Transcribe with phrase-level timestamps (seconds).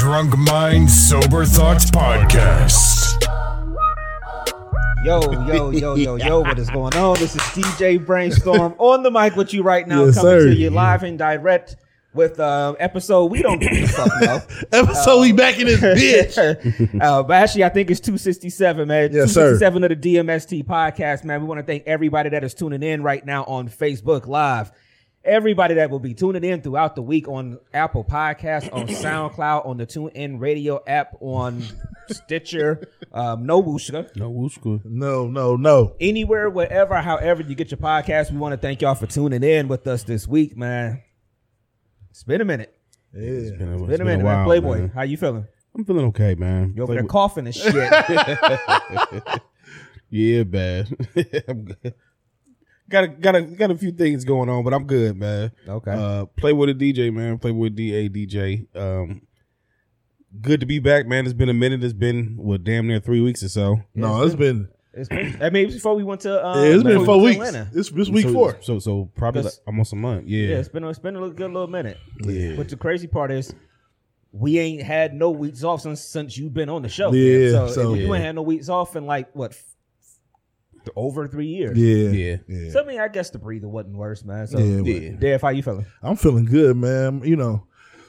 [0.00, 1.89] Drunk Mind Sober Thoughts
[5.70, 7.16] Yo, yo, yo, yo, yo, what is going on?
[7.18, 10.46] This is DJ Brainstorm on the mic with you right now, Yes, coming sir.
[10.46, 11.76] to you live and direct
[12.12, 14.42] with uh episode we don't give a fuck know.
[14.72, 17.00] Episode we back in this bitch.
[17.00, 19.12] uh, but actually, I think it's 267, man.
[19.12, 19.56] Yes, sir.
[19.58, 21.40] 267 of the DMST podcast, man.
[21.40, 24.72] We want to thank everybody that is tuning in right now on Facebook Live.
[25.22, 29.76] Everybody that will be tuning in throughout the week on Apple Podcasts, on SoundCloud, on
[29.76, 31.62] the TuneIn Radio app, on
[32.08, 34.16] Stitcher, um, No Wooshka.
[34.16, 34.80] No, Wooshka.
[34.84, 35.94] No, no, no.
[36.00, 38.30] anywhere, wherever, however you get your podcast.
[38.32, 41.02] We want to thank y'all for tuning in with us this week, man.
[42.08, 42.74] It's been a minute.
[43.14, 43.20] Yeah.
[43.20, 44.36] It's been a, It's it's been a minute, man.
[44.38, 44.88] while, Playboy, man.
[44.94, 45.46] how you feeling?
[45.76, 46.72] I'm feeling okay, man.
[46.74, 47.74] You over there coughing and shit.
[50.10, 50.88] yeah, bad.
[52.92, 53.20] I'm good.
[53.22, 55.52] Got a, got a got a few things going on, but I'm good, man.
[55.68, 55.92] okay.
[55.92, 57.38] Uh, play with a DJ, man.
[57.38, 58.66] Play with DA DJ.
[58.76, 59.22] Um,
[60.40, 61.24] good to be back, man.
[61.24, 61.82] It's been a minute.
[61.84, 63.80] It's been what damn near three weeks or so.
[63.94, 66.98] No, it's been it's been, I mean, before we went to, um, yeah, it's been
[66.98, 67.38] before four we weeks.
[67.38, 67.74] went to Atlanta.
[67.74, 68.56] This this week so, four.
[68.60, 70.26] So so probably like almost a month.
[70.26, 70.48] Yeah.
[70.48, 71.98] Yeah, it's been it's been a little, good little minute.
[72.22, 72.56] Yeah.
[72.56, 73.54] But the crazy part is,
[74.32, 77.12] we ain't had no weeks off since since you've been on the show.
[77.12, 77.68] Yeah, man.
[77.68, 79.56] So, so- if you ain't had no weeks off in like what,
[80.86, 81.76] f- over three years.
[81.78, 82.36] Yeah, Yeah.
[82.48, 82.70] yeah.
[82.70, 84.46] So I mean, I guess the breather wasn't worse, man.
[84.46, 85.16] So Yeah, Yeah.
[85.18, 85.86] Dave, how you feeling?
[86.02, 87.22] I'm feeling good, man.
[87.24, 87.66] You know,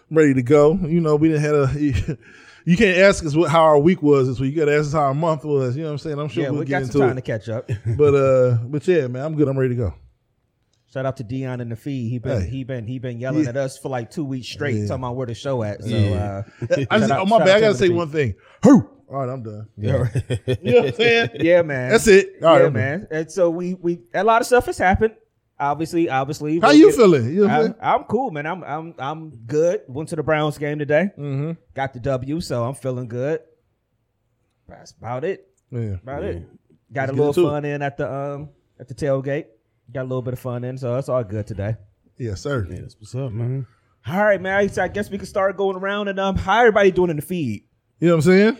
[0.09, 0.73] I'm ready to go.
[0.81, 2.17] You know, we didn't have a.
[2.63, 4.53] You can't ask us what how our week was this week.
[4.53, 5.75] You got to ask us how our month was.
[5.75, 6.19] You know what I'm saying?
[6.19, 7.67] I'm sure yeah, we'll we get got into some time to catch up.
[7.97, 9.47] But uh, but yeah, man, I'm good.
[9.47, 9.93] I'm ready to go.
[10.93, 12.09] Shout out to Dion in the feed.
[12.09, 12.47] He been Hey.
[12.49, 13.49] he been he been yelling Yeah.
[13.49, 14.85] at us for like two weeks straight, Yeah.
[14.85, 15.81] talking about where the show at.
[15.81, 16.43] So Yeah.
[16.61, 17.49] uh, I Shout just, out- oh my bad.
[17.57, 18.35] I gotta say one thing.
[18.63, 18.87] Who?
[19.11, 19.67] All right, I'm done.
[19.77, 20.07] Yeah.
[20.61, 21.29] You know what I'm saying?
[21.41, 21.91] yeah, man.
[21.91, 22.29] That's it.
[22.41, 22.73] All right, yeah, I'm done.
[22.73, 23.07] man.
[23.11, 25.15] And so we we a lot of stuff has happened.
[25.59, 26.59] Obviously, obviously.
[26.59, 27.25] How you get- feeling?
[27.35, 28.45] You know I'm I'm, cool, man.
[28.47, 29.81] I'm I'm I'm good.
[29.87, 31.09] Went to the Browns game today.
[31.17, 31.51] Mm-hmm.
[31.75, 33.41] Got the W, so I'm feeling good.
[34.67, 35.47] That's about it.
[35.71, 35.95] Yeah.
[36.01, 36.29] About Yeah.
[36.29, 36.43] it.
[36.93, 38.49] Got Let's a little fun in at the um
[38.79, 39.45] at the tailgate.
[39.93, 41.75] Got a little bit of fun in, so that's all good today.
[42.17, 42.65] Yes, sir.
[42.69, 43.65] Yeah, that's what's up, man.
[44.07, 44.69] All right, man.
[44.69, 47.21] So I guess we can start going around and um, how everybody doing in the
[47.21, 47.65] feed?
[47.99, 48.57] You know what I'm saying?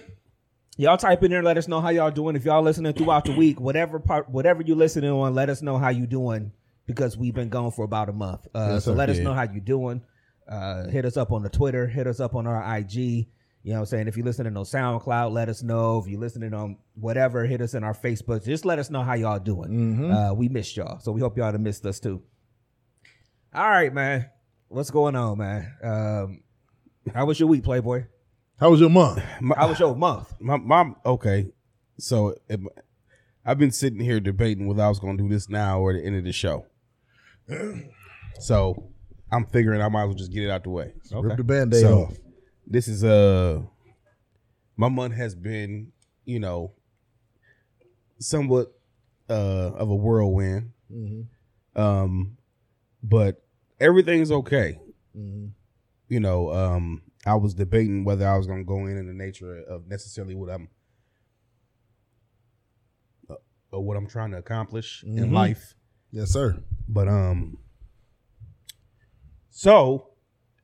[0.77, 2.35] Y'all type in there, let us know how y'all doing.
[2.35, 5.77] If y'all listening throughout the week, whatever part, whatever you listening on, let us know
[5.77, 6.51] how you doing
[6.85, 8.47] because we've been gone for about a month.
[8.55, 10.01] Uh, so let us know how you doing.
[10.47, 11.87] Uh, hit us up on the Twitter.
[11.87, 12.95] Hit us up on our IG.
[13.63, 14.07] You know what I'm saying?
[14.07, 15.99] If you're listening on SoundCloud, let us know.
[15.99, 18.43] If you're listening on whatever, hit us in our Facebook.
[18.43, 19.69] Just let us know how y'all doing.
[19.69, 20.11] Mm-hmm.
[20.11, 22.23] Uh, we missed y'all, so we hope y'all have missed us too.
[23.53, 24.29] All right, man.
[24.69, 25.73] What's going on, man?
[25.83, 26.43] Um,
[27.13, 28.05] how was your week, Playboy?
[28.61, 29.23] How was your month?
[29.41, 30.35] My, How was your month?
[30.39, 30.95] my mom.
[31.03, 31.47] Okay,
[31.97, 32.69] so um,
[33.43, 35.95] I've been sitting here debating whether I was going to do this now or at
[35.95, 36.65] the end of the show.
[38.39, 38.89] So
[39.31, 40.93] I'm figuring I might as well just get it out the way.
[41.11, 42.13] Rip the band-aid So off.
[42.65, 43.61] this is uh
[44.77, 45.91] my month has been,
[46.25, 46.71] you know,
[48.19, 48.71] somewhat
[49.29, 50.71] uh of a whirlwind.
[50.91, 51.79] Mm-hmm.
[51.79, 52.37] Um
[53.03, 53.43] but
[53.79, 54.79] everything's okay.
[55.15, 55.47] Mm-hmm.
[56.09, 59.13] You know, um I was debating whether I was going to go in in the
[59.13, 60.69] nature of necessarily what I'm
[63.29, 63.35] uh,
[63.71, 65.31] or what I'm trying to accomplish in Mhm.
[65.31, 65.75] life.
[66.11, 66.63] Yes, sir.
[66.87, 67.57] But um
[69.49, 70.07] so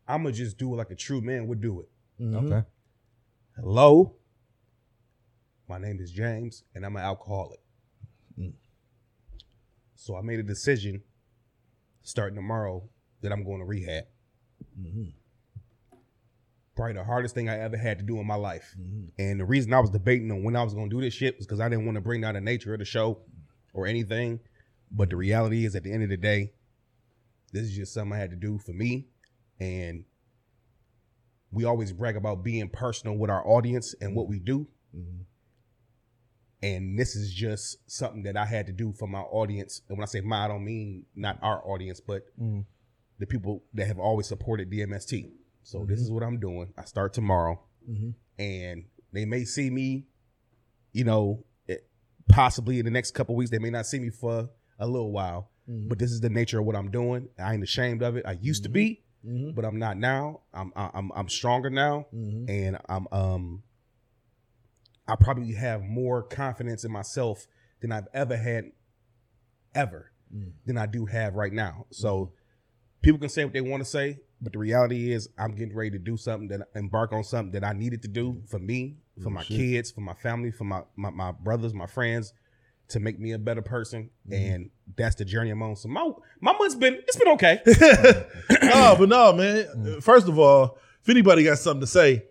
[0.07, 1.90] I'm gonna just do it like a true man would do it.
[2.19, 2.35] Mhm.
[2.51, 2.68] Okay.
[3.56, 4.16] Hello.
[5.68, 7.59] My name is James, and I'm an alcoholic.
[8.38, 8.53] Mm.
[9.95, 11.03] So I made a decision
[12.03, 12.89] starting tomorrow
[13.22, 14.06] that I'm going to rehab.
[14.79, 15.13] Mhm.
[16.78, 18.76] Probably the hardest thing I ever had to do in my life.
[18.80, 19.10] Mhm.
[19.18, 21.36] And the reason I was debating on when I was going to do this shit
[21.38, 23.19] was because I didn't want to bring down the nature of the show
[23.74, 24.40] or anything.
[24.92, 26.54] But the reality is, at the end of the day,
[27.51, 29.07] this is just something I had to do for me.
[29.60, 30.06] And
[31.51, 34.68] we always brag about being personal with our audience and what we do.
[34.96, 35.25] Mhm.
[36.62, 39.81] And this is just something that I had to do for my audience.
[39.90, 42.66] And when I say my, I don't mean not our audience, but Mm.
[43.19, 45.31] the people that have always supported DMST.
[45.68, 46.72] So this is what I'm doing.
[46.78, 47.60] I start tomorrow,
[47.90, 48.14] Mhm.
[48.40, 50.08] and they may see me,
[50.94, 51.90] you know, it-
[52.30, 53.52] possibly in the next couple weeks.
[53.52, 54.50] They may not see me for
[54.80, 55.90] a little while, Mhm.
[55.90, 57.28] but this is the nature of what I'm doing.
[57.38, 58.25] I ain't ashamed of it.
[58.25, 59.56] I used to be, Mhm.
[59.56, 60.44] but I'm not now.
[60.54, 62.50] I'm I'm I'm stronger now, Mhm.
[62.50, 63.63] and I'm um
[65.06, 67.46] I probably have more confidence in myself
[67.81, 68.72] than I've ever had,
[69.75, 70.12] ever,
[70.66, 71.88] than I do have right now.
[71.92, 72.34] So
[73.02, 75.92] people can say what they want to say, but the reality is I'm getting ready
[75.92, 79.30] to do something that embark on something that I needed to do for me, for
[79.30, 82.34] my kids, for my family, for my, my my brothers, my friends,
[82.89, 84.10] to make me a better person.
[84.31, 85.75] And that's the journey I'm on.
[85.75, 87.62] So my my month's been it's been okay.
[88.62, 90.01] no, but no, man.
[90.01, 92.24] First of all, if anybody got something to say,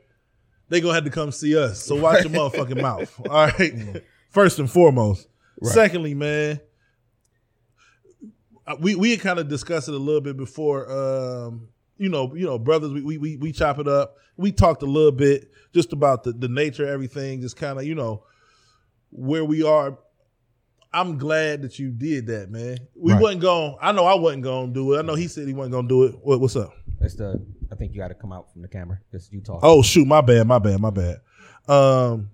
[0.68, 1.82] they gonna have to come see us.
[1.82, 3.20] So watch your motherfucking mouth.
[3.28, 4.02] All right.
[4.30, 5.28] First and foremost.
[5.62, 6.60] Secondly, man,
[8.66, 10.90] uh, we we had kind of discussed it a little bit before.
[10.90, 14.16] Um, you know, you know, brothers, we we we, we chop it up.
[14.36, 17.84] We talked a little bit just about the the nature of everything, just kind of
[17.84, 18.24] you know
[19.10, 19.98] where we are.
[20.92, 22.78] I'm glad that you did that, man.
[22.94, 23.20] We Right.
[23.20, 23.76] wasn't going.
[23.82, 24.98] I know I wasn't going to do it.
[24.98, 26.14] I know he said he wasn't going to do it.
[26.22, 26.72] What, what's up?
[27.00, 27.44] That's the.
[27.70, 29.60] I think you got to come out from the camera because you talk.
[29.62, 31.20] Oh shoot, my bad, my bad, my bad.
[31.68, 32.30] Um,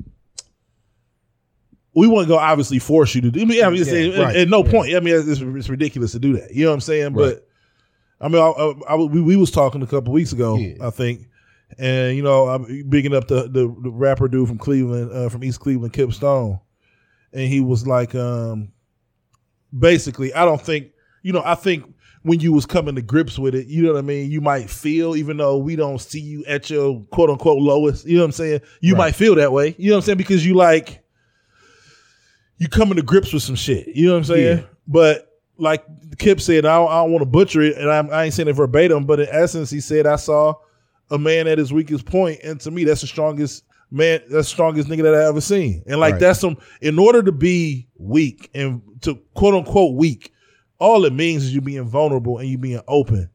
[1.94, 3.40] we wouldn't go obviously force you to do.
[3.42, 4.36] I mean, obviously, Yeah, at, right.
[4.36, 4.94] at no point.
[4.94, 6.54] I mean, it's, it's ridiculous to do that.
[6.54, 7.14] You know what I'm saying?
[7.14, 7.34] Right.
[7.34, 7.48] But
[8.22, 10.86] I mean, I, I, I- we, we was talking a couple weeks ago, Yeah.
[10.86, 11.26] I think,
[11.78, 15.42] and you know, I'm bigging up the the, the rapper dude from Cleveland, uh, from
[15.44, 16.60] East Cleveland, Kip Stone,
[17.32, 18.72] and he was like, um,
[19.76, 20.88] basically, I don't think,
[21.22, 21.84] you know, I think
[22.22, 24.30] when you was coming to grips with it, you know what I mean.
[24.30, 28.14] You might feel, even though we don't see you at your quote unquote lowest, you
[28.16, 28.60] know what I'm saying.
[28.80, 28.98] You Right.
[28.98, 31.02] might feel that way, you know what I'm saying, because you like
[32.58, 33.88] you coming to grips with some shit.
[33.88, 34.58] You know what I'm saying?
[34.58, 34.64] Yeah.
[34.86, 35.28] But
[35.62, 35.84] like
[36.18, 38.48] Kip said, I don't, I don't want to butcher it, and I'm, I ain't saying
[38.48, 40.54] it verbatim, but in essence, he said, "I saw
[41.10, 44.44] a man at his weakest point, and to me, that's the strongest man, that's the
[44.44, 46.20] strongest nigga that I ever seen." And like Right.
[46.20, 46.56] that's some.
[46.80, 50.32] In order to be weak and to quote unquote weak,
[50.78, 53.30] all it means is you being vulnerable and you being open.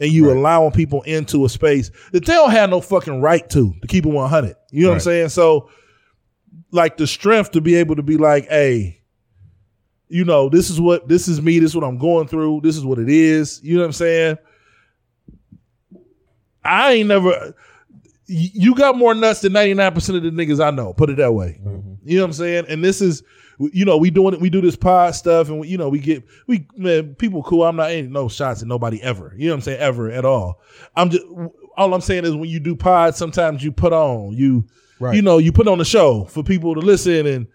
[0.00, 0.36] And you Right.
[0.36, 4.04] allowing people into a space that they don't have no fucking right to, to keep
[4.04, 4.56] it 100.
[4.72, 5.28] You know what I'm saying?
[5.28, 5.68] So,
[6.72, 9.01] like the strength to be able to be like, hey,
[10.12, 12.76] you know, this is what this is me, this is what I'm going through, this
[12.76, 13.60] is what it is.
[13.62, 14.38] You know what I'm saying?
[16.64, 17.54] I ain't never
[18.26, 21.60] you got more nuts than 99% of the niggas I know, put it that way.
[21.62, 21.94] Mm-hmm.
[22.04, 22.64] You know what I'm saying?
[22.68, 23.22] And this is
[23.58, 25.98] you know, we doing it, we do this pod stuff and we, you know, we
[25.98, 27.64] get we man, people cool.
[27.64, 29.34] I'm not ain't no shots at nobody ever.
[29.36, 29.80] You know what I'm saying?
[29.80, 30.60] Ever at all.
[30.94, 31.24] I'm just
[31.76, 34.66] all I'm saying is when you do pods, sometimes you put on, you
[35.00, 35.16] Right.
[35.16, 37.48] you know, you put on the show for people to listen and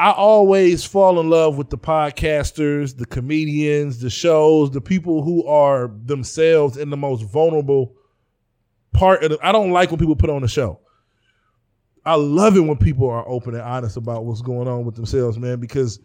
[0.00, 5.46] I always fall in love with the podcasters, the comedians, the shows, the people who
[5.46, 7.94] are themselves in the most vulnerable
[8.94, 10.80] part of the, I don't like when people put on a show.
[12.06, 15.38] I love it when people are open and honest about what's going on with themselves,
[15.38, 16.00] man, because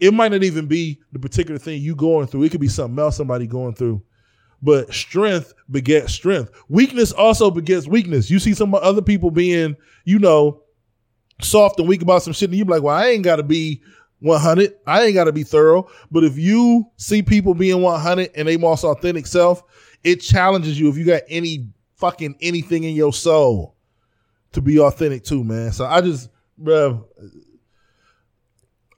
[0.00, 2.42] it might not even be the particular thing you going through.
[2.42, 4.02] It could be something else somebody going through.
[4.60, 6.50] But strength begets strength.
[6.68, 8.30] Weakness also begets weakness.
[8.30, 10.60] You see some other people being, you know,
[11.42, 13.42] soft and weak about some shit, and you be like, well, I ain't got to
[13.42, 13.82] be
[14.20, 14.74] 100.
[14.86, 15.88] I ain't got to be thorough.
[16.10, 19.62] But if you see people being 100 and they most authentic self,
[20.04, 23.76] it challenges you if you got any fucking anything in your soul
[24.52, 25.72] to be authentic too, man.
[25.72, 27.04] So I just, bruh,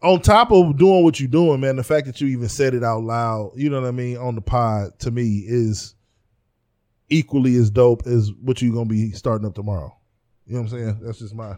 [0.02, 2.82] on top of doing what you're doing, man, the fact that you even said it
[2.82, 5.94] out loud, you know what I mean, on the pod to me is
[7.08, 9.96] equally as dope as what you're gonna be starting up tomorrow.
[10.46, 11.00] You know what I'm saying?
[11.02, 11.56] That's just my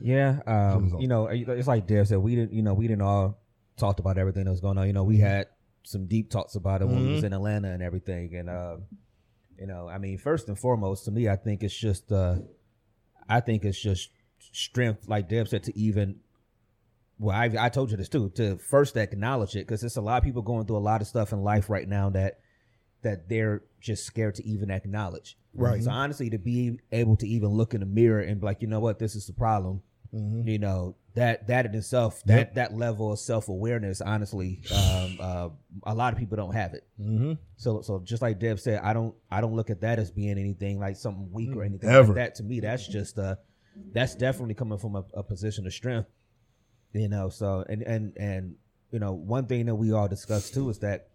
[0.00, 2.18] Yeah, um, you know, it's like Dev said.
[2.18, 3.38] We didn't, you know, we didn't all
[3.76, 4.86] talked about everything that was going on.
[4.86, 5.46] You know, we had
[5.82, 8.34] some deep talks about it when we was in Atlanta and everything.
[8.34, 8.76] And uh,
[9.58, 12.36] you know, I mean, first and foremost, to me, I think it's just, uh,
[13.28, 14.10] I think it's just
[14.52, 16.20] strength, like Deb said, to even.
[17.18, 18.30] Well, I I told you this too.
[18.36, 21.06] To first acknowledge it, because it's a lot of people going through a lot of
[21.06, 22.40] stuff in life right now that
[23.02, 25.36] that they're just scared to even acknowledge.
[25.54, 25.82] Right.
[25.82, 28.68] So honestly, to be able to even look in the mirror and be like, you
[28.68, 29.82] know what, this is the problem.
[30.14, 30.48] Mm-hmm.
[30.48, 35.48] You know that that in itself, that that level of self awareness, honestly, um, uh,
[35.84, 36.86] a lot of people don't have it.
[37.00, 37.32] mm-hmm.
[37.56, 40.38] So so just like Deb said, I don't I don't look at that as being
[40.38, 42.08] anything like something weak or anything Ever.
[42.08, 42.34] like that.
[42.36, 43.36] To me, that's just uh
[43.92, 46.08] that's definitely coming from a, a position of strength.
[46.92, 48.54] You know, so and and and
[48.92, 51.08] you know, one thing that we all discussed too is that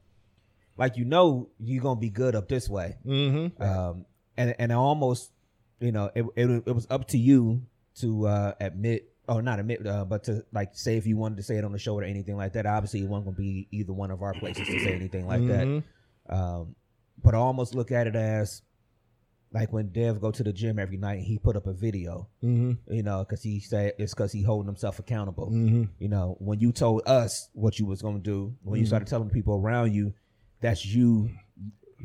[0.77, 2.97] like you know you're gonna be good up this way.
[3.05, 3.61] Mm-hmm.
[3.63, 4.05] Um
[4.39, 5.31] and and I almost
[5.79, 7.61] you know, it it, it was up to you
[8.01, 11.43] to uh admit or not admit, uh, but to like say if you wanted to
[11.43, 12.65] say it on the show or anything like that.
[12.65, 15.67] Obviously, it wasn't gonna be either one of our places to say anything like that.
[15.67, 15.83] Mhm.
[16.29, 16.75] Um,
[17.23, 18.61] but I almost look at it as
[19.51, 22.27] like when Dev go to the gym every night and he put up a video,
[22.43, 22.93] Mm-hmm.
[22.93, 25.47] you know, because he said it's because he holding himself accountable.
[25.51, 25.83] Mm-hmm.
[25.99, 29.29] You know, when you told us what you was gonna do, when you started telling
[29.29, 30.13] people around you,
[30.61, 31.29] that's you.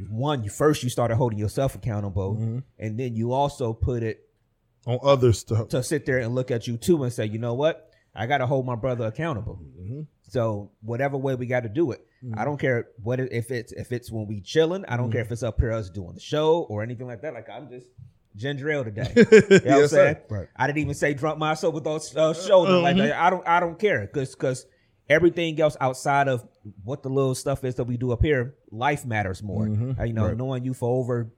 [0.09, 4.29] One, you first you started holding yourself accountable, and then you also put it
[4.87, 5.69] on other stuff.
[5.69, 7.91] to sit there and look at you too and say, you know what?
[8.15, 9.61] I got to hold my brother accountable.
[9.79, 10.03] Mm-hmm.
[10.23, 13.73] So whatever way we got to do it, I don't care what it, if it's
[13.73, 14.85] if it's when we chilling.
[14.87, 17.35] I don't care if it's up here us doing the show or anything like that.
[17.35, 17.87] Like I'm just
[18.35, 19.13] ginger ale today.
[19.17, 20.17] You know what I'm saying?
[20.31, 20.49] Right.
[20.57, 23.21] I didn't even say drunk myself with those uh, shoulders like that.
[23.21, 24.67] I don't I don't care because because
[25.09, 26.47] everything else outside of
[26.83, 29.69] what the little stuff is that we do up here, life matters more.
[29.99, 30.37] Uh, you know, Right.
[30.37, 31.31] knowing you for over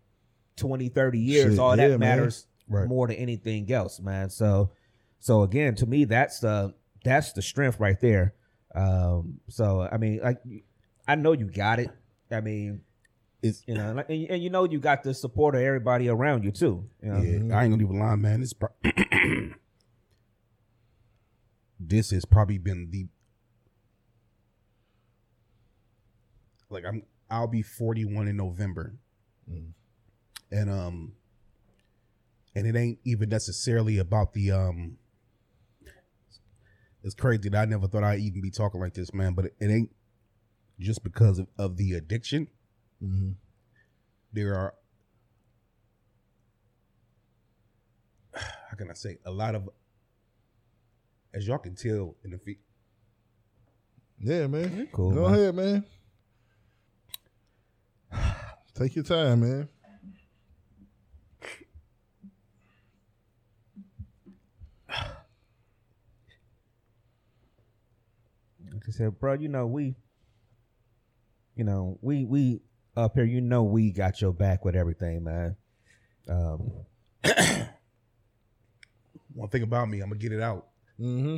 [0.57, 2.87] 20, 30 years, Shit, all yeah, that matters Right.
[2.89, 4.31] more than anything else, man.
[4.31, 4.71] So
[5.19, 8.35] so again, to me, that's the that's the strength right there.
[8.75, 10.41] Um, so I mean, like
[11.09, 11.91] I know you got it.
[12.31, 12.83] I mean,
[13.43, 16.45] It's you know, like, and, and you know you got the support of everybody around
[16.45, 16.89] you too.
[17.03, 17.21] You know?
[17.21, 18.41] Yeah, I ain't gonna even lie, man.
[18.41, 18.71] This pro-
[21.79, 23.07] this has probably been the
[26.71, 28.95] like I'm I'll be 41 in November.
[30.51, 31.13] And um
[32.55, 34.99] and it ain't even necessarily about the um
[37.03, 39.55] it's crazy that I never thought I'd even be talking like this, man, but it,
[39.61, 39.91] it ain't
[40.81, 42.49] just because of, of the addiction.
[44.33, 44.75] There are
[48.35, 49.69] how can I say a lot of
[51.33, 52.59] as y'all can tell in the fe-
[54.19, 54.89] Yeah, man.
[54.93, 55.35] Cool, Go man.
[55.35, 55.85] ahead, man.
[58.75, 59.69] Take your time, man.
[68.73, 69.95] Like I said, bro, you know we,
[71.55, 72.61] you know we we
[72.97, 75.57] up here, you know we got your back with everything, man.
[76.29, 76.73] Um,
[79.35, 80.67] one thing about me, I'm gonna get it out.
[81.01, 81.37] Mm-hmm.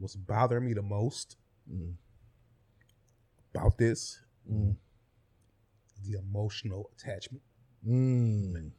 [0.00, 1.36] What's bothering me the most
[3.54, 4.74] about this Mm.
[6.04, 7.42] the emotional attachment.
[7.86, 8.72] Mm.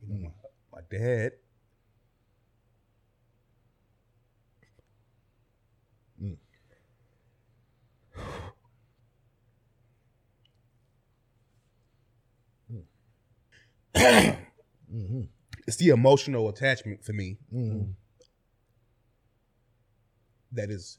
[0.00, 0.30] You know, my,
[0.72, 1.32] my dad.
[15.66, 17.94] It's the emotional attachment for me Mm.
[20.52, 20.98] That is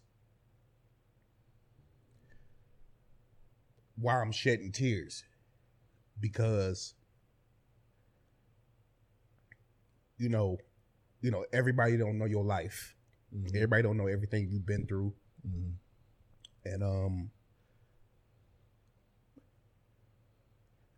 [3.97, 5.23] why I'm shedding tears
[6.19, 6.95] because
[10.17, 10.57] you know
[11.21, 12.95] you know everybody don't know your life.
[13.55, 15.13] Everybody don't know everything you've been through.
[15.47, 15.73] Mhm.
[16.65, 17.31] and um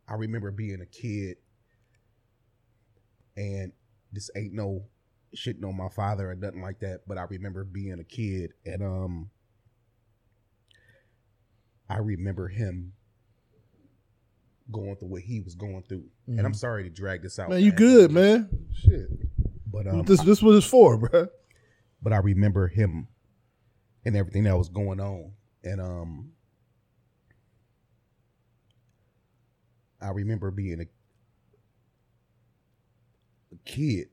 [0.07, 1.37] I remember being a kid
[3.35, 3.71] and
[4.11, 4.85] this ain't no
[5.35, 8.83] shitting on my father or nothing like that, but I remember being a kid and
[8.83, 9.29] um
[11.89, 12.93] I remember him
[14.71, 16.05] going through what he was going through.
[16.27, 17.49] And I'm sorry to drag this out.
[17.49, 18.49] Man, you good, man.
[18.73, 19.07] Shit.
[19.71, 21.27] But um this this what it's for, bro.
[22.01, 23.07] but I remember him
[24.05, 25.33] and everything that was going on.
[25.63, 26.31] And um
[30.01, 30.85] I remember being a,
[33.53, 34.07] a kid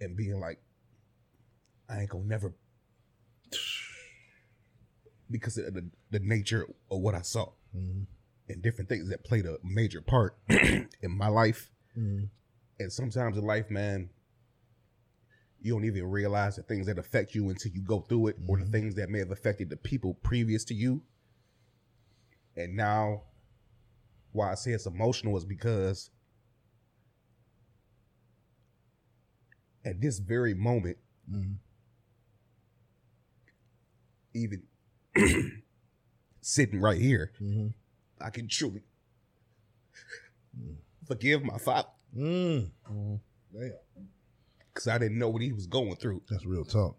[0.00, 0.60] and being like,
[1.88, 2.54] I ain't gonna never
[5.30, 8.02] because of the, the nature of what I saw mm-hmm.
[8.48, 11.70] and different things that played a major part in my life.
[11.98, 12.26] Mm-hmm.
[12.78, 14.10] And sometimes in life, man,
[15.62, 18.56] you don't even realize the things that affect you until you go through it, or
[18.56, 18.72] the mm-hmm.
[18.72, 21.02] things that may have affected the people previous to you.
[22.56, 23.22] And now,
[24.32, 26.10] why I say it's emotional is because
[29.86, 30.98] at this very moment,
[31.30, 31.52] mm-hmm.
[34.34, 34.62] even
[36.40, 37.68] sitting right here, mm-hmm.
[38.20, 38.82] I can truly
[40.60, 40.74] mm.
[41.06, 42.70] forgive my father Mm.
[42.90, 43.14] Mm-hmm.
[43.52, 43.72] Damn.
[44.72, 46.22] because I didn't know what he was going through.
[46.30, 46.96] That's real talk.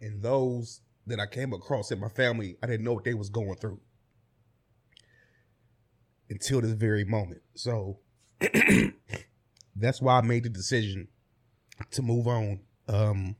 [0.00, 3.28] and those that I came across in my family, I didn't know what they was
[3.28, 3.80] going through
[6.30, 7.42] until this very moment.
[7.54, 7.98] So
[9.74, 11.08] that's why I made the decision
[11.92, 13.36] to move on, um,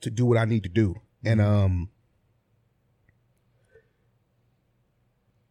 [0.00, 0.94] to do what I need to do,
[1.24, 1.90] and um,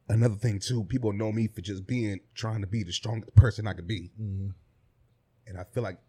[0.08, 3.68] another thing too, people know me for just being trying to be the strongest person
[3.68, 4.54] I could be, and
[5.58, 6.00] I feel like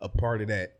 [0.00, 0.78] a part of that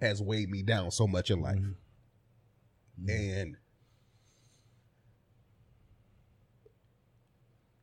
[0.00, 1.58] has weighed me down so much in life.
[3.08, 3.56] And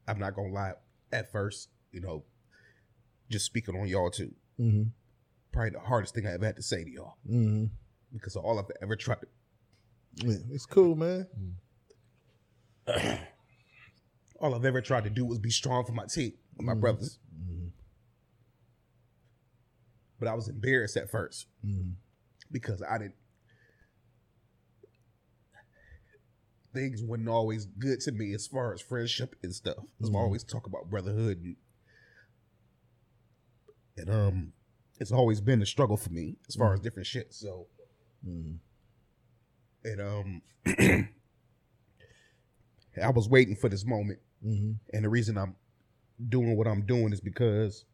[0.07, 0.74] I'm not gonna lie,
[1.12, 2.24] at first, you know,
[3.29, 4.83] just speaking on y'all too, Mm-hmm.
[5.51, 7.65] probably the hardest thing I ever had to say to y'all Mm-hmm.
[8.13, 9.27] because all I've ever tried to
[10.25, 11.27] Yeah, it's cool, man.
[14.39, 17.17] All I've ever tried to do was be strong for my team, my brothers.
[20.19, 21.45] But I was embarrassed at 1st
[22.51, 23.15] because I didn't.
[26.74, 29.77] Things wasn't always good to me as far as friendship and stuff.
[29.98, 31.56] Because I always talk about brotherhood, and,
[33.98, 34.53] and um,
[35.00, 37.34] it's always been a struggle for me as far as different shit.
[37.34, 37.68] So,
[39.84, 40.42] and um,
[43.01, 44.20] I was waiting for this moment.
[44.46, 44.72] Mm-hmm.
[44.94, 45.56] And the reason I'm
[46.30, 47.86] doing what I'm doing is because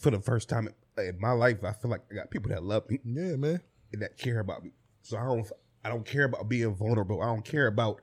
[0.00, 2.88] for the first time in my life, I feel like I got people that love
[2.88, 3.60] me Yeah, man.
[3.92, 4.70] and that care about me.
[5.02, 5.50] So I don't
[5.84, 7.22] I don't care about being vulnerable.
[7.22, 8.00] I don't care about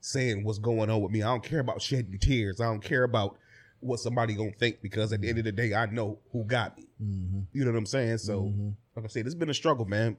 [0.00, 1.22] saying what's going on with me.
[1.22, 2.60] I don't care about shedding tears.
[2.60, 3.38] I don't care about
[3.80, 6.76] what somebody gonna think because at the end of the day, I know who got
[6.76, 6.84] me.
[7.02, 7.40] Mm-hmm.
[7.52, 8.18] You know what I'm saying?
[8.18, 8.52] So,
[8.96, 10.16] like I said, it's been a struggle, man.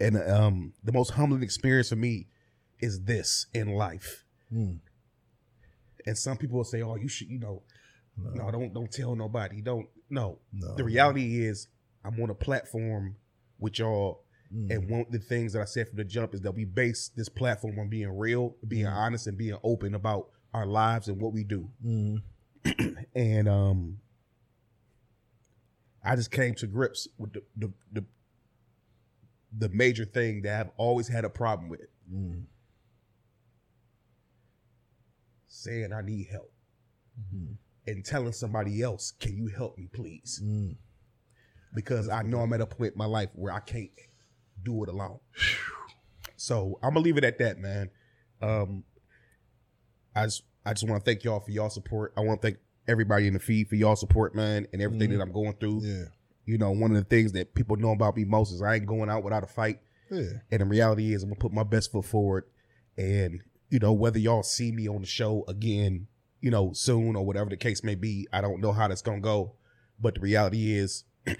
[0.00, 2.26] And um, the most humbling experience for me
[2.80, 4.24] is this in life.
[4.52, 4.80] Mm.
[6.06, 7.62] And some people will say, "Oh, you should, you know,
[8.16, 9.60] no, don't don't tell nobody.
[9.60, 10.38] Don't no.
[10.52, 10.74] No.
[10.74, 11.68] The reality is,
[12.04, 13.16] I'm on a platform
[13.58, 14.70] with y'all, Mm.
[14.70, 17.08] and one of the things that I said from the jump is that we base
[17.16, 21.32] this platform on being real, being honest, and being open about our lives and what
[21.32, 21.68] we do.
[21.84, 22.22] Mm.
[23.14, 23.98] And um,
[26.04, 28.04] I just came to grips with the the the,
[29.56, 31.86] the major thing that I've always had a problem with.
[32.12, 32.44] Mm.
[35.46, 36.50] Saying I need help
[37.32, 37.56] Mhm.
[37.86, 40.76] and telling somebody else, "Can you help me, please?" Mm.
[41.74, 43.90] because I know I'm at a point in my life where I can't
[44.64, 45.18] do it alone.
[46.36, 47.90] So I'm gonna leave it at that, man.
[48.42, 48.84] Um,
[50.14, 52.12] I just I just want to thank y'all for y'all support.
[52.16, 55.20] I want to thank everybody in the feed for y'all support, man, and everything that
[55.20, 55.82] I'm going through.
[55.82, 56.04] Yeah.
[56.46, 58.86] You know, one of the things that people know about me most is I ain't
[58.86, 59.80] going out without a fight.
[60.10, 60.40] Yeah.
[60.50, 62.44] And the reality is, I'm gonna put my best foot forward.
[62.96, 63.40] And
[63.70, 66.06] you know, whether y'all see me on the show again,
[66.40, 69.20] you know, soon or whatever the case may be, I don't know how that's gonna
[69.20, 69.54] go.
[69.98, 71.04] But the reality is,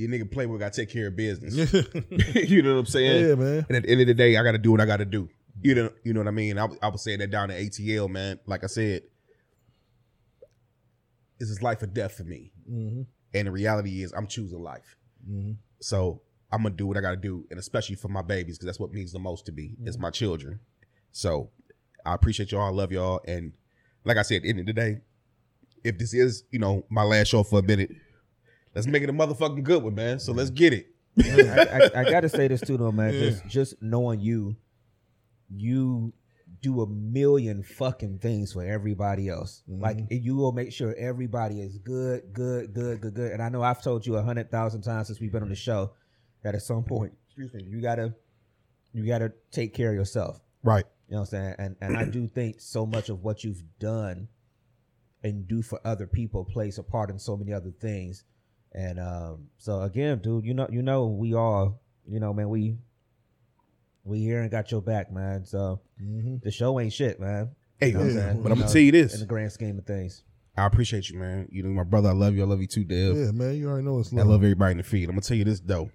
[0.00, 1.54] you nigga play, we gotta take care of business.
[2.34, 3.28] you know what I'm saying?
[3.28, 3.66] yeah, man.
[3.68, 5.04] And at the end of the day, I got to do what I got to
[5.04, 5.28] do.
[5.62, 6.58] You know, you know what I mean.
[6.58, 8.40] I, was- I was saying that down at ATL, man.
[8.46, 9.02] Like I said,
[11.38, 12.52] this is life or death for me.
[12.70, 13.02] Mm-hmm.
[13.34, 14.96] And the reality is, I'm choosing life.
[15.28, 15.52] Mm-hmm.
[15.80, 18.66] So I'm gonna do what I got to do, and especially for my babies, because
[18.66, 20.60] that's what means the most to me is my children.
[21.12, 21.50] So
[22.04, 22.62] I appreciate y'all.
[22.62, 23.52] I love y'all, and
[24.04, 25.00] like I said, at the end of the day,
[25.84, 27.90] if this is you know my last show for a minute,
[28.74, 30.18] let's make it a motherfucking good one, man.
[30.18, 30.88] So let's get it.
[31.18, 33.12] I, I, I gotta say this too, though, man.
[33.12, 34.56] Just just knowing you,
[35.54, 36.12] you
[36.62, 39.62] do a million fucking things for everybody else.
[39.68, 39.82] Mm-hmm.
[39.82, 43.32] Like you will make sure everybody is good, good, good, good, good.
[43.32, 45.54] And I know I've told you a hundred thousand times since we've been on the
[45.54, 45.92] show
[46.42, 48.14] that at some point, excuse me, you gotta
[48.92, 50.40] you gotta take care of yourself.
[50.62, 50.84] Right.
[51.08, 51.54] You know what I'm saying?
[51.58, 54.28] And and I do think so much of what you've done
[55.22, 58.24] and do for other people plays a part in so many other things.
[58.72, 62.76] And um, so again, dude, you know, you know, we all, you know, man, we
[64.04, 65.44] we here and got your back, man.
[65.44, 66.36] So Mm-hmm.
[66.42, 67.50] the show ain't shit, man.
[67.78, 68.20] Hey, You know what I'm Yeah.
[68.22, 68.42] saying?
[68.42, 69.14] but I'm gonna know, tell you this.
[69.14, 70.22] in the grand scheme of things.
[70.56, 71.48] I appreciate you, man.
[71.50, 72.42] You know, my brother, I love you.
[72.42, 73.16] I love you too, Dev.
[73.16, 73.54] Yeah, man.
[73.56, 74.18] You already know it's love.
[74.20, 74.30] I love.
[74.32, 75.04] love everybody in the feed.
[75.08, 75.90] I'm gonna tell you this though.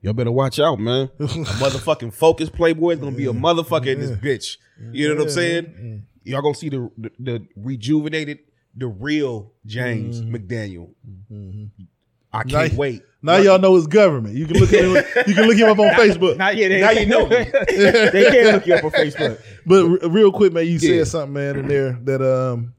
[0.00, 1.08] Y'all better watch out, man.
[1.18, 4.56] A motherfucking focus playboy is gonna be a motherfucker in this bitch.
[4.92, 6.06] You know what I'm saying?
[6.24, 8.38] Y'all gonna see the, the the rejuvenated,
[8.76, 10.90] the real James McDaniel.
[12.32, 12.72] I can't Nice.
[12.74, 13.02] wait.
[13.22, 14.34] Now y'all know it's government.
[14.36, 14.90] You can look him,
[15.26, 16.36] you can look him up on Facebook.
[16.36, 16.70] Not yet.
[16.80, 17.26] Now you know.
[17.28, 19.40] they can't look you up on Facebook.
[19.66, 21.04] But r- real quick, man, you Yeah.
[21.04, 22.74] said something, man, in there that um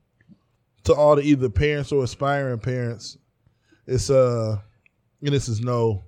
[0.84, 3.18] to all the either parents or aspiring parents,
[3.88, 4.58] it's uh
[5.22, 6.04] and this is no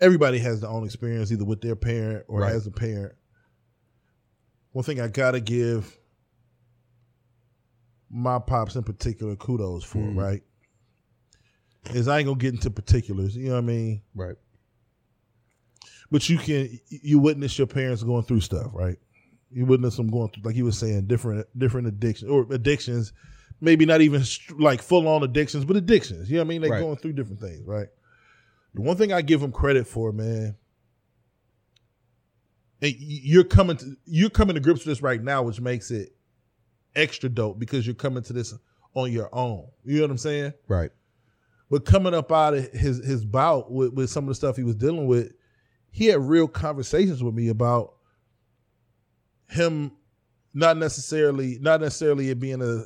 [0.00, 2.52] everybody has their own experience either with their parent or Right.
[2.54, 3.12] as a parent.
[4.72, 5.98] One thing I gotta give
[8.16, 10.16] my pops in particular kudos for, Mm.
[10.16, 10.42] right?
[11.90, 14.02] Is I ain't gonna get into particulars, you know what I mean?
[14.14, 14.36] Right.
[16.12, 18.96] But you can you witness your parents going through stuff, right?
[19.50, 23.12] You witness them going through, like you were saying, different different addictions or addictions,
[23.60, 24.22] maybe not even
[24.58, 26.30] like full on addictions, but addictions.
[26.30, 26.60] You know what I mean?
[26.62, 26.80] They're Right.
[26.80, 27.88] going through different things, right?
[28.74, 30.56] The one thing I give them credit for, man,
[32.80, 36.13] and you're coming to you're coming to grips with this right now, which makes it
[36.96, 38.54] extra dope because you're coming to this
[38.94, 39.66] on your own.
[39.84, 40.52] You know what I'm saying?
[40.68, 40.90] Right.
[41.70, 44.62] But coming up out of his his bout with, with some of the stuff he
[44.62, 45.32] was dealing with,
[45.90, 47.94] he had real conversations with me about
[49.48, 49.92] him
[50.52, 52.84] not necessarily not necessarily it being a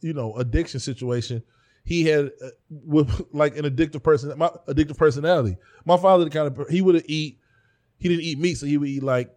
[0.00, 1.42] you know addiction situation.
[1.84, 5.56] he had uh, with like an addictive person, my addictive personality.
[5.84, 7.38] My father, the kind of he would eat.
[7.96, 9.32] He didn't eat meat, so he would eat like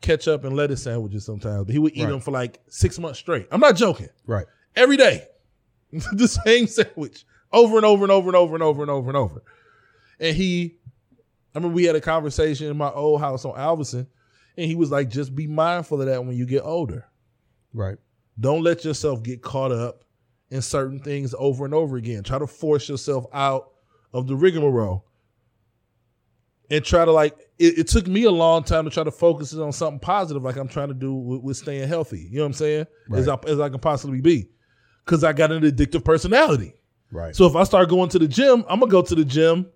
[0.00, 1.64] ketchup and lettuce sandwiches sometimes.
[1.66, 2.10] But he would eat Right.
[2.10, 3.46] them for like six months straight.
[3.50, 4.08] I'm not joking.
[4.26, 4.46] Right.
[4.76, 5.26] Every day,
[6.12, 9.16] the same sandwich over and over and over and over and over and over and
[9.16, 9.42] over.
[10.18, 10.76] And he,
[11.54, 14.06] I remember we had a conversation in my old house on Alverson,
[14.56, 17.06] and he was like, "Just be mindful of that when you get older."
[17.72, 17.98] Right.
[18.38, 20.04] Don't let yourself get caught up
[20.50, 22.22] in certain things over and over again.
[22.22, 23.70] Try to force yourself out
[24.12, 25.04] of the rigmarole.
[26.70, 29.52] And try to like it, it took me a long time to try to focus
[29.54, 32.28] on something positive, like I'm trying to do with, with staying healthy.
[32.30, 32.86] You know what I'm saying?
[33.12, 34.48] As I as I can possibly be.
[35.06, 36.74] Cause I got an addictive personality.
[37.10, 37.34] Right.
[37.34, 39.66] So if I start going to the gym, I'm gonna go to the gym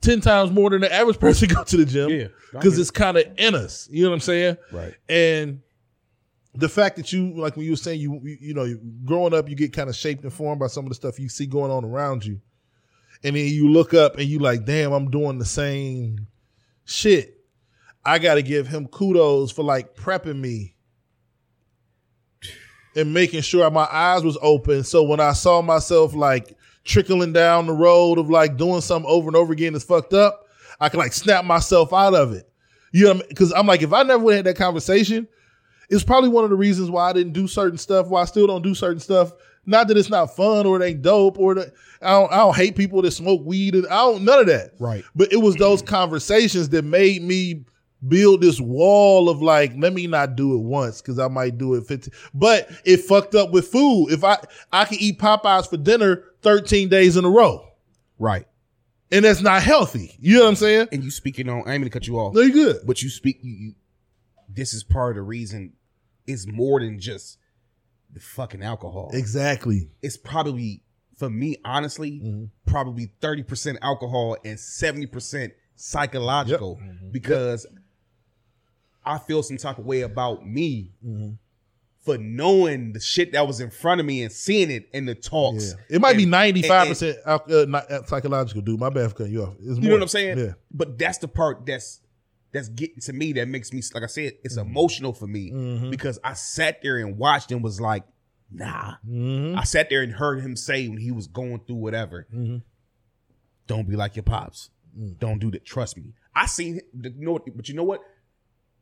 [0.00, 2.08] ten times more than the average person go to the gym.
[2.08, 2.28] Yeah.
[2.52, 3.88] Because it's kind of in us.
[3.90, 4.56] You know what I'm saying?
[4.72, 4.94] right.
[5.08, 5.60] And
[6.54, 9.48] the fact that you, like when you were saying, you you, you know, growing up,
[9.48, 11.70] you get kind of shaped and formed by some of the stuff you see going
[11.70, 12.40] on around you,
[13.24, 16.26] and then you look up and you like, damn, I'm doing the same
[16.84, 17.36] shit.
[18.04, 20.76] I got to give him kudos for like prepping me
[22.94, 24.84] and making sure my eyes was open.
[24.84, 29.28] So when I saw myself like trickling down the road of like doing something over
[29.28, 30.46] and over again that's fucked up,
[30.80, 32.48] I can like snap myself out of it.
[32.92, 35.26] You know, because I'm like, if I never would have had that conversation,
[35.90, 38.46] it's probably one of the reasons why I didn't do certain stuff, why I still
[38.46, 39.32] don't do certain stuff.
[39.66, 42.56] Not that it's not fun or it ain't dope or that I don't, I don't
[42.56, 44.72] hate people that smoke weed and I don't none of that.
[44.78, 45.04] Right.
[45.14, 47.64] But it was those conversations that made me
[48.06, 51.74] build this wall of like, let me not do it once because I might do
[51.74, 52.12] it 15.
[52.34, 54.08] But it fucked up with food.
[54.12, 54.38] If I
[54.72, 57.66] I can eat Popeyes for dinner 13 days in a row.
[58.18, 58.46] Right.
[59.10, 60.16] And that's not healthy.
[60.20, 60.88] You know what I'm saying?
[60.92, 62.80] And you speaking on, I ain't gonna cut you off, No, you good.
[62.86, 63.74] but you speak, you, you,
[64.48, 65.72] this is part of the reason
[66.26, 67.38] it's more than just
[68.12, 69.10] the fucking alcohol.
[69.12, 69.88] Exactly.
[70.02, 70.82] it's probably,
[71.16, 72.44] for me, honestly, Mm-hmm.
[72.66, 76.80] probably 30% alcohol and 70% psychological
[77.12, 77.66] because
[79.04, 81.30] I feel some type of way about me Mm-hmm.
[82.00, 85.14] for knowing the shit that was in front of me and seeing it in the
[85.14, 85.74] talks.
[85.90, 85.96] Yeah.
[85.96, 88.78] It might be 95% al- uh, not- uh, psychological, dude.
[88.80, 89.54] My bad for cutting you off.
[89.60, 90.38] It's You know what I'm saying?
[90.38, 90.52] Yeah.
[90.72, 92.00] But that's the part that's
[92.56, 94.68] that's getting to me that makes me like I said, it's Mm-hmm.
[94.70, 98.04] emotional for me because I sat there and watched and was like,
[98.50, 98.94] nah.
[99.08, 99.58] Mm-hmm.
[99.58, 102.26] I sat there and heard him say when he was going through whatever,
[103.66, 104.70] don't be like your pops.
[104.98, 105.18] Mm.
[105.18, 105.64] Don't do that.
[105.64, 106.14] Trust me.
[106.34, 108.00] I seen you know but you know what?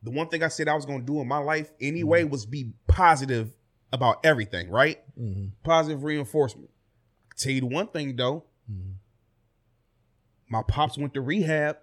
[0.03, 2.31] The one thing I said I was gonna do in my life anyway Mm-hmm.
[2.31, 3.53] was be positive
[3.93, 4.99] about everything, right?
[5.63, 6.71] Positive reinforcement.
[7.31, 8.45] I tell you the one thing though.
[8.71, 8.93] Mm-hmm.
[10.49, 11.79] My pops went to rehab.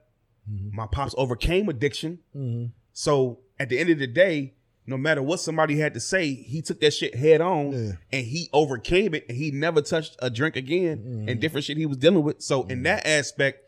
[0.48, 2.20] My pops overcame addiction.
[2.36, 2.66] Mm-hmm.
[2.94, 4.54] So at the end of the day,
[4.88, 7.92] no matter what somebody had to say, he took that shit head on Yeah.
[8.12, 11.30] and he overcame it and he never touched a drink again Mm-hmm.
[11.30, 12.42] and different shit he was dealing with.
[12.42, 13.60] So in that aspect,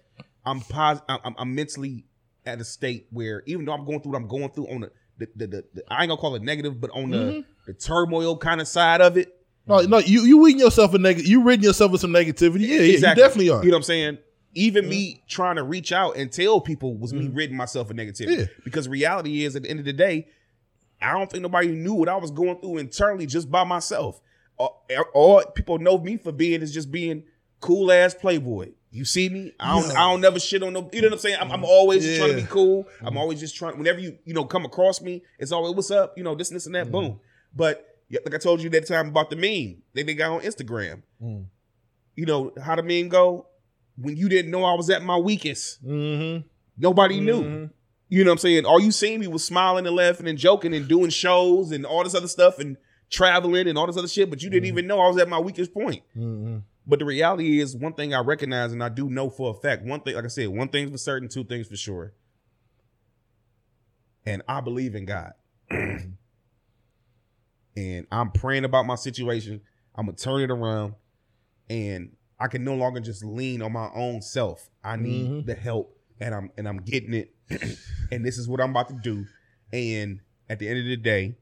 [0.46, 2.06] I'm pos- I'm, I'm- I'm mentally
[2.46, 4.92] at a state where even though I'm going through what I'm going through on the
[5.20, 7.14] the, the, the, the I ain't gonna call it negative, but on Mm-hmm.
[7.14, 9.34] the the turmoil kind of side of it,
[9.68, 11.28] No, no, you you reading yourself a negative.
[11.30, 12.62] You ridding yourself of some negativity.
[12.68, 13.64] Yeah, yeah, you definitely are.
[13.64, 14.18] You know what I'm saying?
[14.56, 15.28] Even me mm-hmm.
[15.28, 17.36] trying to reach out and tell people was me mm-hmm.
[17.36, 18.40] ridding myself of negativity.
[18.40, 18.46] Yeah.
[18.64, 20.28] Because reality is, at the end of the day,
[21.02, 24.22] I don't think nobody knew what I was going through internally just by myself.
[24.58, 27.24] All, all people know me for being is just being
[27.60, 28.72] cool ass playboy.
[28.92, 29.52] You see me?
[29.60, 29.92] I don't.
[29.98, 30.88] I don't never shit on no.
[30.94, 31.38] You know what I'm saying?
[31.42, 32.48] I'm, I'm always just trying to be Yeah.
[32.48, 32.88] cool.
[33.02, 33.18] I'm mm-hmm.
[33.18, 33.76] always just trying.
[33.76, 36.16] Whenever you you know come across me, it's always what's up.
[36.16, 36.92] You know this and this and that.
[36.92, 37.20] Boom.
[37.56, 40.42] But yeah, like I told you that time about the meme that they got on
[40.42, 41.02] Instagram.
[41.22, 41.46] Mm.
[42.16, 43.48] You know how the meme go?
[43.98, 46.48] When you didn't know I was at my weakest, Mm-hmm.
[46.78, 47.70] nobody knew.
[48.10, 48.66] You know what I'm saying?
[48.66, 52.04] All you seen me was smiling and laughing and joking and doing shows and all
[52.04, 52.78] this other stuff and
[53.10, 55.40] traveling and all this other shit, but you didn't even know I was at my
[55.40, 56.04] weakest point.
[56.16, 56.58] Mm-hmm.
[56.86, 59.84] But the reality is, one thing I recognize and I do know for a fact,
[59.84, 62.14] one thing, like I said, one thing's for certain, two things for sure.
[64.26, 65.34] And I believe in God.
[65.70, 66.08] and
[68.12, 69.62] I'm praying about my situation.
[69.96, 70.96] I'm going to turn it around.
[71.70, 74.70] And I can no longer just lean on my own self.
[74.84, 75.46] I need Mhm.
[75.46, 75.98] the help.
[76.20, 77.34] And I'm and I'm getting it.
[78.12, 79.26] and this is what I'm about to do.
[79.72, 80.20] And
[80.50, 81.36] at the end of the day,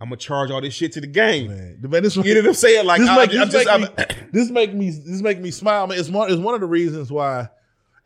[0.00, 1.48] I'm gonna charge all this shit to the game.
[1.48, 2.86] Man, man, this, You know what I'm saying?
[2.86, 5.50] Like this I, make, I'm this, just, make me, this make me this make me
[5.50, 5.86] smile.
[5.86, 7.48] Man, it's one it's one of the reasons why,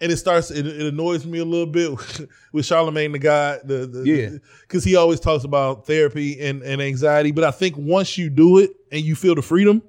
[0.00, 1.90] and it starts it, it annoys me a little bit
[2.52, 4.30] with Charlamagne tha God, the, the Yeah.
[4.62, 7.30] because he always talks about therapy and and anxiety.
[7.32, 9.82] But I think once you do it and you feel the freedom,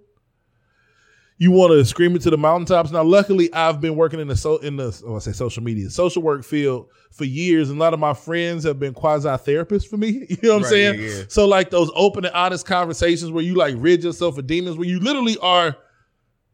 [1.41, 2.91] you want to scream it to the mountaintops.
[2.91, 5.89] Now, luckily, I've been working in the so in the oh, I say social media,
[5.89, 9.87] social work field for years, and a lot of my friends have been quasi therapists
[9.87, 10.25] for me.
[10.29, 11.01] You know what I'm Right, saying?
[11.01, 11.23] yeah, yeah.
[11.29, 14.87] So like those open and honest conversations where you like rid yourself of demons, where
[14.87, 15.75] you literally are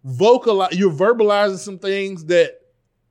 [0.04, 2.60] vocalize, you're verbalizing some things that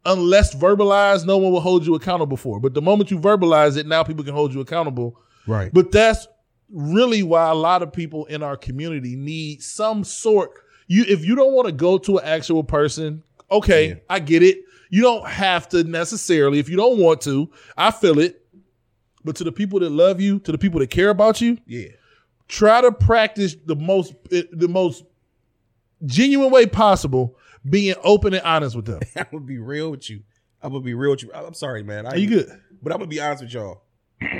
[0.07, 2.61] unless verbalized, no one will hold you accountable for.
[2.61, 5.19] But the moment you verbalize it, now people can hold you accountable.
[5.47, 5.73] Right.
[5.73, 6.29] But that's
[6.71, 10.51] really why a lot of people in our community need some sort.
[10.87, 13.94] You, if you don't want to go to an actual person, okay, Yeah.
[14.09, 14.59] I get it.
[14.90, 16.59] You don't have to necessarily.
[16.59, 18.40] If you don't want to, I feel it.
[19.25, 21.88] But to the people that love you, to the people that care about you, yeah.
[22.47, 25.05] try to practice the most eh, the most
[26.05, 27.37] genuine way possible,
[27.68, 29.01] being open and honest with them.
[29.16, 30.23] I'm gonna be real with you.
[30.62, 31.33] I'm gonna be real with you.
[31.33, 32.07] I'm sorry, man.
[32.07, 32.61] I, Are you good?
[32.83, 33.83] But I'm gonna be honest with y'all.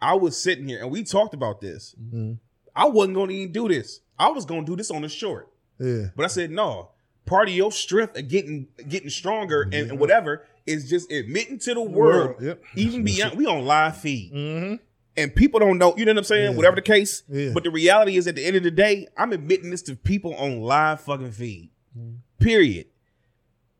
[0.00, 1.94] I was sitting here and we talked about this.
[2.00, 2.34] Mm-hmm.
[2.78, 4.00] I wasn't gonna even do this.
[4.18, 5.48] I was gonna do this on the short.
[5.80, 6.06] Yeah.
[6.16, 6.90] But I said, no.
[7.26, 11.74] Part of your strength of getting getting stronger and, and whatever is just admitting to
[11.74, 12.62] the world, World, yep.
[12.76, 14.32] even beyond we on live feed.
[14.32, 14.74] Mm-hmm.
[15.16, 16.52] And people don't know, you know what I'm saying?
[16.52, 16.56] Yeah.
[16.56, 17.24] Whatever the case.
[17.28, 17.50] Yeah.
[17.52, 20.34] But the reality is at the end of the day, I'm admitting this to people
[20.34, 21.70] on live fucking feed.
[22.38, 22.86] Period.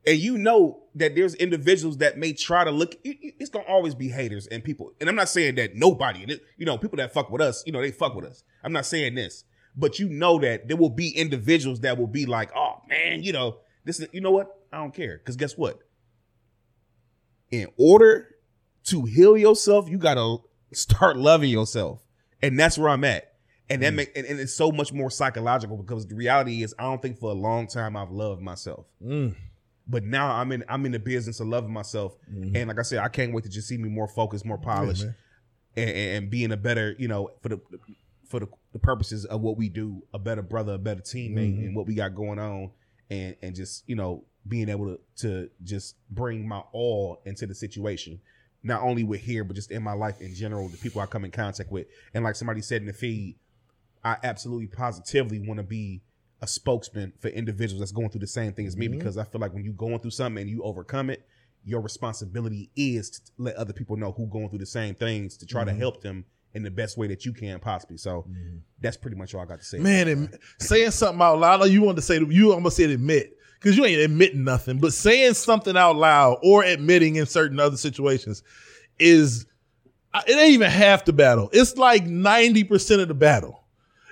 [0.09, 2.95] And you know that there's individuals that may try to look.
[3.03, 4.91] it- it- It's gonna always be haters and people.
[4.99, 7.61] And I'm not saying that nobody, and it- you know, people that fuck with us,
[7.67, 8.43] you know, they fuck with us.
[8.63, 9.43] I'm not saying this,
[9.75, 13.31] but you know that there will be individuals that will be like, "Oh man, you
[13.31, 14.47] know, this is, you know what?
[14.73, 15.79] I don't care." Because guess what?
[17.51, 18.35] In order
[18.85, 20.37] to heal yourself, you gotta
[20.73, 22.01] start loving yourself,
[22.41, 23.25] and that's where I'm at.
[23.71, 26.83] And that make and, and it's so much more psychological because the reality is I
[26.83, 29.35] don't think for a long time I've loved myself Mm.
[29.89, 32.55] But now I'm in I'm in the business of loving myself, mm-hmm.
[32.55, 35.03] and like I said, I can't wait to just see me more focused, more polished,
[35.03, 35.15] man.
[35.75, 37.59] and, and, being a better, you know, for the
[38.27, 41.65] for the, the purposes of what we do, a better brother, a better teammate, mm-hmm.
[41.65, 42.69] and what we got going on,
[43.09, 47.55] and and just you know being able to to just bring my all into the
[47.55, 48.21] situation,
[48.61, 51.25] not only with here, but just in my life in general, the people I come
[51.25, 53.37] in contact with, and like somebody said in the feed,
[54.03, 56.01] I absolutely positively want to be
[56.41, 58.97] a spokesman for individuals that's going through the same thing as me mm-hmm.
[58.97, 61.25] because I feel like when you're going through something and you overcome it,
[61.65, 65.45] your responsibility is to let other people know who going through the same things to
[65.45, 65.79] try to mm-hmm.
[65.79, 67.97] help them in the best way that you can possibly.
[67.97, 68.57] So mm-hmm.
[68.79, 69.79] that's pretty much all I got to say.
[69.79, 71.63] Man, and saying something out loud.
[71.65, 75.33] You want to say you almost said admit because you ain't admitting nothing, but saying
[75.33, 78.43] something out loud or admitting in certain other situations
[78.97, 79.45] is
[80.27, 81.49] it ain't even half the battle.
[81.53, 83.58] It's like ninety percent of the battle.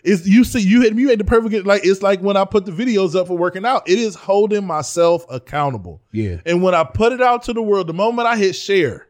[0.04, 2.66] It's you see you hit you ain't the perfect like it's like when I put
[2.66, 3.88] the videos up for working out.
[3.90, 6.02] It is holding myself accountable.
[6.12, 6.38] Yeah.
[6.46, 9.08] And when I put it out to the world, the moment I hit share,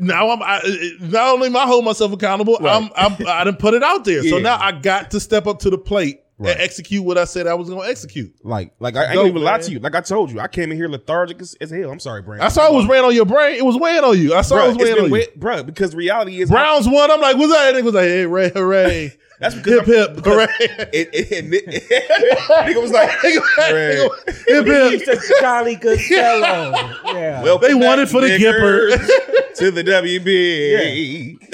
[0.00, 0.60] now I'm I,
[1.00, 4.22] not only am I holding myself accountable, I'm, I'm I didn't put it out there.
[4.22, 6.52] So now I got to step up to the plate Right.
[6.52, 8.34] and execute what I said I was going to execute.
[8.42, 9.78] Like, like I, I ain't even lie to you.
[9.78, 11.90] Like I told you, I came in here lethargic as, as hell.
[11.90, 12.44] I'm sorry, Brandon.
[12.44, 13.56] I saw it was weighing on your brain.
[13.56, 14.34] It was weighing on you.
[14.34, 15.12] I saw it was weighing on you.
[15.12, 17.10] wet, bruh, because reality is Browns won.
[17.10, 17.74] I'm like, what's that?
[17.74, 19.16] Nigga was like, hey, hooray, hooray.
[19.38, 20.88] That's because hip I'm- hip, because hooray.
[20.92, 24.36] It, it, it, nigga was like, Nigga, Right.
[24.46, 25.20] hip hip.
[25.40, 26.72] Charlie just Costello.
[27.14, 27.42] Yeah.
[27.42, 29.06] Welcome They wanted for the niggers,
[29.56, 31.38] to the WB.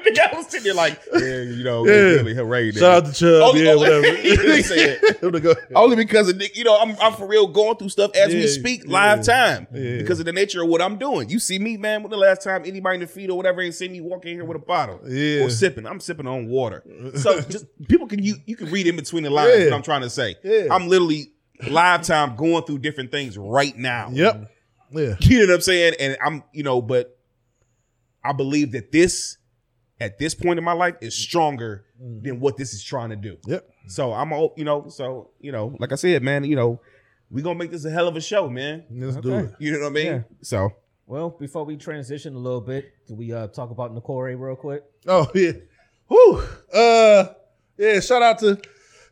[0.00, 1.92] Nigga, I was sitting there like, yeah, you know, Yeah.
[1.92, 2.72] really hooray.
[2.72, 3.42] Shout out to Chubb.
[3.42, 4.16] Only- yeah, only- whatever.
[4.16, 5.22] He say it.
[5.22, 7.88] Him to go- Only because of Nick, you know, I'm I'm for real going through
[7.90, 9.98] stuff as we speak yeah, live time yeah.
[9.98, 11.28] because of the nature of what I'm doing.
[11.28, 12.02] You see me, man.
[12.02, 14.34] When the last time anybody in the feed or whatever ain't seen me walk in
[14.34, 15.44] here with a bottle Yeah.
[15.44, 16.82] or sipping, I'm sipping on water.
[17.16, 19.64] So just people can you you can read in between the lines Yeah.
[19.66, 20.36] what I'm trying to say.
[20.42, 20.68] Yeah.
[20.70, 21.32] I'm literally
[21.68, 24.10] live time going through different things right now.
[24.12, 24.50] Yep.
[24.92, 25.14] Yeah.
[25.20, 25.94] You know what I'm saying?
[26.00, 27.16] And I'm, you know, but
[28.24, 29.38] I believe that this,
[30.00, 33.36] at this point in my life, is stronger than what this is trying to do.
[33.46, 33.68] Yep.
[33.86, 36.80] So I'm, all you know, so you know, like I said, man, you know,
[37.30, 38.84] we gonna make this a hell of a show, man.
[38.90, 39.52] Let's do it.
[39.60, 40.06] You know what I mean?
[40.06, 40.20] Yeah.
[40.42, 40.70] So
[41.06, 44.82] Well, before we transition a little bit, do we uh, talk about Nicole real quick?
[45.06, 45.52] Oh yeah.
[46.10, 46.42] Whew.
[46.74, 47.24] Uh
[47.78, 48.60] yeah, shout out to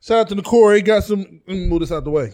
[0.00, 0.80] shout out to Nicole.
[0.82, 2.32] Got some let me move this out the way.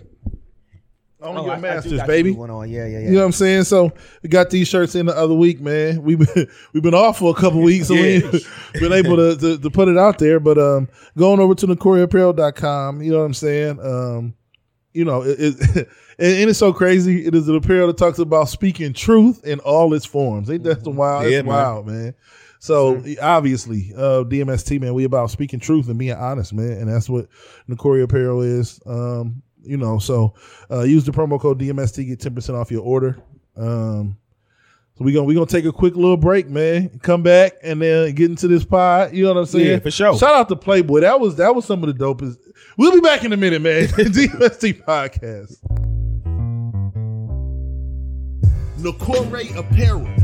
[1.23, 2.33] On Oh, your I- I masters, got baby.
[2.33, 2.69] the one on.
[2.69, 3.05] Yeah, yeah, yeah.
[3.07, 3.65] You know what I'm saying?
[3.65, 6.03] So we got these shirts in the other week, man.
[6.03, 8.31] We've been we've been off for a couple weeks, so we Yeah.
[8.33, 10.41] ain't been able to, to to put it out there.
[10.41, 13.81] But um going over to NokoreApparel.com, you know what I'm saying?
[13.81, 14.35] Um,
[14.93, 15.77] you know, it, it
[16.19, 17.27] and, it's so crazy.
[17.27, 20.51] It is an apparel that talks about speaking truth in all its forms.
[20.51, 21.31] Ain't that some wild?
[21.31, 22.15] Yeah, wild, man.
[22.65, 27.11] So obviously, uh, DMST man, we about speaking truth and being honest, man, and that's
[27.11, 27.29] what
[27.69, 28.81] Nokore Apparel is.
[28.87, 30.33] Um, you know, so
[30.71, 33.19] uh, use the promo code DMST get ten percent off your order.
[33.55, 34.17] Um,
[34.97, 37.01] So we gonna we gonna take a quick little break, man.
[37.01, 39.13] Come back and then get into this pod.
[39.13, 39.67] You know what I'm saying?
[39.67, 40.17] Yeah, for sure.
[40.17, 41.01] Shout out to Playboy.
[41.01, 42.39] That was that was some of the dopest.
[42.79, 43.89] We'll be back in a minute, man.
[43.89, 45.59] DMST podcast.
[48.79, 50.24] Nokore Apparel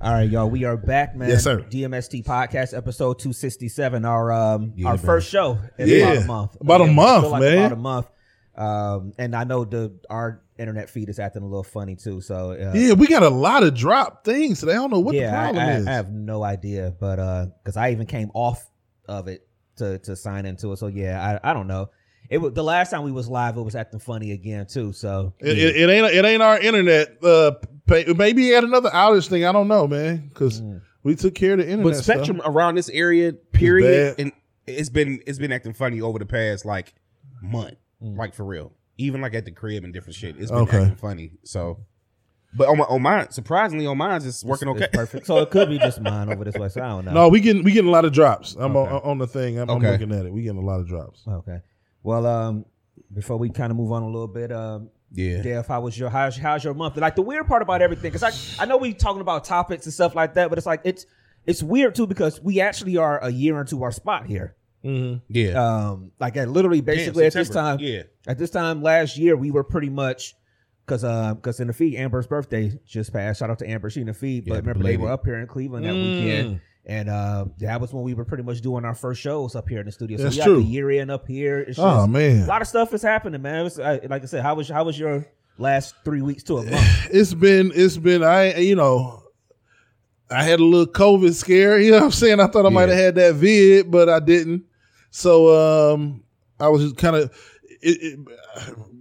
[0.00, 0.48] All right, y'all.
[0.48, 1.28] We are back, man.
[1.28, 1.58] Yes, sir.
[1.60, 4.04] DMST podcast episode two sixty seven.
[4.04, 5.04] Our um Yeah, our man.
[5.04, 5.96] first show in Yeah.
[6.12, 6.56] about a month.
[6.60, 7.58] About a month, like man.
[7.58, 8.06] About a month.
[8.54, 12.20] Um, and I know the our internet feed is acting a little funny too.
[12.20, 14.72] So uh, Yeah, we got a lot of drop things today.
[14.72, 15.86] I don't know what the yeah, I, problem I, is.
[15.88, 18.64] I have no idea, but uh, because I even came off
[19.08, 20.76] of it to to sign into it.
[20.78, 21.90] So yeah, I I don't know.
[22.30, 23.56] It was the last time we was live.
[23.56, 24.92] It was acting funny again too.
[24.92, 27.22] So It, it, it ain't it ain't our internet.
[27.24, 27.52] Uh,
[27.86, 29.44] pay, maybe at another outage thing.
[29.44, 30.62] I don't know, man, because
[31.02, 31.84] we took care of the internet.
[31.94, 32.52] But Spectrum stuff.
[32.54, 34.22] around this area, period, bad.
[34.24, 34.32] and
[34.66, 36.94] it's been it's been acting funny over the past like
[37.42, 38.72] month, like for real.
[38.98, 40.82] Even like at the crib and different shit, it's been Okay.
[40.82, 41.30] acting funny.
[41.44, 41.78] So,
[42.56, 44.88] but on my on mine, surprisingly on mine, it's working it's okay.
[44.92, 45.24] perfect.
[45.26, 46.68] So it could be just mine over this way.
[46.68, 47.12] So I don't know.
[47.12, 48.54] No, we getting we getting a lot of drops.
[48.58, 48.92] I'm Okay.
[48.92, 49.58] on, on the thing.
[49.58, 50.32] I'm, I'm looking at it.
[50.32, 51.22] We getting a lot of drops.
[51.26, 51.60] Okay.
[52.08, 52.64] Well, um,
[53.12, 55.42] before we kind of move on a little bit, um, Yeah.
[55.42, 56.96] Dev, how was your how's, how's your month?
[56.96, 58.22] Like the weird part about everything, because
[58.58, 61.04] I I know we talking about topics and stuff like that, but it's like it's
[61.44, 64.54] it's weird too because we actually are a year into our spot here.
[64.82, 65.52] Yeah.
[65.62, 68.04] Um, like at literally basically at this time, Yeah.
[68.26, 70.34] at this time last year we were pretty much
[70.86, 73.40] because uh because in the feed Amber's birthday just passed.
[73.40, 74.46] Shout out to Amber, she in the feed.
[74.46, 75.00] Yeah, but remember belated.
[75.00, 76.22] they were up here in Cleveland that Mm.
[76.22, 76.60] weekend.
[76.88, 79.80] And uh, that was when we were pretty much doing our first shows up here
[79.80, 80.16] in the studio.
[80.16, 80.56] So That's we got true.
[80.62, 81.60] the year in up here.
[81.60, 83.64] It's Oh just- man, a lot of stuff is happening, man.
[83.64, 85.26] Was, uh, like I said, how was how was your
[85.58, 87.08] last three weeks to a month?
[87.12, 89.22] it's been it's been I you know
[90.30, 91.78] I had a little COVID scare.
[91.78, 92.40] You know what I'm saying?
[92.40, 94.64] I thought I might have had that vid, but I didn't.
[95.10, 96.24] So um
[96.58, 97.30] I was just kind of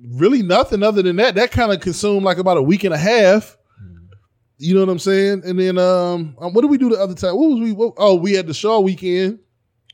[0.10, 1.36] really nothing other than that.
[1.36, 3.57] That kind of consumed like about a week and a half.
[4.60, 5.44] You know what I'm saying?
[5.46, 7.36] And then um what did we do the other time?
[7.36, 7.72] What was we?
[7.74, 9.40] What, oh, we had the show weekend.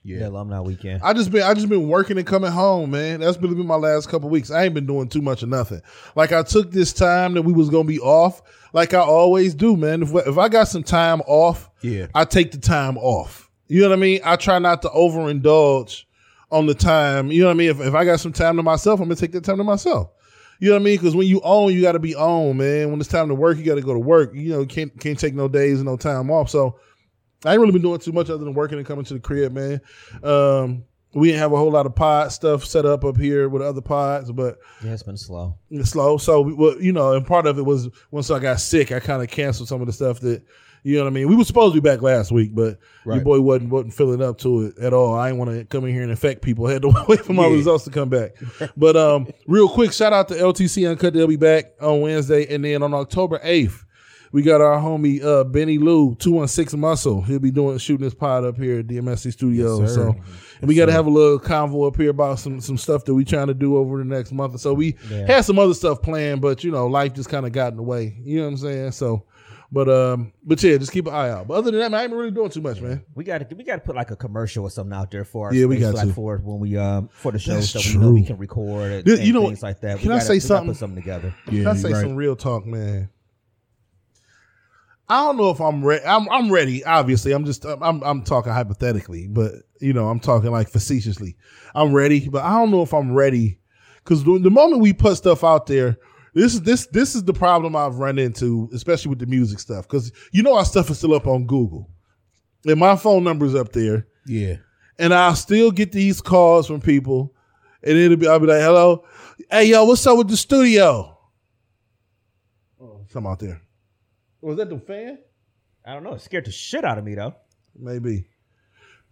[0.05, 0.27] Yeah, Yeah.
[0.27, 1.01] alumni weekend.
[1.03, 3.19] I just been I just been working and coming home, man.
[3.21, 4.51] That's been been my last couple weeks.
[4.51, 5.81] I ain't been doing too much of nothing.
[6.15, 8.41] Like I took this time that we was gonna be off,
[8.73, 10.03] like I always do, man.
[10.03, 12.07] If if I got some time off, Yeah.
[12.15, 13.49] I take the time off.
[13.67, 14.19] You know what I mean?
[14.25, 16.03] I try not to overindulge
[16.51, 17.31] on the time.
[17.31, 17.69] You know what I mean?
[17.69, 20.09] If if I got some time to myself, I'm gonna take that time to myself.
[20.63, 20.95] You know what I mean?
[20.95, 22.89] Because when you own, you got to be on, man.
[22.89, 24.33] When it's time to work, you got to go to work.
[24.33, 26.49] You know, can't can't take no days and no time off.
[26.49, 26.79] So
[27.43, 29.51] I ain't really been doing too much other than working and coming to the crib,
[29.51, 29.81] man.
[30.23, 33.61] Um, we didn't have a whole lot of pod stuff set up up here with
[33.61, 35.57] other pods, but Yeah, it's been slow.
[35.69, 36.17] it's slow.
[36.17, 39.01] So, we, well, you know, and part of it was once I got sick, I
[39.01, 40.43] kind of canceled some of the stuff that,
[40.83, 41.27] you know what I mean.
[41.29, 44.37] We were supposed to be back last week, but your boy wasn't wasn't feeling up
[44.39, 45.13] to it at all.
[45.15, 46.67] I didn't want to come in here and infect people.
[46.67, 47.53] I had to wait for my Yeah.
[47.53, 48.31] results to come back.
[48.77, 51.13] but um, real quick, shout out to LTC Uncut.
[51.13, 53.85] They'll be back on Wednesday, and then on October eighth.
[54.31, 57.21] We got our homie uh, Benny Lou, two one six Muscle.
[57.21, 59.81] He'll be doing shooting his pod up here at DMSC Studios.
[59.81, 60.15] Yes, so,
[60.59, 63.13] and we got to have a little convo up here about some some stuff that
[63.13, 64.73] we trying to do over the next month or so.
[64.73, 65.27] We Yeah.
[65.27, 67.83] had some other stuff planned, but you know, life just kind of got in the
[67.83, 68.17] way.
[68.23, 68.91] You know what I'm saying?
[68.93, 69.23] So,
[69.73, 71.47] but um, but yeah, just keep an eye out.
[71.47, 73.03] But other than that, man, I ain't been really doing too much, man.
[73.15, 75.47] We got to we got to put like a commercial or something out there for
[75.47, 76.13] our Yeah, we space, got like to.
[76.13, 79.03] for when we um for the show, That's so we know we can record and,
[79.03, 79.97] Dude, and you know things like that.
[79.97, 80.69] can we I gotta, say we something?
[80.73, 81.33] Put something together.
[81.47, 82.01] Can I say right.
[82.01, 83.09] some real talk, man?
[85.09, 86.05] I don't know if I'm ready.
[86.05, 86.85] I'm I'm ready.
[86.85, 91.35] Obviously, I'm just I'm I'm talking hypothetically, but you know, I'm talking like facetiously.
[91.73, 93.57] I'm ready, but I don't know if I'm ready
[94.03, 95.97] because the, the moment we put stuff out there,
[96.33, 99.87] this is this this is the problem I've run into, especially with the music stuff.
[99.87, 101.89] Because you know, our stuff is still up on Google,
[102.65, 104.55] and my phone number's up there, Yeah.
[104.99, 107.33] and I'll still get these calls from people,
[107.83, 109.05] and it'll be I'll be like, "Hello,
[109.51, 111.17] hey yo, what's up with the studio?"
[112.81, 113.61] Oh, something out there.
[114.43, 115.19] Oh, Was that the fan?
[115.85, 116.13] I don't know.
[116.13, 117.35] It scared the shit out of me though.
[117.77, 118.25] Maybe.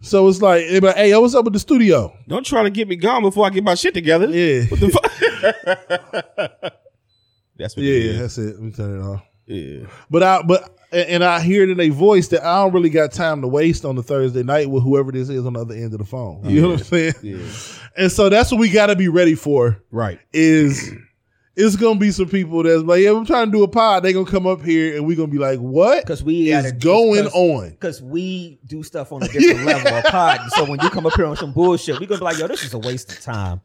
[0.03, 2.11] So it's like, like, hey yo, what's up with the studio?
[2.27, 4.27] Don't try to get me gone before I get my shit together.
[4.29, 6.73] Yeah, What the fuck?
[7.61, 8.19] That's what yeah, it is.
[8.19, 8.55] that's it.
[8.55, 9.23] Let me turn it off.
[9.45, 9.87] Yeah.
[10.09, 13.11] But I, but and, I hear it in a voice that I don't really got
[13.11, 15.93] time to waste on the Thursday night with whoever this is on the other end
[15.93, 16.49] of the phone.
[16.49, 17.13] You know what I'm saying?
[17.21, 17.45] Yeah.
[17.97, 19.81] And so that's what we got to be ready for.
[19.91, 20.19] Right.
[20.33, 20.91] Is
[21.65, 24.03] it's gonna be some people that's like, yeah, I'm trying to do a pod.
[24.03, 26.75] They gonna come up here and we gonna be like, what Because we is gotta-
[26.75, 27.69] going because- on?
[27.69, 30.39] Because we do stuff on a different level of pod.
[30.55, 32.63] So when you come up here on some bullshit, we gonna be like, yo, this
[32.63, 33.61] is a waste of time.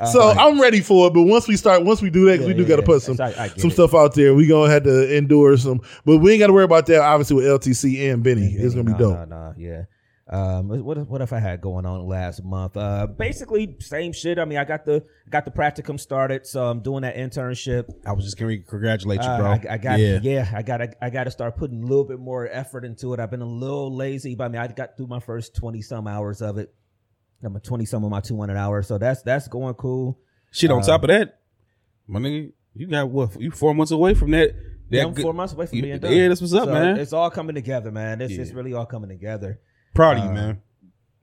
[0.00, 1.14] Uh, So I'm ready for it.
[1.14, 2.86] But once we start, once we do that, 'cause we do yeah, got to yeah.
[2.86, 3.74] put some I- I some it.
[3.74, 4.34] stuff out there.
[4.34, 7.00] We gonna have to endure some, but we ain't got to worry about that.
[7.00, 9.14] Obviously, with LTC and Benny, it's gonna be Nah, dope.
[9.14, 9.82] Nah, nah, yeah.
[10.30, 12.76] Um, what what if I had going on last month?
[12.76, 14.38] Uh, basically same shit.
[14.38, 17.88] I mean, I got the got the practicum started, so I'm doing that internship.
[18.04, 19.46] I was just going to congratulate you, Uh, bro.
[19.52, 20.18] I, I got yeah.
[20.22, 20.50] yeah.
[20.54, 23.20] I got I got to start putting a little bit more effort into it.
[23.20, 26.06] I've been a little lazy, but I mean, I got through my first twenty some
[26.06, 26.74] hours of it.
[27.42, 30.18] I'm a twenty some of my two hundred hours, so that's that's going cool.
[30.50, 31.40] Shit, on Uh, top of that,
[32.06, 33.40] my nigga, you got what?
[33.40, 34.50] You four months away from that.
[34.90, 36.12] that Yeah, I'm good- four months away from being done.
[36.12, 36.98] Yeah, that's what's up, So man.
[36.98, 38.20] It's all coming together, man.
[38.20, 39.60] It's, it's really all coming together.
[39.94, 40.62] Proud of you, uh, man.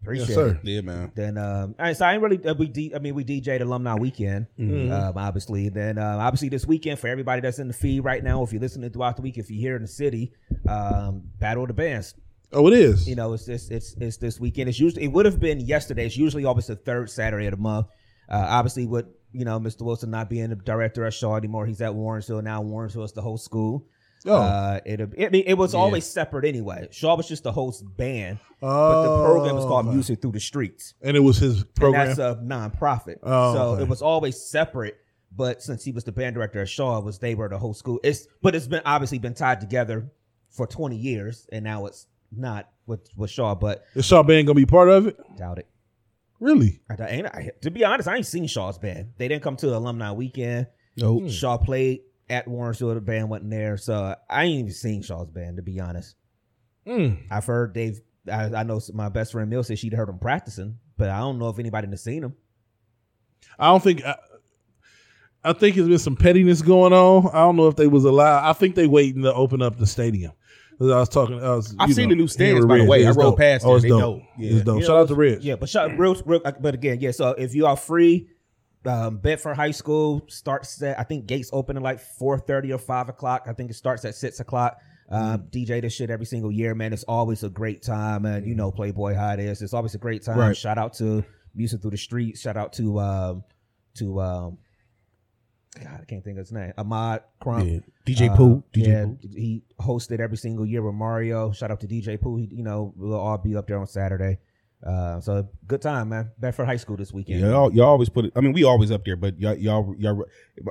[0.02, 0.48] Appreciate Yes, sir.
[0.50, 0.58] it.
[0.70, 1.12] Yeah, man.
[1.16, 3.62] Then um, all right, so I ain't really uh, we D, I mean we DJ'd
[3.62, 4.92] alumni weekend, Mm-hmm.
[4.92, 5.70] um, obviously.
[5.70, 8.62] Then uh, obviously this weekend for everybody that's in the feed right now, if you're
[8.62, 10.32] listening throughout the week, if you're here in the city,
[10.70, 12.14] um, Battle of the Bands.
[12.54, 13.08] Oh, it is.
[13.10, 14.70] You know, it's this it's it's this weekend.
[14.70, 16.06] It's usually it would have been yesterday.
[16.06, 17.88] It's usually always the third Saturday of the month.
[18.30, 19.82] Uh, obviously, with you know Mr.
[19.82, 22.62] Wilson not being the director at Shaw anymore, he's at Warrensville now.
[22.62, 23.88] Warrensville is the whole school.
[24.28, 24.34] Oh.
[24.36, 26.88] Uh, it, I mean, it was always separate anyway.
[26.92, 29.94] Shaw was just the host band, but Oh, the program was called okay.
[29.94, 32.10] Music Through the Streets and it was his program.
[32.10, 33.18] and that's a nonprofit.
[33.24, 33.84] Oh, so okay.
[33.84, 34.98] it was always separate.
[35.38, 37.74] But since he was the band director at Shaw, it was they were the whole
[37.74, 38.00] school.
[38.04, 40.10] It's but it's been obviously been tied together
[40.50, 43.54] for twenty years, and now it's not with with Shaw.
[43.54, 45.18] But is Shaw Band gonna be part of it?
[45.38, 45.68] doubt it.
[46.40, 46.80] Really?
[46.90, 49.10] I, I ain't, I, to be honest, I ain't seen Shaw's band.
[49.18, 50.68] They didn't come to the alumni weekend.
[50.98, 51.28] No.
[51.28, 52.94] Shaw played at Warrensville.
[52.96, 55.58] The band wasn't there, so I ain't even seen Shaw's band.
[55.58, 56.16] To be honest,
[56.88, 57.18] Mm.
[57.32, 58.00] I've heard they've.
[58.32, 61.38] I, I know my best friend Mill said she'd heard them practicing, but I don't
[61.40, 62.36] know if anybody has seen them.
[63.60, 64.04] I don't think.
[64.06, 64.16] I,
[65.44, 67.28] I think there's been some pettiness going on.
[67.34, 68.50] I don't know if they was allowed.
[68.50, 70.32] I think they waiting to open up the stadium.
[70.80, 71.42] 'Cause I was talking.
[71.42, 73.00] I was, I've seen know, the new stands, by the way.
[73.02, 73.38] Yeah, I it's rode dope.
[73.40, 74.02] past Oh, it's They dope.
[74.02, 74.22] dope.
[74.38, 74.52] Yeah.
[74.56, 74.76] It's dope.
[74.80, 75.44] You Shout know, out to Rich.
[75.44, 77.12] Yeah, but shout, real, real, but again, yeah.
[77.12, 78.28] So if you are free,
[78.88, 82.78] um, Bedford High School starts at I think gates open at like four thirty or
[82.78, 83.46] five o'clock.
[83.48, 84.78] I think it starts at six o'clock.
[85.10, 86.92] Um, DJ this shit every single year, man.
[86.92, 89.62] It's always a great time, and you know Playboy how it is.
[89.62, 90.38] It's always a great time.
[90.38, 90.58] Right.
[90.58, 91.24] Shout out to
[91.54, 92.42] Music Through the Streets.
[92.42, 93.44] Shout out to um,
[93.96, 94.58] to um,
[95.84, 96.74] God, I can't think of his name.
[96.78, 97.66] Ahmad Crump.
[97.68, 97.80] Yeah.
[98.06, 98.64] DJ Uh, Pooh.
[98.74, 99.18] DJ yeah, Pooh.
[99.36, 101.52] he hosted every single year with Mario.
[101.52, 102.38] Shout out to DJ Pooh.
[102.38, 104.38] He, you know, we'll all be up there on Saturday.
[104.84, 106.30] Uh, so good time, man.
[106.38, 107.40] Bedford High School this weekend.
[107.40, 108.34] Yeah, y'all, y'all always put it.
[108.36, 110.24] I mean, we always up there, but y'all, y'all, y'all.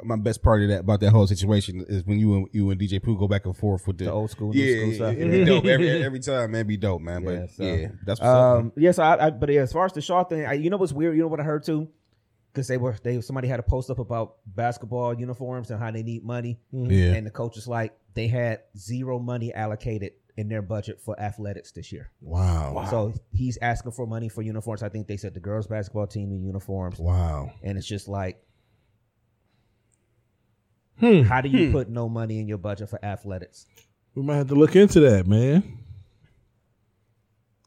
[0.05, 2.81] My best part of that about that whole situation is when you and you and
[2.81, 4.95] DJ Pooh go back and forth with the, The old school, new yeah, school yeah,
[4.95, 5.17] stuff.
[5.39, 6.67] yeah, dope every every time, man.
[6.67, 7.25] Be dope, man.
[7.25, 8.59] But Yeah, yeah, that's what's up.
[8.59, 10.77] Um, yes, I, I, but yeah, as far as the Shaw thing, I, you know
[10.77, 11.17] what's weird?
[11.17, 11.89] You know what I heard too?
[12.53, 16.05] Because they were they somebody had a post up about basketball uniforms and how they
[16.05, 17.15] need money, Yeah.
[17.15, 21.71] and the coach is like they had zero money allocated in their budget for athletics
[21.73, 22.11] this year.
[22.21, 22.87] Wow.
[22.91, 24.83] So he's asking for money for uniforms.
[24.83, 26.99] I think they said the girls basketball team need uniforms.
[26.99, 27.51] Wow.
[27.63, 28.41] and it's just like
[31.01, 31.23] Hmm.
[31.23, 33.67] how do you put no money in your budget for athletics
[34.15, 35.79] We might have to look into that, man.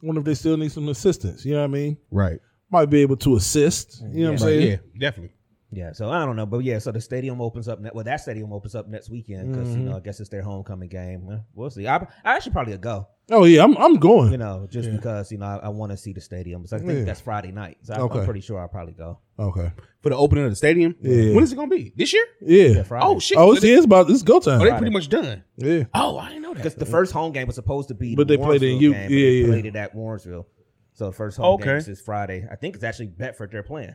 [0.01, 1.43] Wonder if they still need some assistance.
[1.45, 1.97] You know what I mean?
[2.11, 2.39] right.
[2.69, 4.01] Might be able to assist.
[4.01, 4.67] You know what I'm saying?
[4.69, 5.33] Yeah, definitely.
[5.71, 8.21] Yeah so i don't know but yeah so the stadium opens up ne- well that
[8.21, 9.97] stadium opens up next weekend because you know mm-hmm.
[9.97, 13.61] i guess it's their homecoming game we'll see i, I actually probably go Oh yeah,
[13.61, 14.31] I'm I'm going.
[14.31, 16.79] you know just because you know i, I want to see the stadium so i
[16.79, 17.03] think Yeah.
[17.03, 18.19] that's friday night so I, Okay.
[18.19, 19.71] i'm pretty sure i'll probably go Okay.
[20.01, 20.95] For the opening of the stadium.
[20.99, 21.35] Yeah.
[21.35, 21.93] When is it gonna be?
[21.95, 22.25] This year?
[22.41, 22.67] Yeah.
[22.69, 23.37] yeah friday Oh shit.
[23.37, 24.59] Oh, it's, it's about it's go time.
[24.61, 25.43] oh, they pretty much done.
[25.57, 25.83] yeah.
[25.93, 26.63] Oh, I didn't know that.
[26.63, 28.81] because the first home game was supposed to be But the they played in Warrensville
[28.81, 29.47] U- game, but yeah, they yeah.
[29.47, 30.45] played it at warrensville
[30.93, 31.65] so the first home Okay.
[31.65, 33.93] game is friday i think it's actually bedford they're playing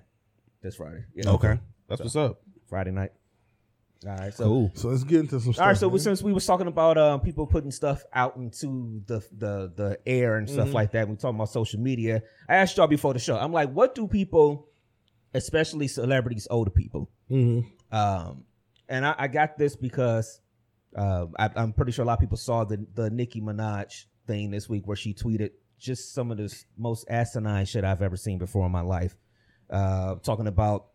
[0.63, 1.31] this friday yeah.
[1.31, 1.59] okay,
[1.89, 2.41] that's what's up.
[2.69, 3.13] friday night
[4.05, 4.73] all right so Cool.
[4.75, 5.63] So let's get into some stuff.
[5.63, 6.01] All right, so we, man.
[6.01, 10.39] since we was talking about um, people putting stuff out into the the the air
[10.39, 12.21] and stuff like that, we talking about social media.
[12.49, 13.37] I asked y'all before the show.
[13.39, 14.67] I'm like, what do people,
[15.35, 17.65] especially celebrities, older people, Mhm.
[17.93, 18.43] um,
[18.89, 20.41] and I, I got this because
[20.97, 24.51] uh, I, I'm pretty sure a lot of people saw the the Nicki Minaj thing
[24.51, 28.39] this week where she tweeted just some of the most asinine shit I've ever seen
[28.39, 29.17] before in my life.
[29.73, 30.87] Uh, talking about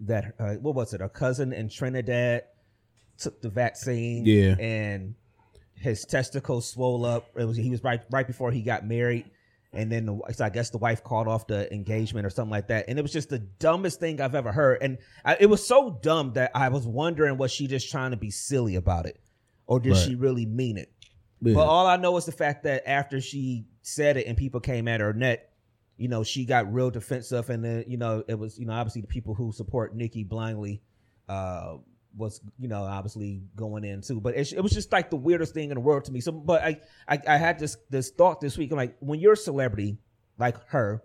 [0.00, 1.00] that uh, what was it?
[1.00, 2.44] A cousin in Trinidad
[3.18, 4.54] took the vaccine, Yeah.
[4.60, 5.14] and
[5.74, 7.26] his testicles swole up.
[7.36, 9.30] It was he was right right before he got married.
[9.72, 12.68] And then the, so I guess the wife called off the engagement or something like
[12.68, 14.78] that, and it was just the dumbest thing I've ever heard.
[14.80, 14.96] And
[15.26, 18.30] I, it was so dumb that I was wondering was she just trying to be
[18.30, 19.20] silly about it,
[19.66, 19.98] or did Right.
[20.06, 20.90] she really mean it?
[21.42, 21.54] Yeah.
[21.54, 24.88] But all I know is the fact that after she said it and people came
[24.88, 25.50] at her net,
[25.98, 29.02] you know, she got real defensive, and then you know it was you know obviously
[29.02, 30.80] the people who support Nicki blindly
[31.28, 31.76] uh,
[32.16, 34.20] was you know obviously going in too.
[34.20, 36.20] But it, it was just like the weirdest thing in the world to me.
[36.20, 38.70] So, but I I, I had this this thought this week.
[38.70, 39.98] I'm like, when you're a celebrity
[40.38, 41.02] like her.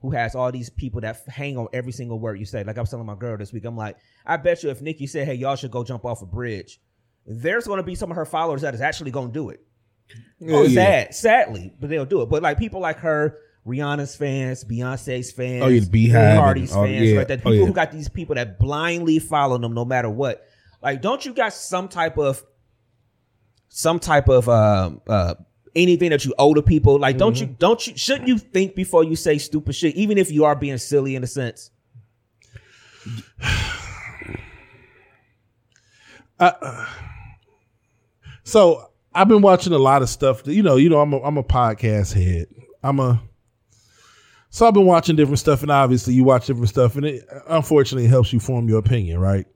[0.00, 2.62] Who has all these people that hang on every single word you say?
[2.62, 5.06] Like I was telling my girl this week, I'm like, I bet you if Nicki
[5.06, 6.78] said, "Hey, y'all should go jump off a bridge,"
[7.26, 9.64] there's going to be some of her followers that is actually going to do it.
[10.46, 10.74] Oh, yeah.
[10.74, 12.28] sad, sadly, but they'll do it.
[12.28, 16.78] But like people like her, Rihanna's fans, Beyonce's fans, Oh, yeah, the Beyhive Cardi's and
[16.78, 17.16] all- fans, yeah.
[17.18, 17.28] right?
[17.28, 17.66] That Oh, people yeah.
[17.66, 20.46] who got these people that blindly follow them no matter what.
[20.82, 22.44] Like, don't you got some type of,
[23.70, 25.34] some type of um uh
[25.74, 26.98] anything that you owe to people?
[26.98, 27.50] Like, don't Mm-hmm.
[27.52, 30.54] you don't you shouldn't you think before you say stupid shit, even if you are
[30.54, 31.70] being silly in a sense?
[36.38, 36.86] uh,
[38.44, 40.42] So I've been watching a lot of stuff.
[40.46, 42.46] You know, you know, I'm a, I'm a podcast head.
[42.82, 43.22] I'm a
[44.54, 48.06] so I've been watching different stuff, and obviously you watch different stuff, and it unfortunately
[48.06, 49.46] helps you form your opinion, right?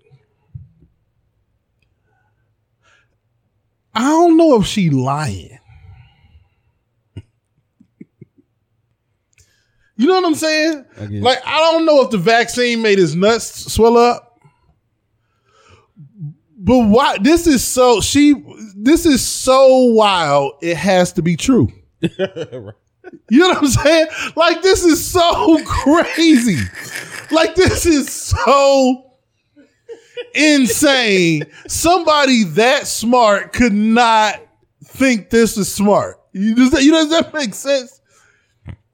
[3.94, 5.56] I don't know if she lying.
[9.94, 10.84] You know what I'm saying?
[11.00, 11.04] I.
[11.04, 14.40] Like I don't know if the vaccine made his nuts swell up.
[16.56, 18.34] But why this is so she
[18.74, 21.68] this is so wild it has to be true.
[23.30, 24.06] You know what I'm saying?
[24.36, 26.58] Like this is so crazy.
[27.30, 29.12] Like this is so
[30.34, 31.44] insane.
[31.66, 34.40] Somebody that smart could not
[34.84, 36.20] think this is smart.
[36.32, 38.00] You does that, you know, does that make sense?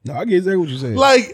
[0.05, 0.97] No, I get exactly what you're saying.
[0.97, 1.33] Like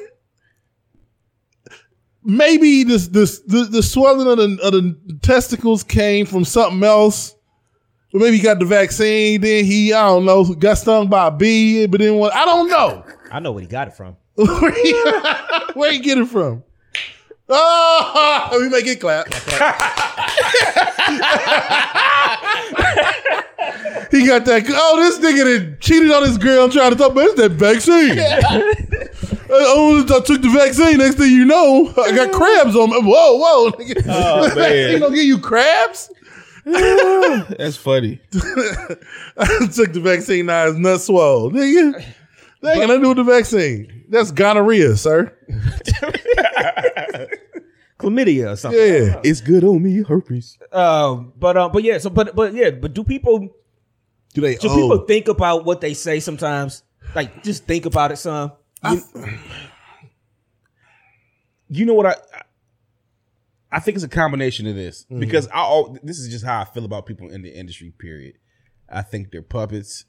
[2.22, 7.34] maybe this this the, the swelling of the, of the testicles came from something else.
[8.12, 11.30] Or maybe he got the vaccine, then he, I don't know, got stung by a
[11.30, 13.04] bee, but then what I don't know.
[13.30, 14.16] I know where he got it from.
[14.36, 14.92] Where he,
[15.74, 16.64] where he get it from?
[17.48, 19.26] Oh, we make it clap.
[24.10, 24.64] he got that.
[24.68, 27.52] Oh, this nigga that cheated on his girl and trying to talk about it's that
[27.52, 28.18] vaccine.
[29.52, 30.98] Oh, I took the vaccine.
[30.98, 33.00] Next thing you know, I got crabs on me.
[33.02, 33.70] Whoa, whoa.
[33.72, 34.04] Nigga.
[34.08, 35.00] Oh, man.
[35.00, 36.08] don't give you crabs?
[37.58, 38.20] That's funny.
[39.36, 41.50] I took the vaccine, now it's nut swole.
[41.50, 42.04] Nigga.
[42.62, 44.04] That ain't got nothing to do with the vaccine.
[44.08, 45.36] That's gonorrhea, sir.
[47.98, 48.80] Chlamydia or something.
[48.80, 49.20] Yeah.
[49.24, 50.58] It's good on me, herpes.
[50.72, 51.98] Um, but um, but yeah.
[51.98, 52.70] So, but but yeah.
[52.70, 53.48] But do people
[54.34, 56.82] Do they do oh, people think about what they say sometimes?
[57.14, 58.52] Like, just think about it, some.
[61.68, 62.14] You know what I?
[63.72, 65.20] I think it's a combination of this mm-hmm.
[65.20, 65.84] because I.
[66.02, 67.92] This is just how I feel about people in the industry.
[67.96, 68.38] Period.
[68.88, 70.04] I think they're puppets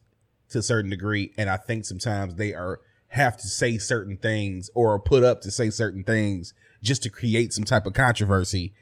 [0.49, 4.69] to a certain degree, and I think sometimes they are have to say certain things
[4.73, 8.73] or are put up to say certain things just to create some type of controversy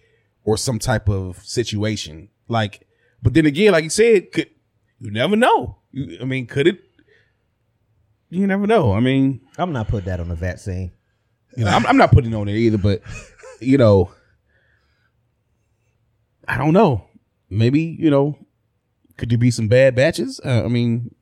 [0.43, 2.29] or some type of situation.
[2.47, 2.87] Like,
[3.23, 4.49] but then again, like you said, could
[4.99, 5.77] you never know?
[5.91, 6.79] You, I mean, could it?
[8.29, 8.93] You never know.
[8.93, 10.91] I mean, I'm not putting that on the vaccine.
[11.57, 13.01] you know, I'm, I'm not putting on it either, but
[13.59, 14.11] you know,
[16.49, 17.05] I don't know.
[17.49, 18.37] Maybe you know,
[19.17, 20.39] could there be some bad batches?
[20.43, 21.13] Uh, I mean,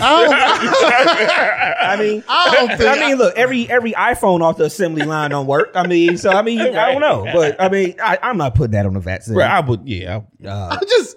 [0.00, 5.30] I mean, I don't think I mean, look, every every iPhone off the assembly line
[5.30, 5.72] don't work.
[5.74, 8.72] I mean, so I mean, I don't know, but I mean, I, I'm not putting
[8.72, 9.36] that on the vaccine.
[9.36, 11.16] right, I would, yeah, I- Uh, I just,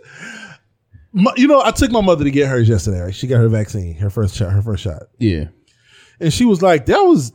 [1.13, 2.99] my, you know, I took my mother to get hers yesterday.
[2.99, 3.15] Right?
[3.15, 5.45] She got her vaccine, her first shot, her first shot, yeah.
[6.19, 7.31] And she was like, "That was."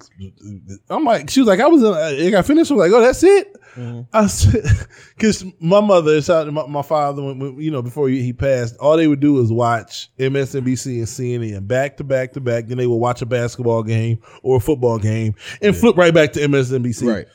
[0.90, 2.70] I'm like, she was like, "I was." Uh, in, I got finished.
[2.70, 4.00] I was like, "Oh, that's it." Mm-hmm.
[4.12, 4.64] I said,
[5.16, 7.22] because my mother, shout out to my, my father,
[7.58, 11.96] you know, before he, passed, all they would do is watch MSNBC and CNN back
[11.96, 12.66] to back to back.
[12.66, 16.32] Then they would watch a basketball game or a football game and flip right back
[16.34, 17.26] to MSNBC Right.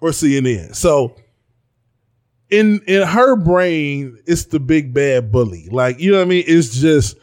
[0.00, 0.74] or CNN.
[0.74, 1.14] So
[2.50, 5.68] in in her brain, it's the big bad bully.
[5.70, 6.44] Like, you know what I mean?
[6.46, 7.16] It's just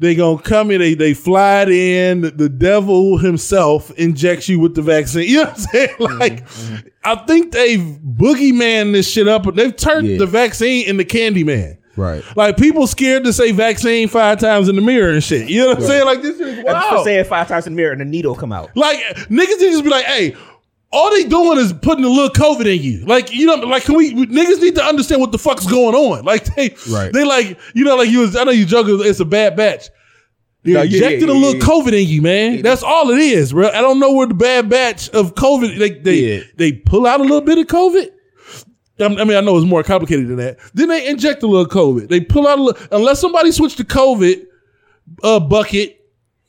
[0.00, 4.58] they gonna come in, they they fly it in, the, the devil himself injects you
[4.58, 5.20] with the vaccine.
[5.30, 5.88] You know what I'm saying?
[5.88, 6.88] Mm-hmm, like mm-hmm.
[7.04, 10.18] I think they've boogeyman this shit up, but they've turned Yeah.
[10.18, 11.76] the vaccine into Candyman.
[11.96, 12.24] Right.
[12.34, 15.50] Like people scared to say vaccine five times in the mirror and shit.
[15.50, 16.06] You know what I'm saying?
[16.06, 17.04] Like this is I just wow.
[17.04, 18.74] say it five times in the mirror and the needle come out.
[18.74, 18.98] Like
[19.28, 20.34] niggas just be like, hey,
[20.92, 23.04] all they doing is putting a little COVID in you.
[23.06, 26.24] Like, you know, like can we niggas need to understand what the fuck's going on.
[26.24, 27.12] Like they Right.
[27.12, 29.88] they like, you know, like you was I know you joking, it's a bad batch.
[30.62, 31.60] They No, injected yeah, a little yeah.
[31.60, 32.62] COVID in you, man.
[32.62, 33.68] That's all it is, bro.
[33.68, 36.40] I don't know where the bad batch of COVID they they, Yeah.
[36.56, 38.08] they pull out a little bit of COVID.
[38.98, 40.58] I I mean, I know it's more complicated than that.
[40.74, 42.08] Then they inject a little COVID.
[42.08, 44.44] They pull out a little, unless somebody switched to COVID
[45.22, 45.96] uh, bucket.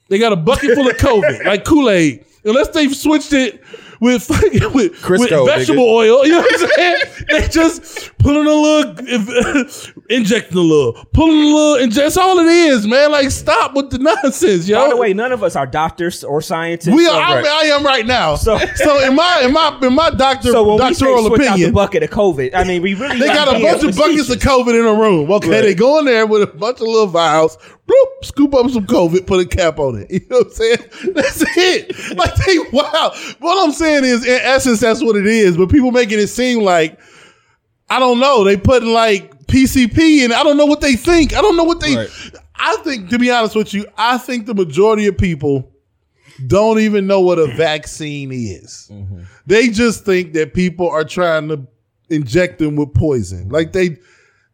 [0.10, 2.26] They got a bucket full of COVID, like Kool Aid.
[2.44, 3.62] Unless they've switched it
[4.02, 4.30] with
[4.74, 5.95] with, with vegetable nigga.
[5.95, 6.26] oil.
[6.26, 6.97] You know what I'm saying?
[7.30, 11.76] they just pulling a little, injecting a little, pulling a little.
[11.76, 11.95] Inject.
[11.95, 13.11] That's all it is, man.
[13.11, 14.84] Like stop with the nonsense, yo.
[14.84, 16.95] By the way, none of us are doctors or scientists.
[16.95, 17.19] we are.
[17.22, 18.36] I, I am right now.
[18.36, 21.47] So, So- in my in my in my doctor So when we say doctoral switch
[21.47, 24.30] out the bucket of COVID, I mean we really they got a bunch of buckets
[24.30, 25.32] of COVID in a room.
[25.32, 27.57] Okay, they go in there with a bunch of little vials,
[27.88, 30.11] bloop, scoop up some COVID, put a cap on it.
[30.11, 30.78] You know what I'm saying?
[31.13, 32.17] That's it.
[32.17, 33.13] Like they wow.
[33.39, 35.57] What I'm saying is, in essence, that's what it is.
[35.57, 36.99] But people making it seem like
[37.92, 38.44] I don't know.
[38.46, 41.36] They putting like PCP, and I don't know what they think.
[41.36, 41.96] I don't know what they.
[41.96, 42.10] Right.
[42.56, 45.72] I think, to be honest with you, I think the majority of people
[46.48, 48.88] don't even know what a vaccine is.
[48.92, 49.24] Mm-hmm.
[49.46, 51.68] They just think that people are trying to
[52.10, 53.50] inject them with poison.
[53.50, 53.98] Like they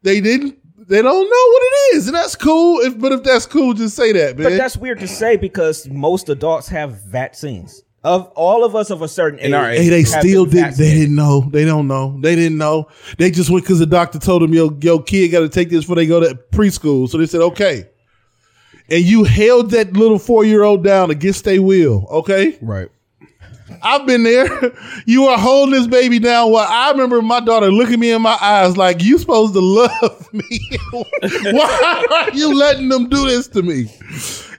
[0.02, 0.58] they didn't
[0.88, 2.08] they don't know what it is.
[2.08, 2.80] And that's cool.
[2.80, 4.52] If but if that's cool, just say that, man.
[4.52, 7.84] But that's weird to say because most adults have vaccines.
[8.08, 9.80] Of all of us of a certain age, In our age.
[9.82, 10.76] Hey, they still been did.
[10.76, 11.42] They didn't know.
[11.52, 12.18] They don't know.
[12.22, 12.88] They didn't know.
[13.18, 15.82] They just went because the doctor told them, "Yo, yo, kid, got to take this
[15.82, 17.86] before they go to preschool." So they said, "Okay."
[18.90, 22.08] And you held that little four year old down against their will.
[22.10, 22.88] Okay, Right.
[23.84, 24.48] I've been there.
[25.06, 26.52] You are holding this baby down.
[26.52, 30.34] While I remember my daughter looking me in my eyes like, "You supposed to love
[30.34, 30.60] me?
[31.32, 33.86] Why are you letting them do this to me?"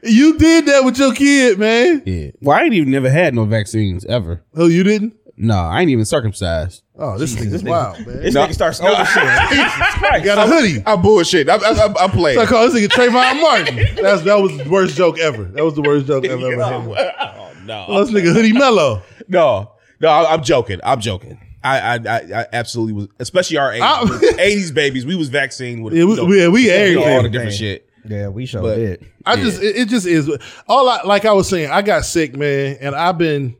[0.02, 2.02] You did that with your kid, man.
[2.06, 2.30] Yeah.
[2.40, 4.42] Well, I ain't even never had no vaccines ever.
[4.54, 5.14] Oh, you didn't?
[5.40, 6.82] No, I ain't even circumcised.
[6.96, 8.22] Oh, this thing is wild, man.
[8.22, 8.44] This No.
[8.44, 9.38] nigga starts oversharing.
[9.40, 10.24] Oh, Jesus Christ.
[10.24, 10.82] Got a hoodie.
[10.84, 11.48] I bullshit.
[11.48, 12.36] I, I, I, I play.
[12.36, 13.76] I call this nigga Trayvon Martin.
[14.02, 15.44] That's that was the worst joke ever.
[15.44, 16.72] That was the worst joke I've ever had.
[17.20, 17.84] oh, no.
[17.86, 19.02] Oh, this nigga hoodie mellow.
[19.28, 20.80] No, no, I- I'm joking.
[20.82, 21.38] I'm joking.
[21.62, 24.04] I, I, I, I absolutely was, especially our 80s, I-
[24.42, 25.06] 80s babies.
[25.06, 27.16] We was vaccinated with Yeah, we- you know, we- we you know, everything.
[27.16, 27.87] all the different shit.
[28.04, 29.06] Yeah, we sure But- did.
[29.26, 30.30] I just it, it just is
[30.66, 33.56] all I like I was saying, I got sick, man, and I've been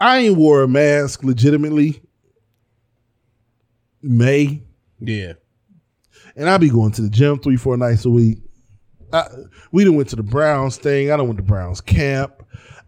[0.00, 2.02] I ain't wore a mask legitimately
[4.02, 4.62] May.
[5.00, 5.34] Yeah,
[6.36, 8.38] And I be going to the gym three, four nights a week.
[9.12, 9.26] I,
[9.72, 11.10] we done went to the Browns thing.
[11.10, 12.42] I done went to Browns camp.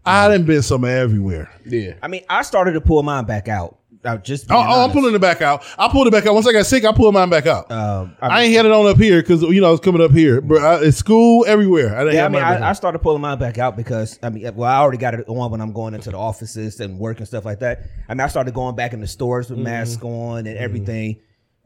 [0.05, 0.31] I mm-hmm.
[0.31, 1.51] done been somewhere everywhere.
[1.65, 1.93] yeah.
[2.01, 3.78] I mean, I started to pull mine back out.
[4.05, 5.63] I just Oh, oh, I'm pulling it back out.
[5.77, 6.33] I pulled it back out.
[6.33, 7.69] Once I got sick, I pulled mine back out.
[7.69, 10.11] Um, I ain't had it on up here because you know I was coming up
[10.11, 11.95] here, but I, it's school everywhere.
[11.95, 14.55] I didn't Yeah, I mean, I, I started pulling mine back out because I mean,
[14.55, 17.27] well, I already got it on when I'm going into the offices and work and
[17.27, 17.81] stuff like that.
[18.07, 19.55] I mean, I started going back in the stores Mm-hmm.
[19.55, 21.19] with masks on and everything.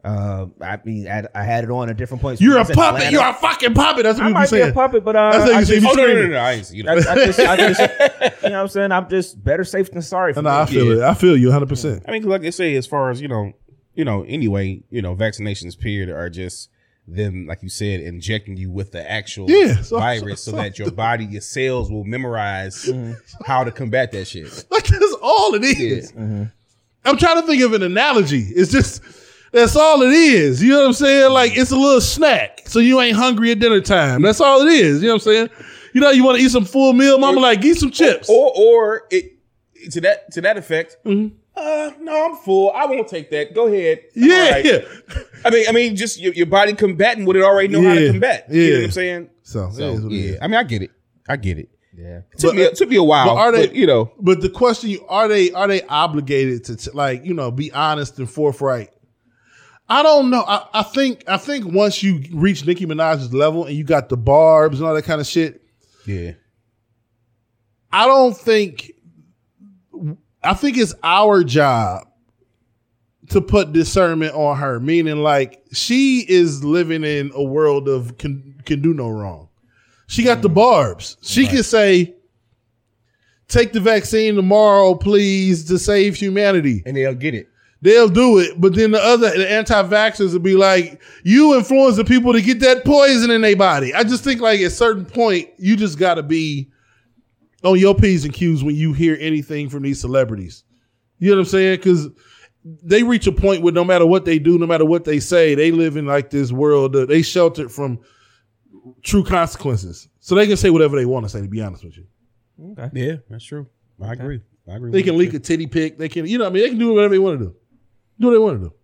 [0.04, 2.40] Uh, I mean, I, I had it on at different points.
[2.42, 2.94] You're When I a was in puppet.
[3.04, 3.12] Atlanta.
[3.12, 4.02] You're a fucking puppet.
[4.02, 4.70] That's what I people might be saying.
[4.70, 6.36] a puppet, but uh, That's how you I just, you Oh no, no, no, no!
[6.38, 6.84] I ain't see you.
[6.86, 8.92] I, I just, I just, you know what I'm saying?
[8.92, 10.72] I'm just better safe than sorry for No, I me.
[10.72, 11.02] feel it.
[11.02, 11.68] I feel you 100.
[11.70, 13.52] percent I mean, like they say, as far as you know,
[13.94, 16.68] you know, anyway, you know, vaccinations period are just
[17.08, 20.78] them, like you said, injecting you with the actual Yeah, so- virus, so, so- that
[20.78, 23.12] your body, your cells will memorize Mm-hmm.
[23.46, 24.66] how to combat that shit.
[24.70, 26.12] Like that's all it is.
[26.12, 26.44] Mm-hmm.
[27.06, 28.40] I'm trying to think of an analogy.
[28.54, 29.02] It's just
[29.54, 30.62] that's all it is.
[30.62, 31.32] You know what I'm saying?
[31.32, 34.22] Like it's a little snack, so you ain't hungry at dinner time.
[34.22, 35.00] That's all it is.
[35.02, 35.50] You know what I'm saying?
[35.94, 37.18] You know, you want to eat some full meal.
[37.18, 38.28] Mama like, eat some chips.
[38.28, 39.38] Or, or it
[39.92, 40.96] to that to that effect.
[41.04, 41.36] Mm-hmm.
[41.56, 42.72] Uh, no, I'm full.
[42.72, 43.54] I won't take that.
[43.54, 44.00] Go ahead.
[44.16, 44.64] I'm yeah, all right.
[44.64, 44.80] yeah.
[45.44, 48.00] I mean, I mean, just your, your body combating what it already know how to
[48.06, 48.46] Yeah, combat.
[48.50, 49.30] You know what I'm saying?
[49.44, 50.38] So, So is what it yeah.
[50.42, 50.90] I mean, I get it.
[51.28, 51.68] I get it.
[51.96, 52.22] Yeah.
[52.32, 54.10] It took, But, me, it took me a while, but are they- but, you know,
[54.18, 57.70] But the question: you Are they are they obligated to, to like you know be
[57.70, 58.90] honest and forthright?
[59.88, 60.42] I don't know.
[60.46, 64.16] I, I think I think once you reach Nicki Minaj's level and you got the
[64.16, 65.62] barbs and all that kind of shit,
[66.06, 66.32] yeah,
[67.92, 68.92] I don't think.
[70.42, 72.06] I think it's our job
[73.30, 78.60] to put discernment on her, meaning like she is living in a world of can
[78.64, 79.48] can do no wrong.
[80.06, 81.16] She got the barbs.
[81.22, 82.14] She can say,
[83.48, 87.48] "Take the vaccine tomorrow, please, to save humanity." and they'll get it.
[87.84, 92.04] They'll do it, but then the other the anti-vaxxers will be like, "You influence the
[92.04, 95.04] people to get that poison in their body." I just think like at a certain
[95.04, 96.70] point, you just got to be
[97.62, 100.64] on your p's and q's when you hear anything from these celebrities.
[101.18, 101.76] You know what I'm saying?
[101.76, 102.08] Because
[102.64, 105.54] they reach a point where no matter what they do, no matter what they say,
[105.54, 106.94] they live in like this world.
[106.94, 107.98] That they sheltered from
[109.02, 111.42] true consequences, so they can say whatever they want to say.
[111.42, 112.06] To be honest with you,
[112.94, 113.66] Yeah, that's true.
[114.02, 114.40] I agree.
[114.66, 114.90] I agree.
[114.90, 115.18] they with can you.
[115.20, 115.98] leak a titty pic.
[115.98, 117.56] They can, you know, what I mean, they can do whatever they want to do.
[118.18, 118.74] Do what they want to do.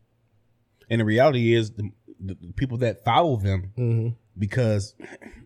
[0.88, 4.08] And the reality is, the, the, the people that follow them, mm-hmm.
[4.38, 4.94] because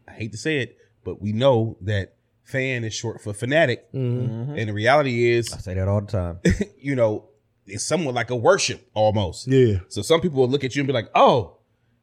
[0.09, 4.27] I hate to say it, but we know that fan is short for fanatic, mm-hmm.
[4.27, 4.59] Mm-hmm.
[4.59, 6.41] and the reality is, I say that all the time.
[6.79, 7.29] you know,
[7.67, 9.47] it's somewhat like a worship almost.
[9.47, 9.81] Yeah.
[9.89, 11.59] So some people will look at you and be like, "Oh,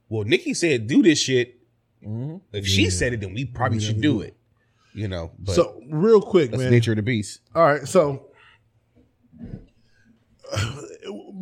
[0.09, 1.57] well, Nicki said do this shit.
[2.51, 4.36] If she said it, then we probably should do it.
[4.93, 6.71] You know, but so real quick, that's man.
[6.71, 7.39] nature of the beast.
[7.55, 8.27] All right, so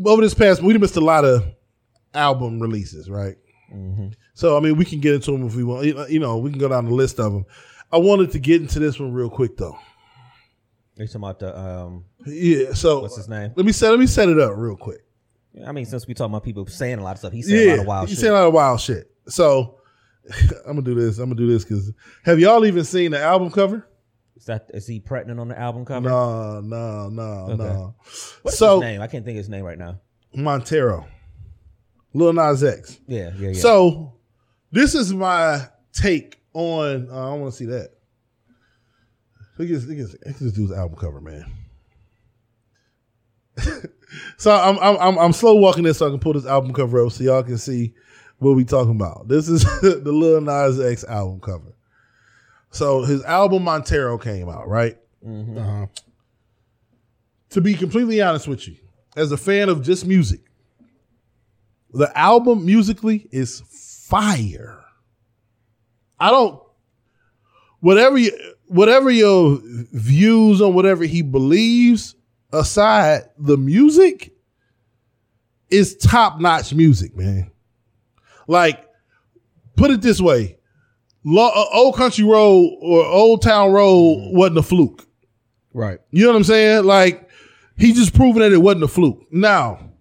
[0.05, 1.45] over this past, we missed a lot of
[2.13, 3.35] album releases, right?
[4.33, 5.85] So I mean, we can get into them if we want.
[6.09, 7.45] You know- we can go down the list of them.
[7.91, 9.77] I wanted to get into this one real quick though.
[10.95, 12.05] You talking about the um?
[12.25, 12.73] Yeah.
[12.73, 13.53] So What's his name?
[13.55, 13.89] Let me set.
[13.91, 14.99] Let me set it up real quick.
[15.65, 17.69] I mean, since we talking about people saying a lot of stuff, he said a
[17.71, 18.21] lot of wild he shit.
[18.21, 19.09] said a lot of wild shit.
[19.27, 19.79] So
[20.65, 21.17] I'm gonna do this.
[21.17, 21.91] I'm gonna do this because
[22.23, 23.87] have y'all even seen the album cover?
[24.39, 26.07] Is that is he pregnant on the album cover?
[26.07, 27.55] No, no, no, Okay.
[27.57, 27.95] no.
[28.41, 29.01] What's so his name?
[29.01, 29.99] I can't think of his name right now.
[30.33, 31.05] Montero,
[32.13, 32.99] Lil Nas X.
[33.05, 33.59] Yeah, yeah, yeah.
[33.59, 34.13] So
[34.71, 37.09] this is my take on.
[37.11, 37.89] Uh, I want to see that.
[39.57, 41.45] Look at this, look at this, look at this dude's album cover, man.
[44.37, 47.05] so I'm, I'm I'm I'm slow walking this so I can pull this album cover
[47.05, 47.93] up so y'all can see
[48.37, 49.27] what we talking about.
[49.27, 51.75] This is the Lil Nas X album cover.
[52.71, 54.97] So his album Montero came out, right?
[55.25, 55.87] Uh-huh.
[57.51, 58.77] To be completely honest with you,
[59.15, 60.41] as a fan of just music,
[61.91, 63.61] the album musically is
[64.07, 64.83] fire.
[66.19, 66.61] I don't
[67.79, 68.31] whatever you
[68.67, 72.15] whatever your views on whatever he believes
[72.53, 74.33] aside, the music
[75.69, 77.51] is top notch music, man.
[78.47, 78.85] Like,
[79.75, 80.58] put it this way: Lo-
[81.25, 85.05] Old Country Road or Old Town Road wasn't a fluke.
[85.73, 85.99] Right.
[86.11, 86.85] You know what I'm saying?
[86.85, 87.29] Like
[87.77, 89.25] he just proven that it wasn't a fluke.
[89.31, 89.91] Now,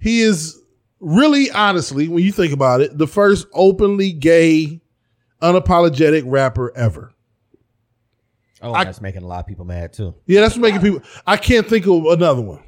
[0.00, 0.60] he is
[1.00, 4.80] really honestly, when you think about it, the first openly gay,
[5.42, 7.12] unapologetic rapper ever.
[8.62, 10.14] oh, I- that's making a lot of people mad too.
[10.26, 11.02] Yeah, that's making people.
[11.26, 12.62] I can't think of another one.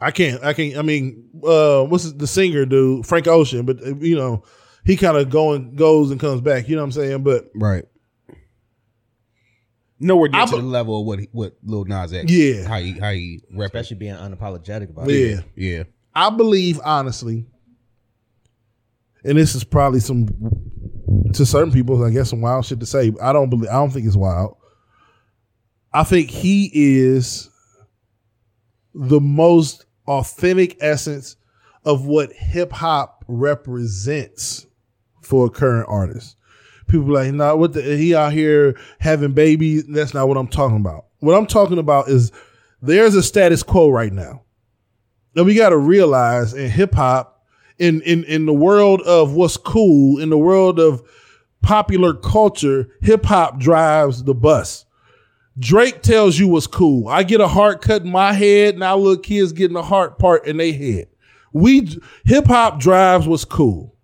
[0.00, 0.42] I can't.
[0.42, 0.78] I can't.
[0.78, 3.06] I mean, uh, what's the singer dude?
[3.06, 4.42] Frank Ocean, but uh, you know,
[4.84, 6.68] he kind of going goes and comes back.
[6.68, 7.22] You know what I'm saying?
[7.22, 7.84] But Right.
[10.02, 12.32] Nowhere near I to the level of what he, what Lil Nas X.
[12.32, 12.66] Yeah.
[12.66, 15.14] How he how he rep Especially being unapologetic about it.
[15.14, 15.82] yeah, Yeah.
[16.14, 17.46] I believe honestly,
[19.22, 20.26] and this is probably some
[21.34, 23.12] to certain people, I guess, some wild shit to say.
[23.22, 23.68] I don't believe.
[23.68, 24.56] I don't think it's wild.
[25.92, 27.50] I think he is
[28.94, 31.36] the most authentic essence
[31.84, 34.66] of what hip hop represents
[35.30, 36.36] for a current artist.
[36.88, 39.84] People like, nah, what the, he out here having babies.
[39.86, 41.06] That's not what I'm talking about.
[41.20, 42.32] What I'm talking about is
[42.82, 44.42] there's a status quo right now.
[45.36, 47.46] And we got to realize in hip hop,
[47.78, 51.02] in, in, in the world of what's cool, in the world of
[51.62, 54.84] popular culture, hip hop drives the bus.
[55.60, 57.06] Drake tells you what's cool.
[57.06, 58.78] I get a heart cut in my head.
[58.78, 61.06] Now little kids getting a heart part in their head.
[61.52, 63.94] We hip hop drives what's cool.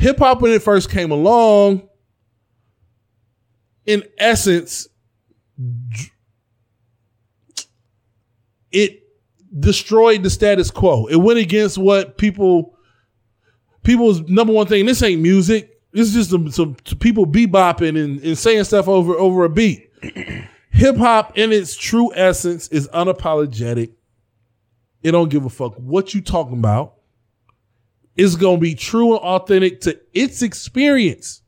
[0.00, 1.86] Hip hop when it first came along,
[3.84, 4.88] in essence,
[8.72, 9.02] it
[9.58, 11.04] destroyed the status quo.
[11.04, 12.78] It went against what people
[13.82, 14.86] people's number one thing.
[14.86, 15.78] This ain't music.
[15.92, 19.90] This is just some, some people bebopping and, and saying stuff over over a beat.
[20.70, 23.92] Hip hop, in its true essence, is unapologetic.
[25.02, 26.94] It don't give a fuck what you talking about.
[28.20, 31.40] It's gonna be true and authentic to its experience.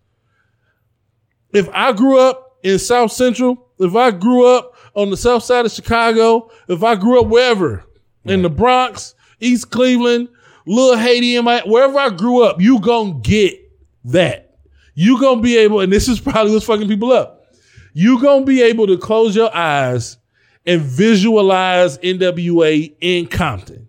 [1.52, 5.66] If I grew up in South Central, if I grew up on the south side
[5.66, 7.84] of Chicago, if I grew up wherever,
[8.24, 10.30] in the Bronx, East Cleveland,
[10.64, 13.70] Little Haiti, in my wherever I grew up, you gonna get
[14.06, 14.56] that.
[14.94, 17.54] You gonna be able, and this is probably what's fucking people up.
[17.92, 20.16] You gonna be able to close your eyes
[20.64, 23.88] and visualize NWA in Compton.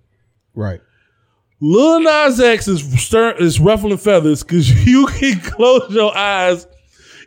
[0.53, 0.81] Right.
[1.65, 6.67] Lil Nas X is stir- is ruffling feathers because you can close your eyes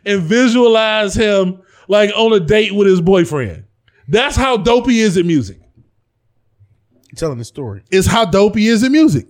[0.05, 3.63] and visualize him like on a date with his boyfriend.
[4.07, 5.59] That's how dope he is at music.
[7.15, 7.81] Telling the story.
[7.89, 9.27] Is how dope he is at music.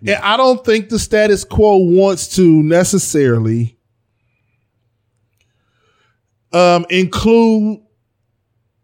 [0.00, 3.78] And I don't think the status quo wants to necessarily
[6.52, 7.80] um, include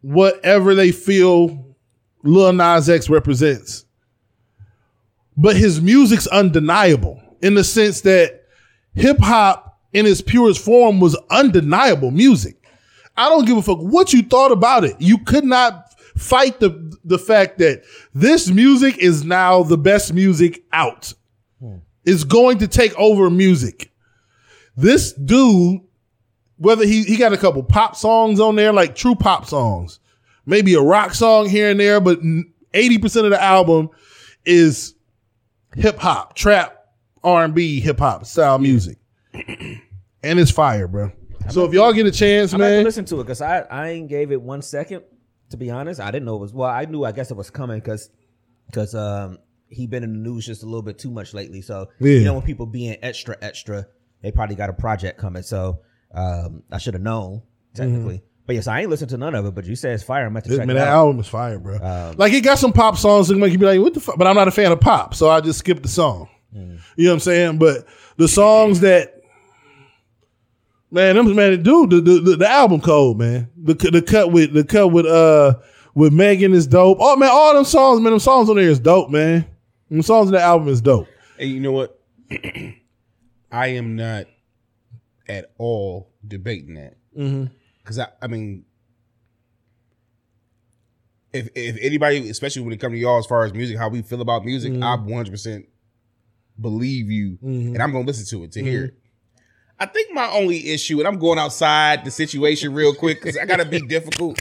[0.01, 1.77] whatever they feel
[2.22, 3.86] Lil Nas X represents.
[5.37, 8.45] But his music's undeniable in the sense that
[8.95, 12.57] hip hop in its purest form was undeniable music.
[13.16, 14.97] I don't give a fuck what you thought about it.
[14.99, 17.82] You could not fight the the fact that
[18.14, 21.12] this music is now the best music out.
[21.61, 21.76] Hmm.
[22.05, 23.93] It's going to take over music.
[24.76, 25.80] This dude,
[26.59, 29.99] whether he he got a couple pop songs on there, like true pop songs,
[30.45, 32.18] maybe a rock song here and there, but
[32.74, 33.89] eighty percent of the album
[34.45, 34.95] is
[35.77, 36.87] hip hop, trap,
[37.22, 38.99] R and B, hip hop style music,
[39.35, 41.12] and it's fire, bro.
[41.51, 43.61] So if y'all get a chance, I'm going to man, listen to it because I,
[43.61, 45.05] I ain't gave it one second.
[45.51, 46.53] To be honest, I didn't know it was.
[46.53, 47.05] Well, I knew.
[47.05, 48.11] I guess it was coming because
[48.66, 51.62] because um he been in the news just a little bit too much lately.
[51.62, 52.18] So Yeah.
[52.18, 53.87] you know when people being extra extra,
[54.22, 55.43] they probably got a project coming.
[55.45, 55.81] So
[56.12, 57.43] um I should have known
[57.74, 58.22] technically.
[58.47, 59.55] But yes, I ain't listened to none of it.
[59.55, 60.24] But you said it's fire.
[60.24, 60.94] I'm about to man, check it that out.
[60.94, 61.76] album is fire, bro.
[61.76, 64.16] Um, like it got some pop songs that make you be like, "What the fuck?"
[64.18, 66.28] But I'm not a fan of pop, so I just skip the song.
[66.53, 66.76] Hmm.
[66.97, 67.59] You know what I'm saying?
[67.59, 67.86] But
[68.16, 69.20] the songs that
[70.90, 74.53] man, them man, dude, the, the the, the album code, man, the the cut with
[74.53, 75.55] the cut with uh
[75.94, 76.99] with Megan is dope.
[77.01, 79.44] Oh man, all them songs, man, them songs on there is dope, man.
[79.90, 81.09] Them songs on the album is dope.
[81.38, 82.01] And you know what?
[83.51, 84.26] I am not
[85.28, 86.94] at all debating that.
[87.16, 87.47] Mm-hmm.
[87.87, 88.64] Because I, I mean,
[91.32, 94.03] if if anybody, especially when it comes to y'all, as far as music, how we
[94.03, 94.82] feel about music, mm-hmm.
[94.82, 95.66] I 100 percent
[96.61, 97.74] believe you, mm-hmm.
[97.74, 98.91] and I'm gonna listen to it to hear it.
[98.91, 99.01] Mm-hmm.
[99.78, 103.45] I think my only issue, and I'm going outside the situation real quick because I
[103.45, 104.37] gotta be difficult.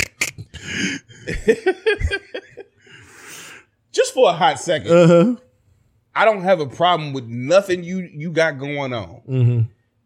[3.91, 4.91] Just for a hot second.
[4.91, 5.35] Uh huh.
[6.15, 9.21] I don't have a problem with nothing you you got going on.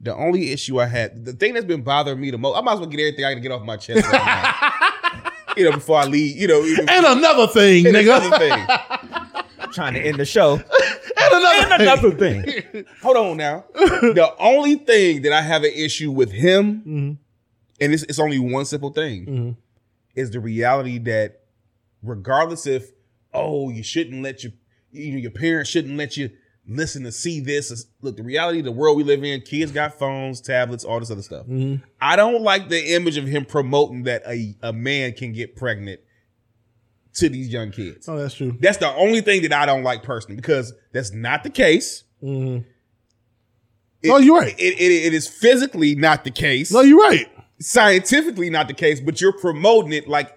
[0.01, 0.03] Mm-hmm.
[0.05, 2.73] The only issue I had, the thing that's been bothering me the most, I might
[2.73, 6.05] as well get everything I can get off my chest right you know, before I
[6.05, 6.37] leave.
[6.37, 8.17] You know, even, And another thing, and nigga.
[8.17, 9.71] another thing.
[9.73, 10.53] trying to end the show.
[10.55, 10.63] and
[11.33, 12.85] another, and another thing.
[13.03, 13.65] Hold on now.
[13.73, 17.17] the only thing that I have an issue with him,
[17.81, 19.57] and it's, it's only one simple thing,
[20.15, 21.41] is the reality that
[22.01, 22.91] regardless if
[23.33, 24.53] oh you shouldn't let your
[24.91, 26.31] you know, your parents shouldn't let you
[26.70, 27.86] listen to see this.
[28.01, 31.09] Look, the reality of the world we live in, kids got phones, tablets, all this
[31.11, 31.45] other stuff.
[31.99, 35.99] I don't like the image of him promoting that a, a man can get pregnant
[37.15, 38.07] to these young kids.
[38.07, 38.55] Oh, that's true.
[38.59, 42.03] That's the only thing that I don't like personally because that's not the case.
[42.24, 42.63] Mhm.
[44.01, 44.57] It- No, you're right.
[44.57, 46.72] It, it, it is physically not the case.
[46.72, 47.28] No, you're right.
[47.59, 50.34] Scientifically not the case, but you're promoting it like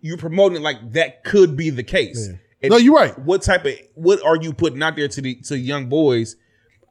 [0.00, 2.28] you're promoting it like that could be the case.
[2.30, 2.36] Yeah.
[2.70, 3.18] No, you're right.
[3.18, 6.36] What type of what are you putting out there to the to young boys?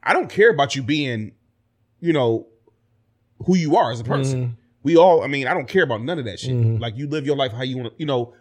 [0.04, 1.34] I don't care about you being,
[2.00, 2.48] you know,
[3.46, 4.42] who you are as a person.
[4.44, 4.54] Mm-hmm.
[4.84, 6.54] We all, I mean, I don't care about none of that shit.
[6.54, 8.34] Like you live your life how you want to, you know.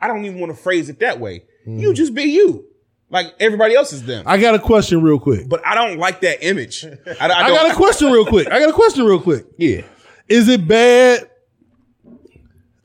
[0.00, 1.44] I don't even want to phrase it that way.
[1.66, 2.66] You just be you,
[3.08, 4.20] like everybody else is them.
[4.20, 4.28] Mm-hmm.
[4.28, 5.48] I got a question real quick.
[5.48, 6.84] but I don't like that image.
[6.84, 6.88] I,
[7.20, 8.48] I, I got a question real quick.
[8.48, 9.46] I got a question real quick.
[9.58, 9.82] Yeah.
[10.28, 11.28] Is it bad?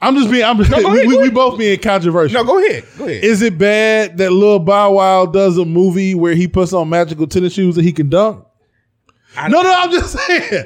[0.05, 0.43] I'm just being.
[0.43, 0.69] I'm just.
[0.69, 2.43] go ahead, we, we both being controversial.
[2.43, 2.83] No, go ahead.
[2.97, 3.23] Go ahead.
[3.23, 7.27] Is it bad that Lil Bow Wow does a movie where he puts on magical
[7.27, 8.45] tennis shoes that he can dunk?
[9.37, 10.65] I- no, no, I'm just saying.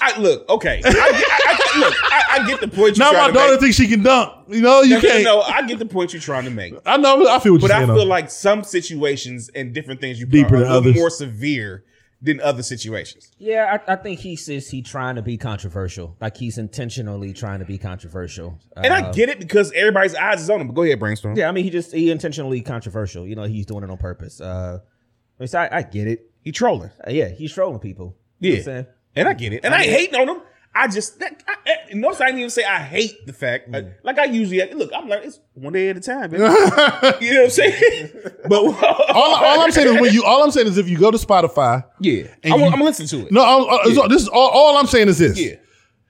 [0.00, 0.82] I, look, okay.
[0.84, 3.60] I, get- I, I, look, I, I get the point Now my daughter make.
[3.60, 4.30] thinks she can dunk.
[4.48, 5.24] You know, you No, no, can't.
[5.24, 6.74] no, I get the point you're trying to make.
[6.84, 7.26] I know.
[7.26, 7.86] I feel what But you're saying.
[7.86, 8.04] But I feel though.
[8.04, 10.94] like some situations and different things you Deeper are than others.
[10.94, 11.82] more severe
[12.24, 13.32] than other situations.
[13.38, 16.16] Yeah, I, I think he says he trying to be controversial.
[16.20, 18.60] Like he's intentionally trying to be controversial.
[18.76, 20.68] And I Uh, get it because everybody's eyes is on him.
[20.68, 21.36] But go ahead, brainstorm.
[21.36, 23.26] Yeah, I mean he just he intentionally controversial.
[23.26, 24.40] You know, he's doing it on purpose.
[24.40, 26.30] Uh, I, mean, so I, I get it.
[26.42, 26.90] He trolling.
[27.06, 28.16] Uh, yeah, he's trolling people.
[28.38, 28.60] You know Yeah.
[28.60, 28.86] what I'm saying?
[29.16, 29.60] And I get it.
[29.64, 30.42] And I, ain't hating on him.
[30.74, 31.54] I just that, I,
[31.90, 33.68] I, notice I didn't even say I hate the fact.
[33.68, 33.72] Mm.
[33.74, 34.90] Like, like I usually look.
[34.94, 36.30] I'm like it's one day at a time.
[36.30, 36.42] Baby.
[36.44, 38.10] you know what I'm saying?
[38.48, 38.64] But
[39.14, 40.24] all, all I'm saying is when you.
[40.24, 41.84] All I'm saying is if you go to Spotify.
[42.00, 43.32] yeah, And I'm, you- I'm gonna listen to it.
[43.32, 45.38] No, uh, so this is all, all I'm saying is this.
[45.38, 45.56] Yeah,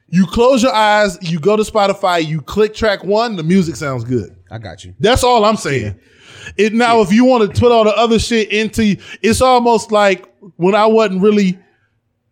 [0.09, 1.19] You close your eyes.
[1.21, 2.25] You go to Spotify.
[2.25, 3.37] You click track one.
[3.37, 4.35] The music sounds good.
[4.51, 4.95] I got you.
[5.01, 5.99] That's all I'm saying.
[6.57, 10.27] It now, if you want to put all the other shit into, it's almost like
[10.57, 11.59] when I wasn't really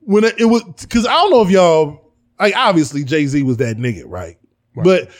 [0.01, 2.10] when it, it was because I don't know if y'all
[2.41, 4.39] like obviously Jay Z was that nigga, right?
[4.75, 5.11] But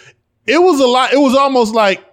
[0.47, 1.13] it was a lot.
[1.13, 2.05] It was almost like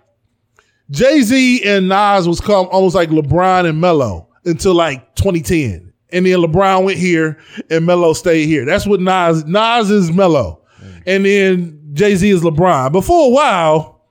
[0.92, 6.26] Jay Z and Nas was come almost like LeBron and Melo until like 2010, and
[6.26, 7.40] then LeBron went here
[7.70, 8.66] and Melo stayed here.
[8.66, 11.04] That's what Nas Nas is Melo, mm.
[11.06, 12.92] and then Jay Z is LeBron.
[12.92, 14.02] But for a while,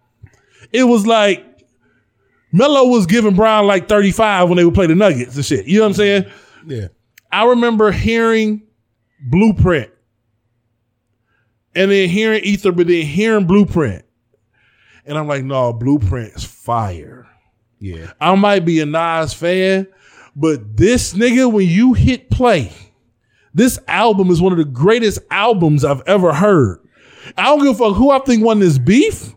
[0.72, 1.44] it was like
[2.53, 5.66] Melo was giving Brown like 35 when they would play the Nuggets and shit.
[5.66, 6.24] You know what I'm saying?
[6.66, 6.88] Yeah.
[7.30, 8.62] I remember hearing
[9.20, 9.90] Blueprint
[11.77, 14.05] and then hearing Ether, but then hearing Blueprint.
[15.05, 17.29] And I'm like, no, Blueprint is fire.
[17.79, 18.12] Yeah.
[18.20, 19.87] I might be a Nas fan,
[20.35, 22.72] but this nigga, when you hit play,
[23.55, 26.81] this album is one of the greatest albums I've ever heard.
[27.37, 29.35] I don't give a fuck who I think won this beef.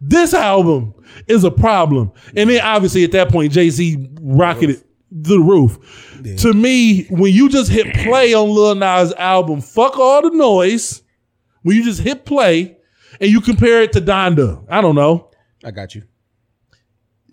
[0.00, 0.94] This album
[1.26, 2.12] is a problem.
[2.36, 5.78] And then obviously at that point, Jay Z rocketed the roof.
[6.38, 11.02] To me, when you just hit play on Lil Nas' album, fuck all the noise.
[11.62, 12.76] When you just hit play
[13.20, 15.30] and you compare it to Donda, I don't know
[15.64, 16.02] I got you.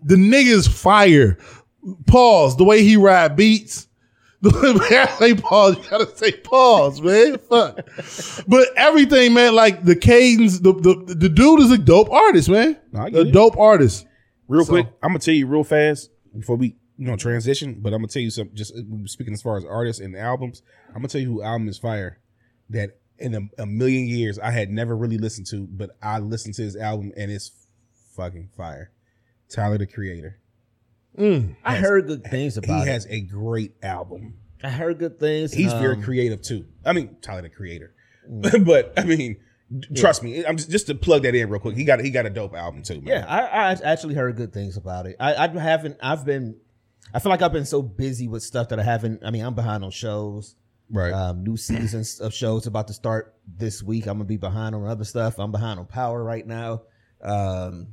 [0.04, 1.38] the nigga's fire.
[2.08, 2.58] pause.
[2.58, 3.88] The way he ride beats.
[4.42, 4.52] The
[4.90, 7.40] way I say pause, you gotta say pause, man.
[7.50, 7.80] Fuck.
[8.48, 12.78] But everything, man, like the cadence, the the, the dude is a dope artist, man.
[12.92, 13.32] No, a it.
[13.32, 14.06] dope artist.
[14.48, 17.92] Real So- quick, I'm gonna tell you real fast before we you know transition, but
[17.92, 18.52] I'm gonna tell you some.
[18.54, 21.68] Just uh, speaking as far as artists and albums, I'm gonna tell you who album
[21.68, 22.20] is fire
[22.70, 26.56] that in a, a million years I had never really listened to, but I listened
[26.56, 27.52] to his album and it's
[28.16, 28.92] fucking fire.
[29.50, 30.40] Tyler the Creator.
[31.18, 32.86] I heard good things He about it.
[32.86, 34.36] He has a great album.
[34.64, 35.54] I heard good things.
[35.54, 36.66] He's very um, creative too.
[36.86, 37.94] I mean, Tyler the Creator,
[38.28, 39.38] but I mean,
[39.96, 40.46] trust me.
[40.46, 41.76] I'm just, just to plug that in real quick.
[41.76, 42.96] He got he got a dope album too.
[42.96, 43.06] Man.
[43.06, 45.16] Yeah, I, I actually heard good things about it.
[45.20, 45.98] I, I haven't.
[46.02, 46.58] I've been.
[47.14, 49.24] I feel like I've been so busy with stuff that I haven't.
[49.24, 50.56] I mean, I'm behind on shows.
[50.90, 51.12] Right.
[51.12, 54.06] Um, new seasons of shows about to start this week.
[54.08, 55.40] I'm gonna be behind on other stuff.
[55.40, 56.84] I'm behind on Power right now.
[57.22, 57.88] Um,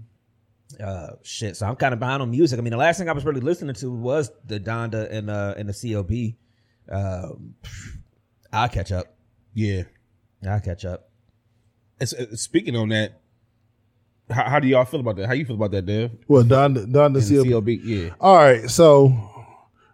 [0.83, 1.57] uh, shit.
[1.57, 2.59] So I'm kind of behind on music.
[2.59, 5.55] I mean, the last thing I was really listening to was the Donda and uh
[5.57, 6.37] and the CLB.
[6.91, 7.55] Um,
[8.53, 9.15] I'll catch up.
[9.55, 9.83] yeah.
[10.47, 11.09] I'll catch up.
[12.01, 13.21] It's, uh, speaking on that,
[14.29, 15.29] how, how do y'all feel about that?
[15.29, 16.11] How you feel about that, Dev?
[16.27, 17.47] Well, Don Don the And CLB.
[17.47, 18.15] CLB, yeah.
[18.21, 19.15] All right, so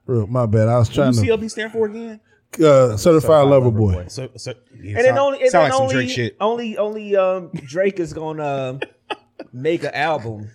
[0.07, 0.69] real, my bad.
[0.69, 2.21] I was What trying do to CLB stand for again?
[2.63, 4.07] Uh, certified lover boy.
[4.09, 6.37] So, so yeah, And then only, and then like only, Drake shit.
[6.41, 8.81] only, only, um, Drake is gonna
[9.53, 10.51] make an album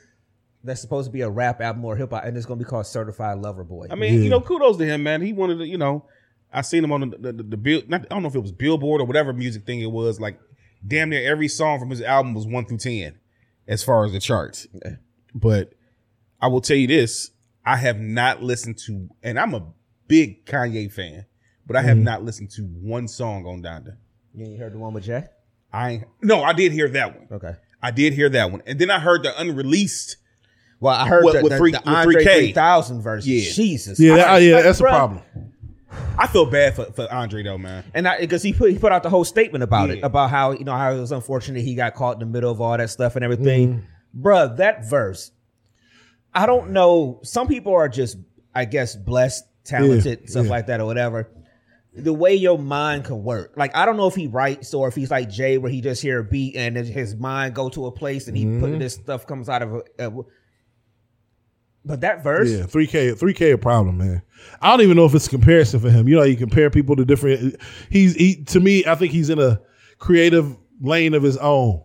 [0.63, 2.85] that's supposed to be a rap album or hip hop, and it's gonna be called
[2.87, 3.87] Certified Lover Boy.
[3.91, 4.19] I mean, Yeah.
[4.21, 5.21] you know, kudos to him, man.
[5.21, 6.05] He wanted to, you know,
[6.51, 7.81] I seen him on the the, the, the bill.
[7.87, 10.19] Not, I don't know if it was Billboard or whatever music thing it was.
[10.19, 10.39] Like,
[10.85, 13.19] damn near every song from his album was one through ten,
[13.67, 14.67] as far as the charts.
[15.35, 15.73] But
[16.41, 17.31] I will tell you this:
[17.65, 19.65] I have not listened to, and I'm a
[20.07, 21.25] big Kanye fan,
[21.65, 22.03] but I have mm.
[22.03, 23.97] not listened to one song on Donda.
[24.33, 25.25] you ain't heard the one with Jay?
[25.71, 27.27] I ain't- no, I did hear that one.
[27.31, 27.55] Okay.
[27.81, 30.17] I did hear that one, and then I heard the unreleased.
[30.79, 32.39] Well, I heard With- the, with three- the with Andre 3K.
[32.47, 33.25] 3000 verse.
[33.25, 33.51] Yeah.
[33.51, 33.99] Jesus.
[33.99, 35.21] Yeah, that, I- yeah, like, that's a problem.
[36.17, 37.83] I feel bad for, for Andre though, man.
[37.93, 40.63] And because he put he put out the whole statement about it about how you
[40.63, 43.15] know how it was unfortunate he got caught in the middle of all that stuff
[43.15, 43.83] and everything, mm.
[44.19, 44.57] bruh.
[44.57, 45.31] That verse,
[46.33, 47.19] I don't know.
[47.23, 48.17] Some people are just,
[48.53, 50.51] I guess, blessed, talented, Yeah, stuff yeah.
[50.51, 51.29] like that or whatever.
[51.95, 54.95] The way your mind can work, like I don't know if he writes or if
[54.95, 57.91] he's like Jay, where he just hear a beat and his mind go to a
[57.91, 58.79] place and he put mm-hmm.
[58.79, 59.83] this stuff comes out of a.
[60.07, 60.11] a
[61.85, 64.21] but that verse, Yeah, three K, three K, a problem, man.
[64.61, 66.07] I don't even know if it's a comparison for him.
[66.07, 67.57] You know, you compare people to different.
[67.89, 68.85] He's he to me.
[68.85, 69.59] I think he's in a
[69.99, 71.83] creative lane of his own.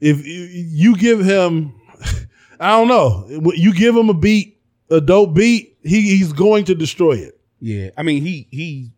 [0.00, 1.74] If you, you give him,
[2.60, 6.74] I don't know, you give him a beat, a dope beat, he he's going to
[6.74, 7.40] destroy it.
[7.60, 8.92] Yeah, I mean he he.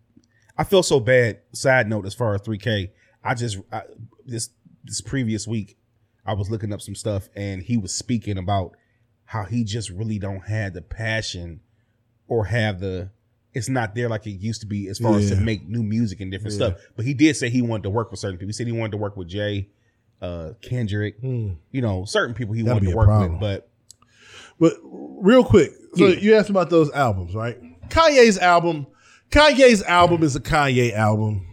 [0.60, 1.38] I feel so bad.
[1.52, 2.92] Side note, as far as three K,
[3.24, 3.82] I just I,
[4.26, 4.50] this
[4.84, 5.78] this previous week,
[6.26, 8.72] I was looking up some stuff and he was speaking about
[9.24, 11.60] how he just really don't have the passion
[12.28, 13.08] or have the.
[13.54, 16.20] It's not there like it used to be as far as to make new music
[16.20, 16.74] and different stuff.
[16.94, 18.48] But he did say he wanted to work with certain people.
[18.48, 19.68] He said he wanted to work with Jay,
[20.20, 23.32] uh, Kendrick, you know, certain people he That'll wanted to work problem.
[23.32, 23.40] with.
[23.40, 23.68] But
[24.60, 26.20] But real quick, so Yeah.
[26.20, 27.58] you asked about those albums, right?
[27.88, 28.86] Kanye's album,
[29.30, 31.46] Kanye's album is a Kanye album.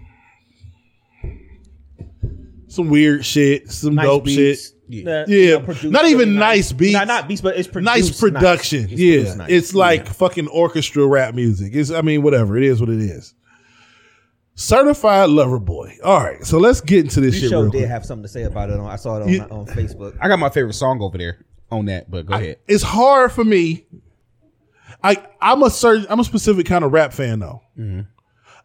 [2.68, 4.74] Some weird shit, some nice dope beats, shit.
[4.90, 6.94] Yeah, Yeah, not even nice beats.
[6.94, 8.84] Not, not beats, but it's produced nice production.
[8.84, 8.92] Nice.
[8.92, 9.50] It's yeah, produced nice.
[9.50, 11.74] it's like fucking orchestra rap music.
[11.74, 13.34] It's I mean whatever it is, what it is.
[14.56, 15.96] Certified lover boy.
[16.04, 17.90] All right, so let's get into this This shit show real did quick.
[17.90, 18.80] have something to say about it.
[18.80, 19.46] On, I saw it on, Yeah.
[19.52, 20.18] on Facebook.
[20.20, 22.10] I got my favorite song over there on that.
[22.10, 22.58] But go ahead.
[22.68, 23.86] It's hard for me.
[25.04, 27.62] I I'm a certain I'm a specific kind of rap fan though.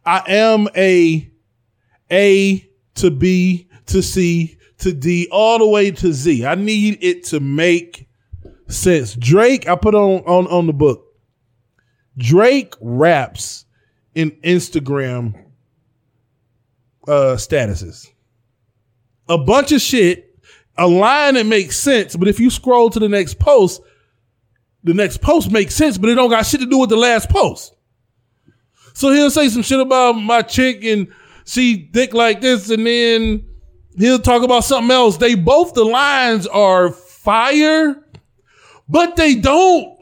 [0.05, 1.31] I am a
[2.11, 6.45] A to B to C to D all the way to Z.
[6.47, 8.09] I need it to make
[8.69, 9.15] sense.
[9.15, 11.07] Drake, I put on on on the book.
[12.17, 13.65] Drake raps
[14.15, 15.35] in Instagram
[17.07, 18.09] uh statuses.
[19.29, 20.37] A bunch of shit,
[20.77, 23.81] a line that makes sense, but if you scroll to the next post,
[24.85, 27.29] the next post makes sense, but it don't got shit to do with the last
[27.29, 27.75] post.
[28.95, 31.09] So he'll say some shit about my chick and
[31.45, 33.45] she dick like this, and then
[33.99, 35.17] he'll talk about something else.
[35.17, 37.97] They both the lines are fire,
[38.89, 39.99] but they don't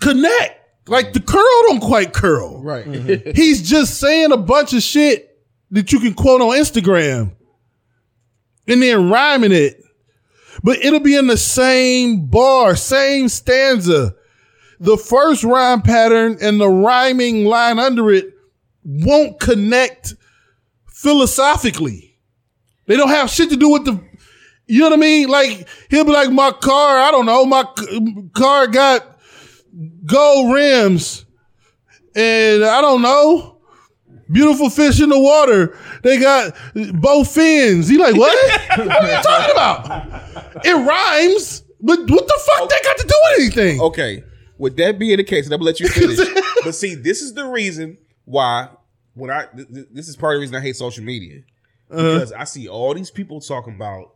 [0.00, 0.60] connect.
[0.88, 2.60] Like the curl don't quite curl.
[2.60, 2.84] Right.
[2.84, 3.30] Mm-hmm.
[3.34, 5.38] He's just saying a bunch of shit
[5.70, 7.32] that you can quote on Instagram
[8.66, 9.81] and then rhyming it.
[10.62, 14.14] But it'll be in the same bar, same stanza.
[14.78, 18.34] The first rhyme pattern and the rhyming line under it
[18.84, 20.14] won't connect
[20.86, 22.18] philosophically.
[22.86, 24.00] They don't have shit to do with the,
[24.66, 25.28] you know what I mean?
[25.28, 27.64] Like, he'll be like, my car, I don't know, my
[28.34, 29.18] car got
[30.04, 31.24] gold rims,
[32.14, 33.51] and I don't know,
[34.32, 35.76] beautiful fish in the water.
[36.02, 36.54] They got
[36.94, 37.88] both fins.
[37.88, 38.36] He like, what?
[38.78, 40.64] what are you talking about?
[40.64, 43.80] It rhymes, but what the fuck that got to do with anything?
[43.80, 44.24] Okay.
[44.58, 46.18] With that being the case, and I'm gonna let you finish.
[46.64, 48.68] but see, this is the reason why
[49.14, 51.40] when I th- th- this is part of the reason I hate social media.
[51.90, 52.14] Uh-huh.
[52.14, 54.14] Because I see all these people talking about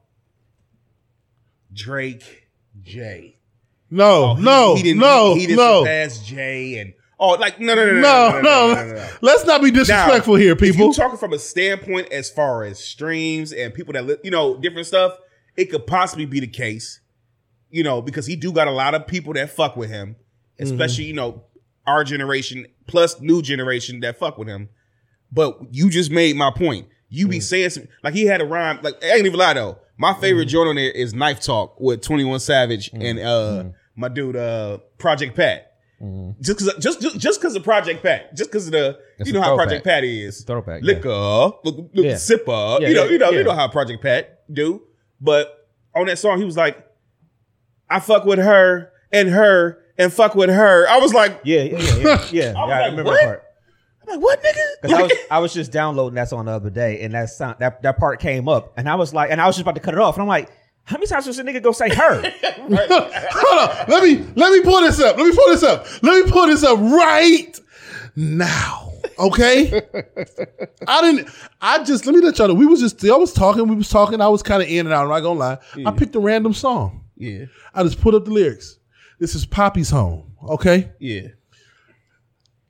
[1.72, 2.48] Drake,
[2.82, 3.38] Jay.
[3.90, 7.30] No, Oh, he- no, he didn't, no, he, he didn't no, surpass Jay and oh,
[7.34, 10.92] like no, no, no, no, no, no, Let's not be disrespectful Now, here, If people.
[10.92, 14.86] talking from a standpoint as far as streams and people that li- you know different
[14.86, 15.16] stuff,
[15.56, 17.00] it could possibly be the case.
[17.70, 20.16] You know, because he do got a lot of people that fuck with him,
[20.58, 21.08] especially Mm-hmm.
[21.08, 21.42] you know
[21.86, 24.68] our generation plus new generation that fuck with him.
[25.32, 26.86] But you just made my point.
[27.08, 27.30] You Mm.
[27.30, 28.80] be saying some like he had a rhyme.
[28.82, 29.78] Like I ain't even lie though.
[29.98, 30.50] My favorite Mm.
[30.50, 33.64] joint on there is Knife Talk with Twenty One Savage and uh
[33.96, 35.72] my dude uh Project Pat.
[36.07, 36.40] Mm-hmm.
[36.42, 39.32] Just cause just just just cause of Project Pat, just cause of the It's you
[39.34, 39.66] know how throwback.
[39.68, 40.86] Project Pat is Throwback, yeah.
[40.94, 42.12] liquor, look, look, Yeah.
[42.14, 42.80] sipper.
[42.80, 44.82] Yeah, you know, you know, you know how Project Pat do.
[45.20, 46.84] But on that song, he was like,
[47.88, 51.78] "I fuck with her and her and fuck with her." I was like, Yeah, yeah,
[51.78, 52.24] yeah, yeah.
[52.30, 52.52] yeah.
[52.57, 53.14] I was I remember what?
[53.20, 53.42] that part.
[54.09, 56.70] I'm like, "What, nigga?" 'Cause I was, I was just downloading that song the other
[56.70, 59.46] day, and that sound, that that part came up, and I was like, and I
[59.46, 60.50] was just about to cut it off, and I'm like,
[60.87, 62.22] how many times does a nigga go say her?
[62.59, 63.87] Hold on.
[63.89, 65.16] Let me let me pull this up.
[65.16, 65.87] Let me pull this up.
[66.03, 67.61] Let me pull this up right
[68.14, 68.93] now.
[69.18, 69.82] Okay.
[70.89, 71.28] I didn't.
[71.61, 72.55] I just let me let y'all know.
[72.55, 73.05] We was just.
[73.05, 73.66] I was talking.
[73.68, 74.20] We was talking.
[74.20, 75.03] I was kind of in and out.
[75.03, 75.59] I'm not gonna lie.
[75.84, 77.05] I picked a random song.
[77.16, 78.78] yeah, I just put up the lyrics.
[79.18, 80.32] This is Papi's Home.
[80.49, 80.93] Okay.
[81.01, 81.28] yeah,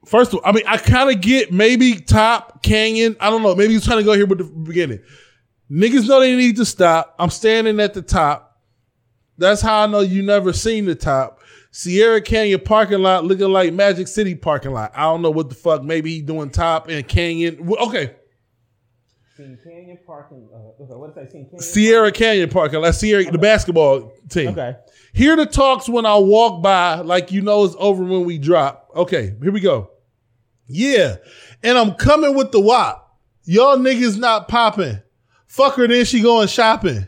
[0.07, 3.17] First of all, I mean, I kind of get maybe top Canyon.
[3.21, 3.55] I don't know.
[3.57, 5.01] Maybe he's trying to go here with the beginning.
[5.71, 7.15] Niggas know they need to stop.
[7.19, 8.61] I'm standing at the top.
[9.39, 11.41] That's how I know you never seen the top.
[11.71, 14.93] Sierra Canyon parking lot looking like Magic City parking lot.
[14.95, 15.83] I don't know what the fuck.
[15.83, 17.69] Maybe he doing top and Canyon.
[17.81, 18.15] Okay.
[19.37, 20.49] Canyon parking.
[20.55, 20.59] Uh,
[20.97, 21.43] what did I say?
[21.43, 21.61] Canyon.
[21.61, 22.95] Sierra Canyon parking lot.
[22.95, 24.49] Sierra, the basketball team.
[24.49, 24.77] Okay.
[25.13, 28.91] Hear the talks when I walk by, like you know it's over when we drop.
[28.95, 29.91] Okay, here we go.
[30.67, 31.17] Yeah.
[31.63, 33.03] And I'm coming with the WAP.
[33.45, 35.01] Y'all niggas not popping.
[35.57, 37.07] Fuck her, then she going shopping.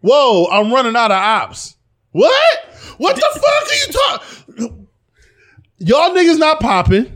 [0.00, 1.76] Whoa, I'm running out of ops.
[2.12, 2.64] What?
[2.96, 4.88] What the fuck are you talking?
[5.76, 7.12] Y'all niggas not popping.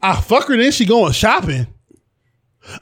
[0.00, 1.66] I fuck her, then she going shopping.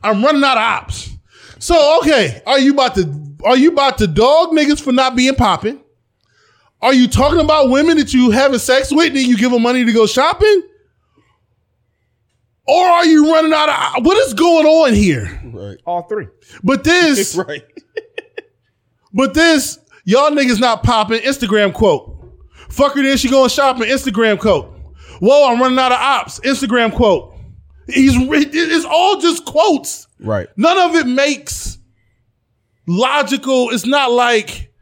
[0.01, 1.11] I'm running out of ops.
[1.59, 5.35] So okay, are you about to are you about to dog niggas for not being
[5.35, 5.81] popping?
[6.81, 9.85] Are you talking about women that you having sex with and you give them money
[9.85, 10.63] to go shopping?
[12.69, 15.41] Or are you running out of what is going on here?
[15.45, 16.27] right, All three.
[16.65, 17.65] But this, right.
[19.13, 22.13] but this, y'all niggas not popping Instagram quote.
[22.69, 24.73] Fuck her then she going shopping Instagram quote.
[25.21, 27.35] Whoa, I'm running out of ops Instagram quote.
[27.89, 30.09] He's it's all just quotes.
[30.19, 30.49] Right.
[30.57, 31.79] None of it makes
[32.87, 33.71] logical.
[33.71, 34.73] It's not like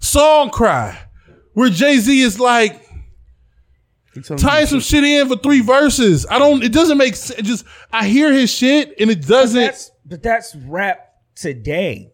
[0.00, 0.98] Song Cry,
[1.54, 2.84] where Jay Z is like
[4.36, 6.26] tying some shit in for three verses.
[6.30, 6.62] I don't.
[6.62, 7.46] It doesn't make sense.
[7.46, 9.60] Just I hear his shit and it doesn't.
[9.60, 12.12] That's but that's rap today.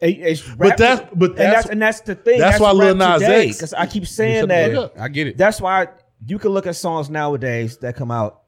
[0.00, 2.38] It- It's rap But that's- but and that's- that's and that's the thing.
[2.38, 4.78] that's why Lil rap Nas today, X- because I keep saying Shut the fuck that.
[5.00, 5.00] up.
[5.00, 5.36] I get it.
[5.38, 5.88] That's why
[6.26, 8.42] you can look at songs nowadays that come out.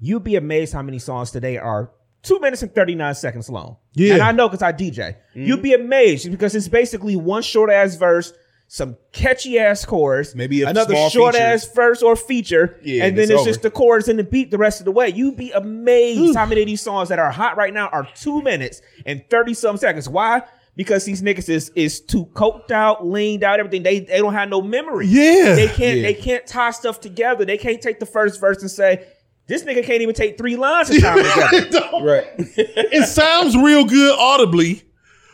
[0.00, 1.90] You'd be amazed how many songs today are
[2.22, 3.76] two minutes and 39 seconds long.
[3.94, 4.14] Yeah.
[4.14, 5.16] And I know because I DJ.
[5.34, 5.62] You'd mm-hmm.
[5.62, 8.32] be amazed because it's basically one short ass verse,
[8.70, 11.44] some catchy ass chorus, Maybe a another short feature.
[11.46, 14.50] ass verse or feature, Yeah, and then it's it's, just the chorus and the beat
[14.50, 15.08] the rest of the way.
[15.08, 18.42] You'd be amazed how many of these songs that are hot right now are two
[18.42, 20.06] minutes and 30 some seconds.
[20.08, 20.42] Why?
[20.76, 23.82] Because these niggas is is too coked out, leaned out, everything.
[23.82, 25.06] They they don't have no memory.
[25.06, 25.54] Yeah.
[25.54, 26.02] They can't Yeah.
[26.02, 27.44] they can't tie stuff together.
[27.46, 29.04] They can't take the first verse and say,
[29.46, 31.24] this nigga can't even take three lines tie them
[31.64, 31.88] together.
[32.02, 32.26] Right.
[32.38, 34.82] it sounds real good audibly,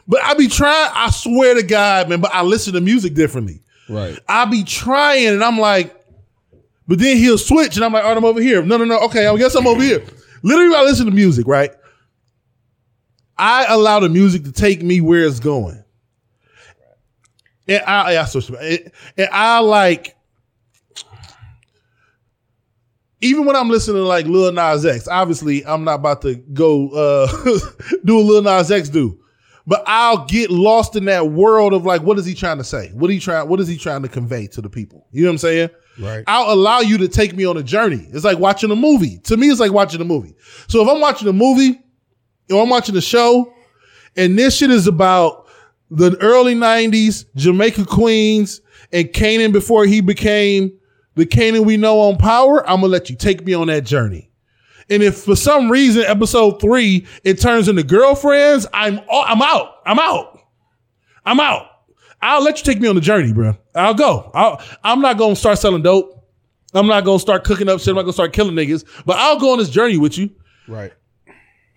[0.07, 0.91] but I be trying.
[0.95, 2.21] I swear to God, man.
[2.21, 3.63] But I listen to music differently.
[3.89, 4.19] right.
[4.29, 5.95] I be trying, and I'm like,
[6.87, 8.63] but then he'll switch, and I'm like, all right, I'm over here.
[8.63, 8.99] No, no, no.
[9.01, 10.05] Okay, I guess I'm over here.
[10.43, 11.71] Literally, I listen to music, right?
[13.39, 15.83] I allow the music to take me where it's going,
[17.67, 20.17] and I, yeah, so, and I like.
[23.21, 26.91] Even when I'm listening to like Lil Nas X, obviously I'm not about to go
[26.91, 27.27] uh,
[28.05, 29.19] do what Lil Nas X do,
[29.67, 32.91] but I'll get lost in that world of like, what is he trying to say?
[32.93, 33.49] What he trying?
[33.49, 35.07] What is he trying to convey to the people?
[35.11, 35.71] You know what I'm saying?
[35.99, 36.25] Right.
[36.27, 38.07] I'll allow you to take me on a journey.
[38.13, 39.19] It's like watching a movie.
[39.25, 40.35] To me, it's like watching a movie.
[40.69, 41.81] So if I'm watching a movie
[42.51, 43.53] or I'm watching a show,
[44.17, 45.49] and this shit is about
[45.91, 48.61] the early '90s Jamaica Queens
[48.93, 50.79] and Kanan before he became
[51.15, 54.31] the Kanan we know on Power, I'm gonna let you take me on that journey.
[54.91, 59.77] And if for some reason episode three it turns into girlfriends, I'm I'm out.
[59.87, 60.41] I'm out.
[61.25, 61.67] I'm out.
[62.21, 63.57] I'll let you take me on the journey, bro.
[63.75, 64.31] I'll go.
[64.35, 66.27] I'll, I'm not gonna start selling dope.
[66.73, 67.89] I'm not gonna start cooking up shit.
[67.89, 68.85] I'm not gonna start killing niggas.
[69.05, 70.31] But I'll go on this journey with you.
[70.67, 70.93] Right.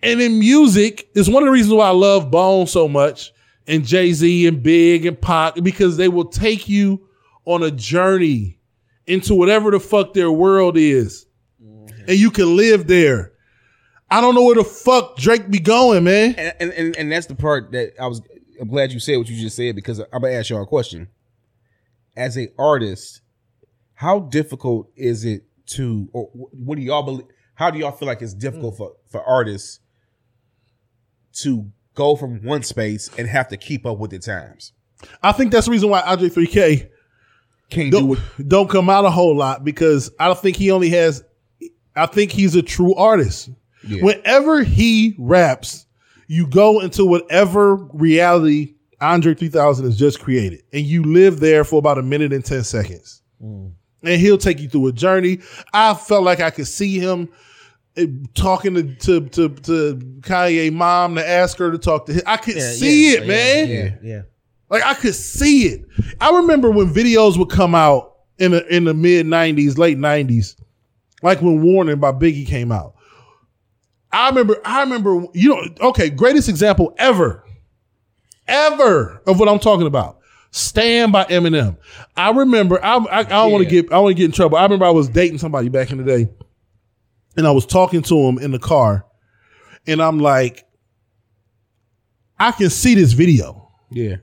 [0.02, 3.32] And in music, is one of the reasons why I love Bone so much
[3.66, 7.06] and Jay Z and Big and Pac because they will take you
[7.44, 8.58] on a journey
[9.06, 11.26] into whatever the fuck their world is,
[12.08, 13.32] and you can live there.
[14.10, 16.34] I don't know where the fuck Drake be going, man.
[16.36, 18.22] and, and, and and that's the part that I was.
[18.60, 21.08] I'm glad you said what you just said because I'm gonna ask y'all a question.
[22.16, 23.20] As a artist,
[23.94, 27.26] how difficult is it to, or what do y'all believe?
[27.54, 29.80] How do y'all feel like it's difficult for for artists
[31.42, 34.72] to go from one space and have to keep up with the times?
[35.22, 36.88] I think that's the reason why Andre 3K
[37.70, 38.48] Can't do don't, it.
[38.48, 41.22] don't come out a whole lot because I don't think he only has.
[41.98, 43.50] I think he's a true artist.
[43.86, 44.02] Yeah.
[44.02, 45.86] Whenever he raps,
[46.26, 51.78] you go into whatever reality Andre 3000 has just created, and you live there for
[51.78, 55.38] about a minute and ten seconds, and he'll take you through a journey.
[55.72, 57.28] I felt like I could see him
[57.96, 62.22] eh, talking to to to, to Kanye mom to ask her to talk to him.
[62.26, 63.68] I could Yeah, see yeah, it, man.
[63.68, 64.22] Yeah, yeah.
[64.68, 65.84] Like I could see it.
[66.20, 70.56] I remember when videos would come out in the in the mid '90s, late '90s,
[71.22, 72.94] like when "Warning" by Biggie came out.
[74.12, 74.60] I remember.
[74.64, 75.26] I remember.
[75.34, 75.88] You know.
[75.88, 76.10] Okay.
[76.10, 77.44] Greatest example ever,
[78.46, 80.18] ever of what I'm talking about.
[80.50, 81.76] "Stan" by Eminem.
[82.16, 82.82] I remember.
[82.84, 83.92] I I, I don't want to get.
[83.92, 84.56] I want to get in trouble.
[84.56, 86.28] I remember I was dating somebody back in the day,
[87.36, 89.04] and I was talking to him in the car,
[89.86, 90.64] and I'm like,
[92.38, 93.70] I can see this video.
[93.90, 94.16] Yeah.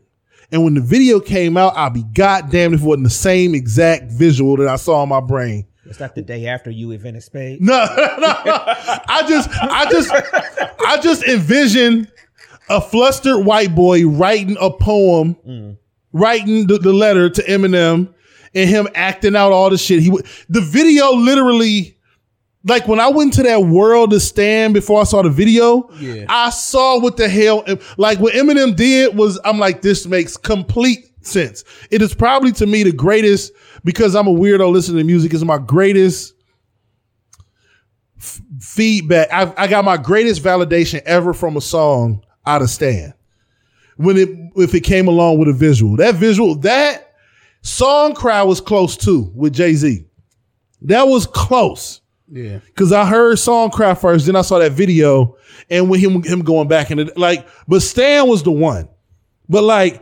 [0.51, 4.11] And when the video came out, I'll be goddamn if it wasn't the same exact
[4.11, 5.65] visual that I saw in my brain.
[5.85, 7.61] It's not the day after you invented spade.
[7.61, 10.11] No, no, I just, I just,
[10.85, 12.07] I just envision
[12.69, 15.77] a flustered white boy writing a poem, mm.
[16.11, 18.13] writing the, the letter to Eminem,
[18.55, 20.01] and him acting out all the shit.
[20.01, 20.09] He.
[20.49, 21.97] The video literally,
[22.63, 26.25] like when I went to that world to stand before I saw the video, Yeah.
[26.29, 27.63] I saw what the hell.
[27.97, 31.63] Like what Eminem did was, I'm like, this makes complete sense.
[31.91, 33.51] It is probably to me the greatest
[33.85, 35.33] because I'm a weirdo listening to music.
[35.33, 36.33] Is my greatest
[38.17, 39.29] f- feedback.
[39.31, 43.13] I, I got my greatest validation ever from a song out of Stan.
[43.95, 47.13] When it if it came along with a visual, that visual that
[47.61, 50.05] song cry was close too with Jay Z.
[50.81, 52.01] That was close.
[52.27, 52.59] Yeah.
[52.75, 55.37] Cause I heard song cry first, then I saw that video,
[55.69, 58.89] and with him him going back and it like, but Stan was the one.
[59.47, 60.01] But like,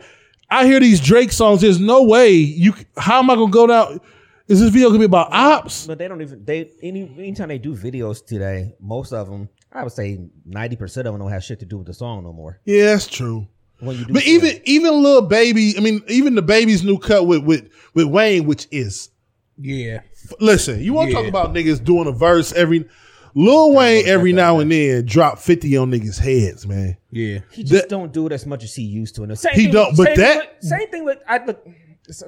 [0.54, 1.60] I hear these Drake songs.
[1.60, 2.74] There's no way you.
[2.96, 4.00] How am I gonna go down?
[4.46, 5.86] Is this video gonna be about ops?
[5.86, 9.82] But they don't even they any anytime they do videos today, most of them, I
[9.82, 12.32] would say ninety percent of them don't have shit to do with the song no
[12.32, 12.60] more.
[12.64, 13.48] Yeah, that's true.
[13.80, 17.26] When you do, But even even Lil Baby, I mean, even the baby's new cut
[17.26, 19.10] with with with Wayne, which is
[19.58, 20.00] Yeah.
[20.40, 22.88] listen, you want to talk about niggas doing a verse every
[23.34, 26.96] Lil Wayne every now and then drop fifty on niggas' heads, man.
[27.10, 27.40] Yeah.
[27.50, 29.22] he just that- don't do it as much as he used to.
[29.22, 31.18] And the same He thing don't, with- but same thing that- with- same thing with
[31.28, 31.66] I look.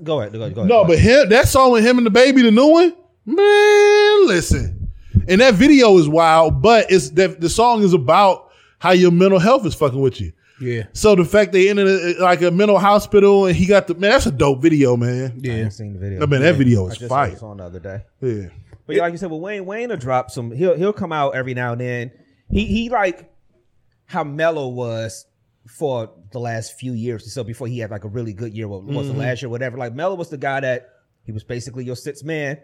[0.03, 0.69] Go ahead, go ahead, go ahead.
[0.69, 2.95] No, go but him that song with him and the baby, the new one,
[3.27, 4.91] man, listen.
[5.29, 9.39] And that video is wild, but it's that the song is about how your mental
[9.39, 10.33] health is fucking with you.
[10.61, 10.85] Yeah.
[10.95, 14.11] So the fact they ended a, like a mental hospital and he got the man,
[14.13, 15.39] that's a dope video, man.
[15.43, 15.53] Yeah.
[15.55, 16.23] haven't seen the video.
[16.23, 17.29] I mean, that video I is just fire.
[17.29, 18.03] saw the song the other day.
[18.23, 18.49] Yeah.
[18.87, 20.51] But yeah, like you said, well, Wayne Wayne will drop some.
[20.53, 22.13] He'll he'll come out every now and then.
[22.49, 23.31] He he like
[24.07, 25.27] how Melo was
[25.67, 28.69] for the last few years or so before he had like a really good year.
[28.69, 29.19] What was Mm-hmm.
[29.19, 29.77] the last year, whatever.
[29.77, 30.89] Like Melo was the guy that
[31.25, 32.59] he was basically your sixth man.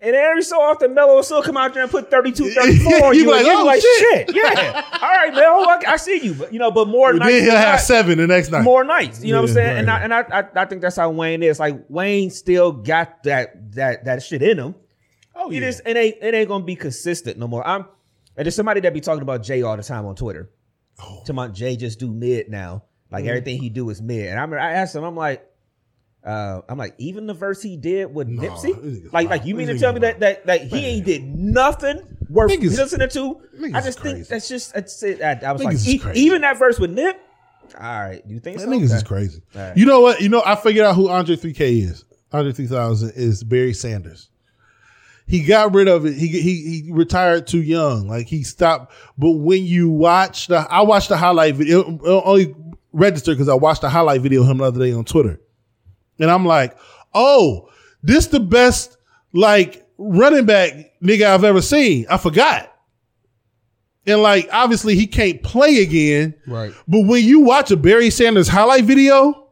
[0.00, 3.14] And every so often, Melo will still come out there and put 32, 34 on
[3.16, 4.36] You and like, be "Oh, like, shit." shit.
[4.36, 4.84] Yeah.
[5.02, 6.34] All right, Melo, I, I see you.
[6.34, 8.62] But, you know, but more But nights then he'll have not- seven the next night.
[8.62, 9.24] more nights.
[9.24, 9.78] You know what I'm Yeah, saying?
[9.78, 11.58] And I and I, I I think that's how Wayne is.
[11.58, 14.74] Like Wayne still got that that that shit in him.
[15.38, 15.60] Oh, yeah.
[15.60, 17.66] just it ain't it ain't gonna be consistent no more.
[17.66, 17.86] I'm
[18.36, 20.50] and there's somebody that be talking about Jay all the time on Twitter.
[21.02, 21.22] Oh.
[21.28, 22.84] About Jay just do mid now.
[23.10, 23.28] Like Mm.
[23.28, 24.26] everything he do is mid.
[24.26, 25.44] And I remember I asked him, I'm like,
[26.24, 29.12] uh, I'm like, even the verse he did with Nah, Nipsey?
[29.12, 32.50] Like, like you mean to tell me that that that he ain't did nothing worth
[32.50, 33.40] Niggas- listening to?
[33.74, 34.28] I just think crazy.
[34.28, 35.22] that's just that's it.
[35.22, 37.18] I, I was Niggas like, is e- even that verse with Nip.
[37.78, 38.70] All right, you think That so?
[38.70, 38.94] niggas Okay.
[38.94, 39.42] is crazy.
[39.54, 39.76] Right.
[39.76, 40.20] You know what?
[40.20, 42.04] You know, I figured out who Andre 3K is.
[42.32, 44.30] Andre 3000 is Barry Sanders.
[45.28, 46.14] He got rid of it.
[46.14, 48.08] He he he retired too young.
[48.08, 48.92] Like he stopped.
[49.18, 52.00] But when you watch the, I watched the highlight video.
[52.02, 52.54] Only
[52.92, 55.38] registered because I watched the highlight video of him the other day on Twitter,
[56.18, 56.76] and I'm like,
[57.12, 57.68] oh,
[58.02, 58.96] this the best
[59.34, 60.72] like running back
[61.02, 62.06] nigga I've ever seen.
[62.08, 62.74] I forgot.
[64.06, 66.34] And like obviously he can't play again.
[66.46, 66.72] Right.
[66.86, 69.48] But when you watch a Barry Sanders highlight video,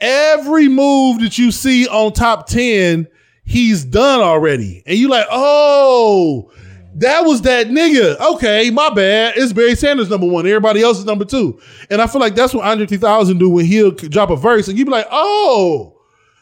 [0.00, 3.06] every move that you see on top 10,
[3.44, 4.82] he's done already.
[4.86, 6.50] And you like, oh,
[6.96, 8.18] that was that nigga.
[8.34, 9.34] Okay, my bad.
[9.36, 10.46] It's Barry Sanders number one.
[10.46, 11.60] Everybody else is number two.
[11.90, 14.78] And I feel like that's what Andre 3000 do when he'll drop a verse and
[14.78, 16.00] you be like, oh,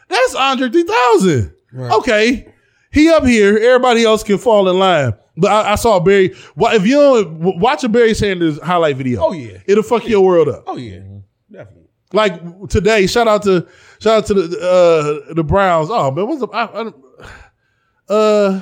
[0.08, 1.54] that's Andre 3000.
[1.74, 2.52] Okay.
[2.92, 3.56] He up here.
[3.56, 5.14] Everybody else can fall in line.
[5.34, 6.34] But I, I saw Barry.
[6.58, 9.58] If you don't watch a Barry Sanders highlight video, Oh, yeah.
[9.66, 10.64] it'll fuck your world up.
[10.66, 10.98] Oh yeah,
[11.50, 11.88] definitely.
[12.12, 13.66] Like today, shout out to
[14.02, 15.88] shout out to the uh, the Browns.
[15.90, 16.54] Oh man, what's up?
[16.54, 16.64] I,
[18.08, 18.60] I, uh,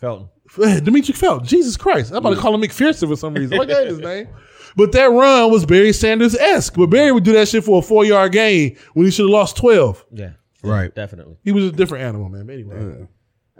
[0.00, 0.28] Felton.
[0.54, 1.46] Demetric Felton.
[1.46, 3.56] Jesus Christ, I'm about to call him McPherson for some reason.
[3.58, 4.28] What that his name?
[4.76, 6.74] But that run was Barry Sanders esque.
[6.74, 9.30] But Barry would do that shit for a four yard gain when he should have
[9.30, 10.04] lost twelve.
[10.12, 10.32] Yeah.
[10.62, 10.94] Right.
[10.94, 11.36] Definitely.
[11.44, 12.46] He was a different animal, man.
[12.46, 13.06] But anyway,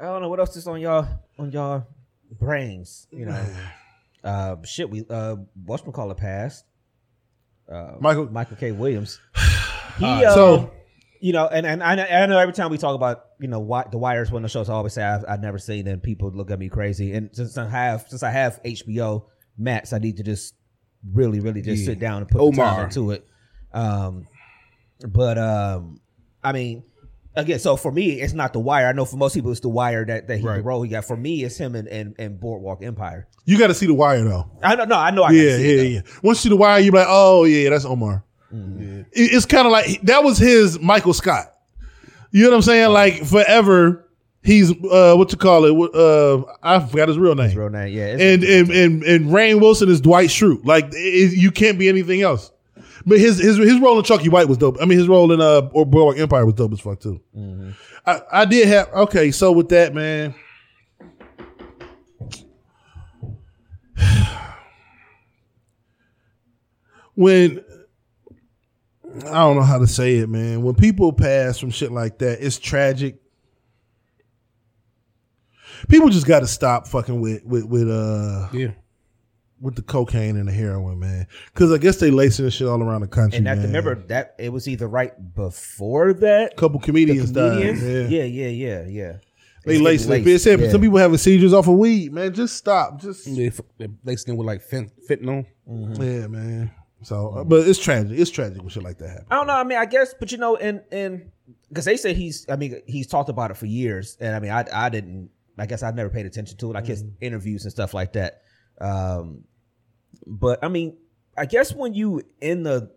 [0.01, 1.07] I don't know what else is on y'all
[1.39, 1.86] on y'all
[2.41, 3.07] brains.
[3.11, 3.47] You know,
[4.24, 4.89] uh, shit.
[4.91, 6.65] We uh, what's call it passed.
[7.70, 8.73] Uh, Michael- Michael K.
[8.73, 9.20] Williams.
[9.99, 10.73] He Uh, uh, so-
[11.25, 13.59] you know, and and I, know- I know every time we talk about you know
[13.61, 16.31] why, the wires when the shows, I always say I've, I've never seen and People
[16.31, 19.25] look at me crazy, and since I have since I have HBO
[19.57, 20.55] Max, I need to just
[21.13, 21.87] really really just Yeah.
[21.87, 22.85] sit down and put the time Omar.
[22.85, 23.27] into it.
[23.73, 24.27] Um,
[25.09, 26.01] but um,
[26.43, 26.85] I mean,
[27.35, 28.87] again, so for me, it's not the wire.
[28.87, 30.57] I know for most people, it's the wire that that he Right.
[30.59, 31.05] the role he got.
[31.07, 33.29] For me, it's him and and, and Boardwalk Empire.
[33.47, 34.51] you got to see the wire though.
[34.63, 34.95] I know.
[34.97, 35.23] I know.
[35.23, 36.01] I yeah, see yeah, it, yeah.
[36.23, 38.25] Once you see the wire, you're like, oh yeah, that's Omar.
[39.13, 41.53] It- It's kind of like that was his Michael Scott.
[42.31, 42.91] You know what I'm saying?
[42.93, 44.09] Like forever,
[44.43, 45.95] he's uh, what you call it?
[45.95, 47.55] Uh, I forgot his real name.
[47.55, 47.61] though.
[47.63, 48.07] Real name, yeah.
[48.09, 50.65] and and and and Rainn Wilson is Dwight Schrute.
[50.65, 52.51] Like it, you can't be anything else.
[53.07, 54.79] But his his his role in Chalky White was dope.
[54.81, 57.21] I mean, his role in uh or Boardwalk Empire was dope as fuck too.
[58.07, 59.31] I I did have okay.
[59.31, 60.35] So with that, man.
[67.15, 67.61] When
[69.27, 70.62] I don't know how to say it, man.
[70.62, 73.20] When people pass from shit like that, it's tragic.
[75.89, 78.73] People just got to stop fucking with with with uh Yeah.
[79.61, 81.27] with the cocaine and the heroin, man.
[81.53, 83.39] Because I guess they lacing this shit all around the country.
[83.39, 83.66] and that, man.
[83.66, 86.57] remember that it was either right before that.
[86.57, 87.81] couple comedians, Comedians?
[87.82, 88.11] died.
[88.11, 89.12] Yeah, yeah, yeah, yeah, yeah.
[89.65, 89.78] they
[90.24, 90.39] getting it.
[90.41, 90.70] Said yeah.
[90.70, 92.32] some people having seizures off of weed, man.
[92.32, 93.01] Just stop.
[93.01, 93.51] Just They
[94.03, 95.47] they it with like fent- fentanyl.
[95.66, 96.70] yeah, man.
[97.05, 98.19] So, uh, but it's tragic.
[98.19, 99.29] It's tragic when shit like that happens.
[99.31, 99.55] I don't know.
[99.55, 101.31] I mean, I guess, but you know, and and
[101.69, 104.51] because they said he's, I mean, he's talked about it for years, and I mean,
[104.51, 105.31] I I didn't.
[105.59, 108.43] I guess I never paid attention to it, like his interviews and stuff like that.
[108.81, 109.45] Um,
[110.27, 110.97] but I mean,
[111.37, 112.91] I guess when you in the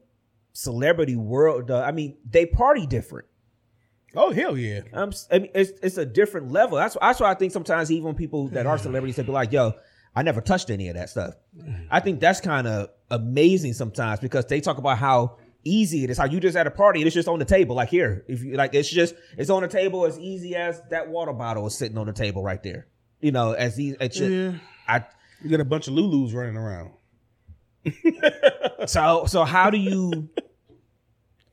[0.53, 3.27] celebrity world, uh, I mean, they party different.
[4.15, 4.81] Oh hell yeah.
[4.93, 6.77] I'm, mean, it's it's a different level.
[6.77, 9.73] That's that's why I think sometimes even people that are celebrities, they be like, "Yo,
[10.17, 11.35] I never touched any of that stuff."
[11.89, 16.17] I think that's kind of amazing sometimes because they talk about how easy it is.
[16.17, 18.23] How you just at a party and it's just on the table, like here.
[18.27, 21.67] If you like, it's just it's on the table as easy as that water bottle
[21.67, 22.87] is sitting on the table right there.
[23.19, 23.97] You know, as easy.
[23.99, 24.53] It's just, Yeah.
[24.87, 25.05] I
[25.43, 26.91] You got a bunch of Lulus running around.
[28.87, 30.29] so so how do you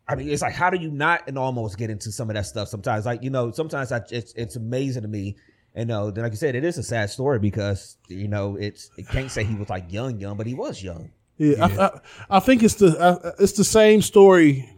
[0.06, 2.46] I mean, it's like how do you not and almost get into some of that
[2.46, 3.06] stuff sometimes?
[3.06, 5.36] Like you know, sometimes I, it's it's amazing to me.
[5.74, 8.90] And no, then like you said, it is a sad story because you know it's
[8.96, 11.10] it can't say he was like young, young, but he was young.
[11.36, 12.00] Yeah, I, I,
[12.36, 14.70] I think it's the I, it's the same story.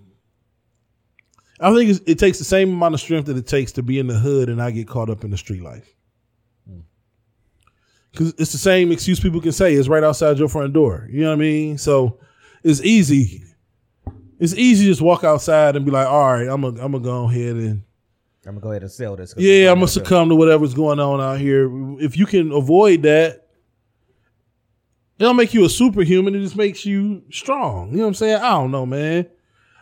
[1.61, 3.99] I think it's, it takes the same amount of strength that it takes to be
[3.99, 5.95] in the hood and not get caught up in the street life.
[6.67, 6.81] Hmm.
[8.13, 9.75] Because it's the same excuse people can say.
[9.75, 11.09] It's right outside your front door.
[11.11, 11.79] You know what I mean?
[11.79, 12.21] So
[12.63, 13.43] it's easy.
[14.39, 17.05] It's easy to just walk outside and be like, all right, I'm gonna I'm gonna
[17.05, 17.83] go ahead and
[18.47, 19.35] I'm gonna go ahead and sell this.
[19.37, 21.69] yeah, I'm gonna gonna succumb to whatever's going on out here.
[22.01, 23.49] If you can avoid that,
[25.19, 26.35] it don't make you a superhuman.
[26.35, 27.91] It just makes you strong.
[27.91, 28.37] You know what I'm saying?
[28.37, 29.27] I don't know, man.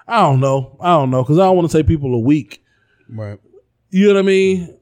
[0.07, 0.77] I don't know.
[0.81, 2.63] I don't know because I don't want to say people are weak.
[3.09, 3.39] Right.
[3.91, 4.79] You know what I mean?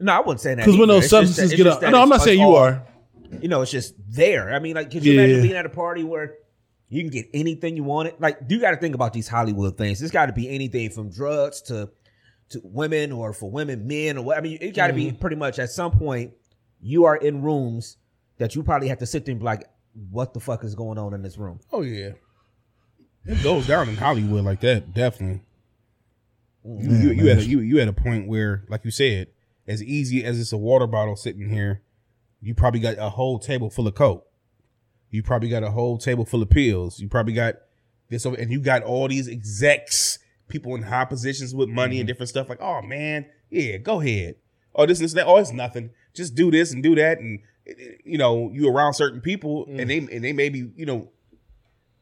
[0.00, 0.64] No, I wouldn't say that.
[0.64, 2.86] Because when those It's substances that- get up, no, I'm not saying you oh, are.
[3.40, 4.52] You know, it's just there.
[4.54, 5.22] I mean, like, could you Yeah.
[5.22, 6.34] imagine being at a party where
[6.88, 8.14] you can get anything you wanted?
[8.18, 10.02] Like, you got to think about these Hollywood things.
[10.02, 11.90] It's got to be anything from drugs to
[12.50, 14.38] to women, or for women, men, or what.
[14.38, 15.18] I mean, it got to be mm-hmm.
[15.18, 16.32] pretty much at some point
[16.80, 17.96] you are in rooms
[18.38, 19.64] that you probably have to sit there and be like,
[20.10, 22.12] "What the fuck is going on in this room?" Oh yeah.
[23.26, 25.42] It goes down in Hollywood like that, definitely.
[26.64, 27.02] You, mm.
[27.02, 29.28] you, you had a you you had a point where, like you said,
[29.66, 31.82] as easy as it's a water bottle sitting here,
[32.40, 34.26] you probably got a whole table full of coke.
[35.10, 37.00] You probably got a whole table full of pills.
[37.00, 37.54] You probably got
[38.08, 40.18] this over, and you got all these execs,
[40.48, 42.48] people in high positions with money and different stuff.
[42.48, 44.36] Like, oh man, yeah, go ahead.
[44.74, 45.26] oh this and this and that.
[45.26, 45.90] Oh, it's nothing.
[46.14, 47.40] Just do this and do that, and
[48.04, 51.10] you know you around certain people, and they and they may be you know,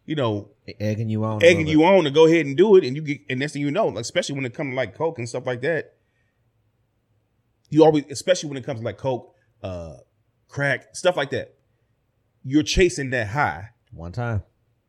[0.05, 1.43] you know Egging you on.
[1.43, 3.62] egging you on to go ahead and do it, and you get and next thing
[3.62, 5.94] you know, like, especially when it comes to like coke and stuff like that,
[7.70, 9.97] you always, especially when it comes to like coke, uh,
[10.48, 11.55] crack, stuff like that,
[12.44, 13.70] you're chasing that high.
[13.93, 14.43] One time.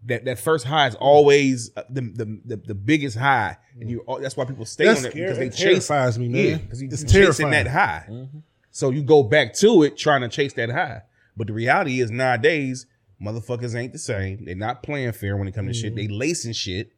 [0.05, 4.03] That that first high is always uh, the, the the the biggest high, and you
[4.07, 5.25] oh, that's why people stay That's on it scary.
[5.25, 6.45] because they It chase terrifies me, man.
[6.45, 8.05] Yeah, because you, It's you're chasing that high.
[8.09, 8.39] Mm-hmm.
[8.71, 11.03] So you go back to it trying to chase that high.
[11.38, 12.85] But the reality is nowadays,
[13.21, 14.45] motherfuckers ain't the same.
[14.45, 15.95] They're not playing fair when it comes to shit.
[15.95, 16.17] They mm-hmm.
[16.17, 16.91] lacing shit.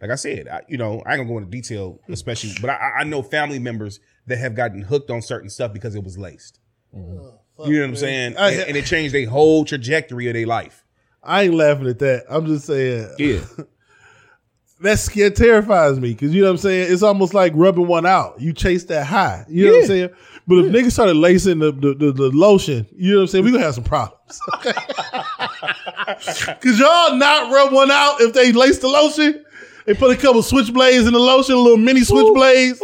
[0.00, 3.00] Like I said, I, you know, I ain't gonna go into detail, especially, but I,
[3.00, 6.58] I know family members that have gotten hooked on certain stuff because it was laced.
[6.94, 7.18] Mm-hmm.
[7.58, 8.36] Oh, you know what I'm saying?
[8.36, 10.81] I- and, and it changed their whole trajectory of their life.
[11.22, 12.24] I ain't laughing at that.
[12.28, 13.40] I'm just saying Yeah.
[14.80, 16.92] that scare terrifies me because you know what I'm saying.
[16.92, 18.40] It's almost like rubbing one out.
[18.40, 19.44] You chase that high.
[19.48, 20.10] You know what I'm saying.
[20.46, 23.44] But if niggas started lacing the the, the the lotion, you know what I'm saying.
[23.44, 24.40] We gonna have some problems.
[26.60, 29.44] Cause y'all not rub one out if they lace the lotion.
[29.86, 32.78] They put a couple switchblades in the lotion, a little mini switchblades.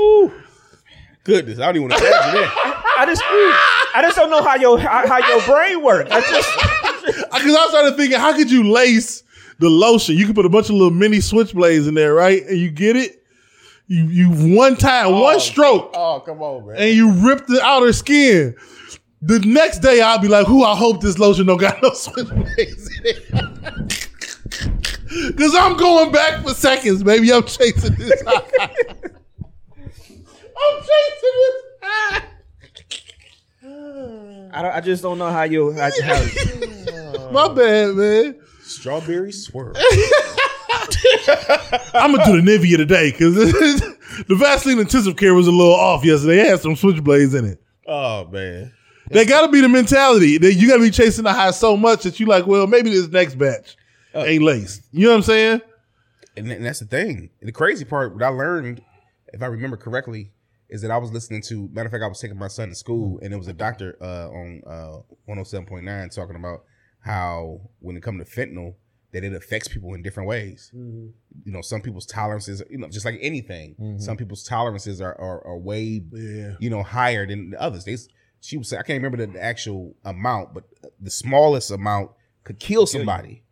[1.25, 2.85] Goodness, I don't even want to imagine that.
[2.99, 6.11] I just, I just don't know how your how, how your brain works.
[6.11, 6.49] I just,
[7.09, 9.23] Because I started thinking, how could you lace
[9.59, 10.17] the lotion?
[10.17, 12.43] You could put a bunch of little mini switchblades in there, right?
[12.47, 13.23] And you get it.
[13.87, 16.77] You you one time, one oh, stroke, Oh, come on, man.
[16.77, 18.55] and you rip the outer skin.
[19.23, 20.63] The next day, I'll be like, "Who?
[20.63, 24.09] I hope this lotion don't got no switchblades in it."
[25.29, 27.33] Because I'm going back for seconds, baby.
[27.33, 28.23] I'm chasing this.
[28.27, 28.41] I'm
[30.77, 31.55] chasing this.
[31.83, 32.23] high.
[34.53, 35.73] I, don't, I just don't know how you.
[35.73, 36.21] How, how,
[37.33, 38.41] My bad, man.
[38.63, 39.75] Strawberry swirl.
[41.95, 43.35] I'm gonna do the Nivea today because
[44.29, 46.41] the Vaseline intensive care was a little off yesterday.
[46.41, 47.63] It had some switchblades in it.
[47.87, 48.73] oh man.
[49.11, 51.79] That got to be the mentality that you got to be chasing the high so
[51.79, 53.75] much that you like, well, maybe this next batch
[54.15, 54.83] ain't laced.
[54.93, 55.61] You know what I'm saying?
[56.37, 57.31] and, and that's the thing.
[57.41, 58.83] The crazy part, what I learned,
[59.33, 60.33] if I remember correctly,
[60.69, 61.69] is that I was listening to.
[61.73, 63.97] Matter of fact, I was taking my son to school, and it was a doctor
[64.01, 64.99] uh, on uh,
[65.33, 66.65] 107.9 talking about
[67.09, 68.75] how when it comes to fentanyl,
[69.13, 70.71] that it affects people in different ways.
[70.75, 71.13] You
[71.53, 75.57] know, some people's tolerances, you know, just like anything, some people's tolerances are are, are
[75.59, 76.57] way, Yeah.
[76.61, 77.85] you know, higher than the others.
[77.85, 77.97] They,
[78.41, 82.11] she was, I can't remember the, actual amount, but uh, the smallest amount
[82.45, 83.43] could kill somebody.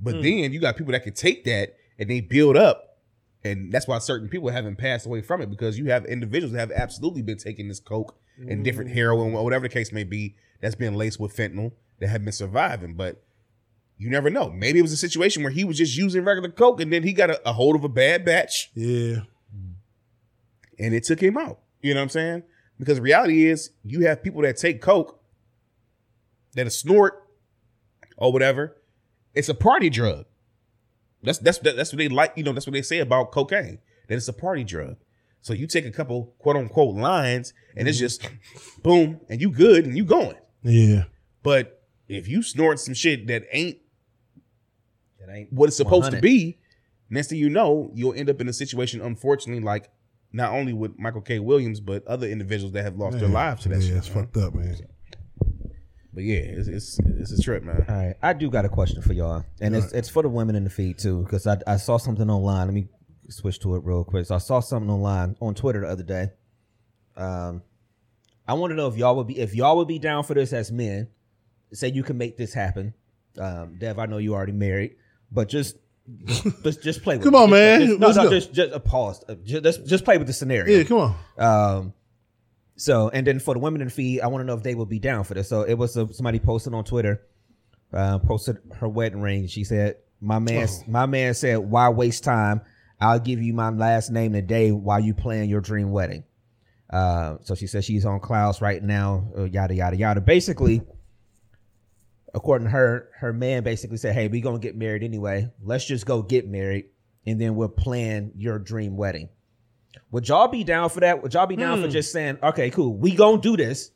[0.00, 2.98] But then you got people that can take that and they build up.
[3.44, 6.58] And that's why certain people haven't passed away from it because you have individuals that
[6.58, 10.34] have absolutely been taking this coke and different heroin, or whatever the case may be,
[10.60, 12.94] that's been laced with fentanyl that have been surviving.
[12.94, 13.22] But
[13.98, 14.50] you never know.
[14.50, 17.12] Maybe it was a situation where he was just using regular coke and then he
[17.12, 19.20] got a, a hold of a bad batch Yeah.
[20.78, 21.60] and it took him out.
[21.80, 22.42] You know what I'm saying?
[22.78, 25.18] Because the reality is, you have people that take coke,
[26.54, 27.26] that snort
[28.16, 28.76] or whatever.
[29.34, 30.26] It's a party drug.
[31.22, 32.32] That's that's that's what they like.
[32.36, 33.78] You know, that's what they say about cocaine.
[34.08, 34.96] That it's a party drug.
[35.40, 38.04] So you take a couple quote unquote lines, and it's mm-hmm.
[38.04, 40.36] just boom, and you good and you going.
[40.62, 41.04] Yeah.
[41.42, 41.75] But
[42.08, 43.78] if you snort some shit that ain't
[45.20, 46.58] That ain't what it's supposed to be,
[47.10, 49.90] next thing you know, you'll end up in a situation, unfortunately, like
[50.32, 51.38] not only with Michael K.
[51.38, 53.96] Williams, but other individuals that have lost their lives to that yeah, shit.
[53.96, 54.24] it's man.
[54.24, 54.76] fucked up, man.
[56.12, 57.84] But yeah, it's, it's it's a trip, man.
[57.88, 60.56] All right, I do got a question for y'all, and it's it's for the women
[60.56, 62.66] in the feed too, because I I saw something online.
[62.66, 62.88] Let me
[63.28, 64.26] switch to it real quick.
[64.26, 66.30] So I saw something online on Twitter the other day.
[67.16, 67.62] Um,
[68.46, 70.52] I want to know if y'all would be if y'all would be down for this
[70.52, 71.08] as men.
[71.76, 72.94] Say you can make this happen.
[73.38, 74.96] Um, Dev, I know you already married,
[75.30, 75.76] but just
[76.62, 77.16] just just play.
[77.18, 77.38] with Come it.
[77.38, 77.80] on, man.
[77.86, 78.30] just- no, Let's no, go.
[78.30, 79.22] just just a pause.
[79.28, 80.76] Uh, Just, just just play with the scenario.
[80.78, 81.14] Yeah, come on.
[81.38, 81.92] Um,
[82.76, 84.88] so and then for the women in feed, I want to know if they would
[84.88, 85.48] be down for this.
[85.48, 87.22] So it was a, somebody posted on Twitter,
[87.92, 89.46] uh, posted her wedding ring.
[89.48, 90.82] She said, "My man, Oh.
[90.86, 92.60] my man said, why waste time?
[93.00, 96.24] I'll give you my last name today while you plan your dream wedding."
[96.88, 99.26] Uh, so she says she's on clouds right now.
[99.36, 100.20] Uh, yada yada yada.
[100.20, 100.82] Basically,
[102.36, 105.50] according to her, her man basically said, "Hey, we gonna get married anyway.
[105.64, 106.84] Let's just go get married,
[107.26, 109.28] and then we'll plan your dream wedding."
[110.12, 111.22] Would y'all be down for that?
[111.22, 111.84] Would y'all be down Hmm.
[111.84, 113.90] for just saying, "Okay, cool, we gonna do this"?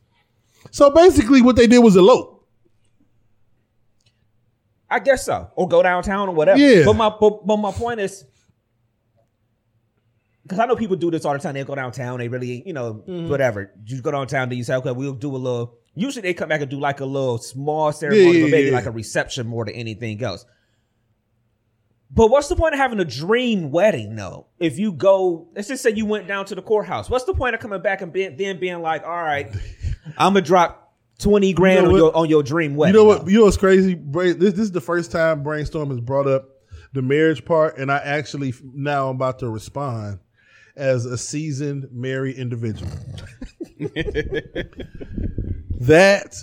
[0.72, 2.38] So basically, what they did was elope.
[4.90, 6.58] I guess so, or go downtown or whatever.
[6.58, 6.84] Yeah.
[6.84, 8.24] But my but, but my point is,
[10.42, 11.54] because I know people do this all the time.
[11.54, 12.18] They go downtown.
[12.18, 13.28] They really, you know, Mm-hmm.
[13.28, 13.72] whatever.
[13.86, 14.48] You go downtown.
[14.48, 17.00] Then you say, "Okay, we'll do a little." Usually they come back and do like
[17.00, 18.74] a little small ceremony, Yeah, yeah, or maybe yeah.
[18.74, 20.46] like a reception more than anything else.
[22.12, 24.46] But what's the point of having a dream wedding, though?
[24.58, 27.08] If you go, let's just say you went down to the courthouse.
[27.08, 29.48] What's the point of coming back and being, then being like, all right,
[30.18, 32.94] I'm gonna drop twenty grand know on your on your dream wedding?
[32.94, 33.24] You know what?
[33.24, 33.30] though?
[33.30, 33.94] You know what's crazy?
[33.94, 36.48] This, this is the first time brainstorm has brought up
[36.92, 40.18] the marriage part, and I actually now I'm about to respond
[40.80, 42.90] as a seasoned married individual.
[45.80, 46.34] that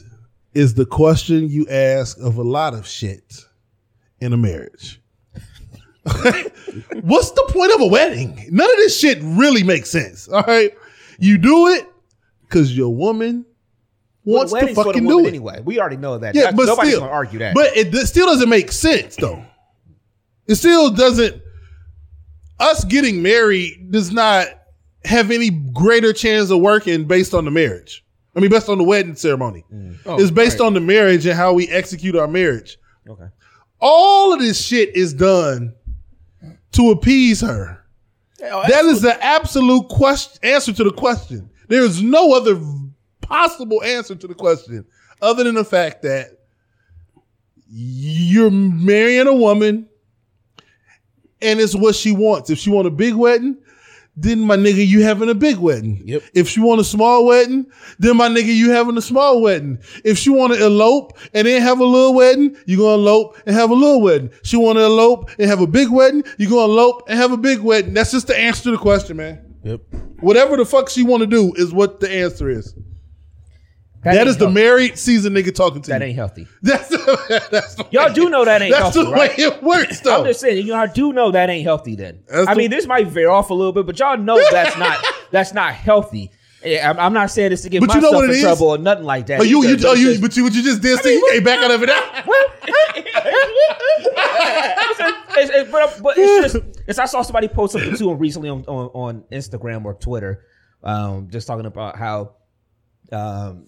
[0.54, 3.46] is the question you ask of a lot of shit
[4.20, 5.02] in a marriage.
[7.02, 8.48] What's the point of a wedding?
[8.52, 10.28] None of this shit really makes sense.
[10.30, 10.72] All right,
[11.20, 11.86] you do it
[12.44, 13.46] because your woman
[14.24, 15.28] Well, wants the to wedding's for the fucking do it.
[15.28, 15.62] anyway.
[15.66, 16.34] We already know that.
[16.34, 17.54] Yeah, but nobody's still, gonna argue that.
[17.56, 19.44] But it d- still doesn't make sense, though.
[20.48, 21.42] It still doesn't.
[22.60, 24.48] Us getting married does not
[25.06, 28.04] have any greater chance of working based on the marriage.
[28.36, 29.64] I mean, based on the wedding ceremony.
[29.74, 29.98] Mm.
[30.06, 32.78] Oh, it's based on the marriage and how we execute our marriage.
[33.10, 33.26] okay.
[33.80, 35.74] All of this shit is done
[36.74, 37.84] to appease her.
[38.44, 41.50] Oh, that is the absolute question answer to the question.
[41.68, 42.60] There is no other
[43.22, 44.86] possible answer to the question
[45.22, 46.40] other than the fact that
[47.70, 49.90] you're marrying a woman
[51.42, 52.50] and it's what she wants.
[52.50, 53.58] If she want a big wedding,
[54.20, 56.02] then my nigga, you having a big wedding.
[56.04, 56.24] Yep.
[56.34, 57.68] If she want a small wedding,
[58.00, 59.78] then my nigga, you having a small wedding.
[60.04, 63.56] If she want to elope and then have a little wedding, you gonna elope and
[63.56, 64.32] have a little wedding.
[64.42, 67.38] She want to elope and have a big wedding, you gonna elope and have a
[67.38, 67.94] big wedding.
[67.94, 69.56] That's just the answer to the question, man.
[69.64, 69.82] Yep.
[70.22, 72.74] Whatever the fuck she want to do is what the answer is.
[74.04, 74.54] That, that ain't the healthy.
[74.54, 76.08] married season nigga talking to That you.
[76.08, 76.48] ain't healthy.
[76.62, 79.38] That's the, that's the Y'all way- do know that ain't That's healthy, That's the right?
[79.38, 80.20] way it works, though.
[80.20, 81.96] I'm just saying, you know, I do know that ain't healthy.
[81.96, 84.40] Then That's I the- mean, this might veer off a little bit, but y'all know
[84.52, 86.32] that's not that's not healthy.
[86.66, 88.42] I'm, I'm not saying this to get But you know myself what in it is?
[88.42, 89.40] trouble or nothing like that.
[89.40, 91.30] Oh, you, you, but oh, you, just- but you, what you just did, see, you
[91.32, 91.90] came back out of it
[95.40, 98.64] it's, it's, but, but it's just it's I saw somebody post something too recently on,
[98.68, 100.46] on, on Instagram or Twitter,
[100.84, 102.36] um, just talking about how
[103.12, 103.68] um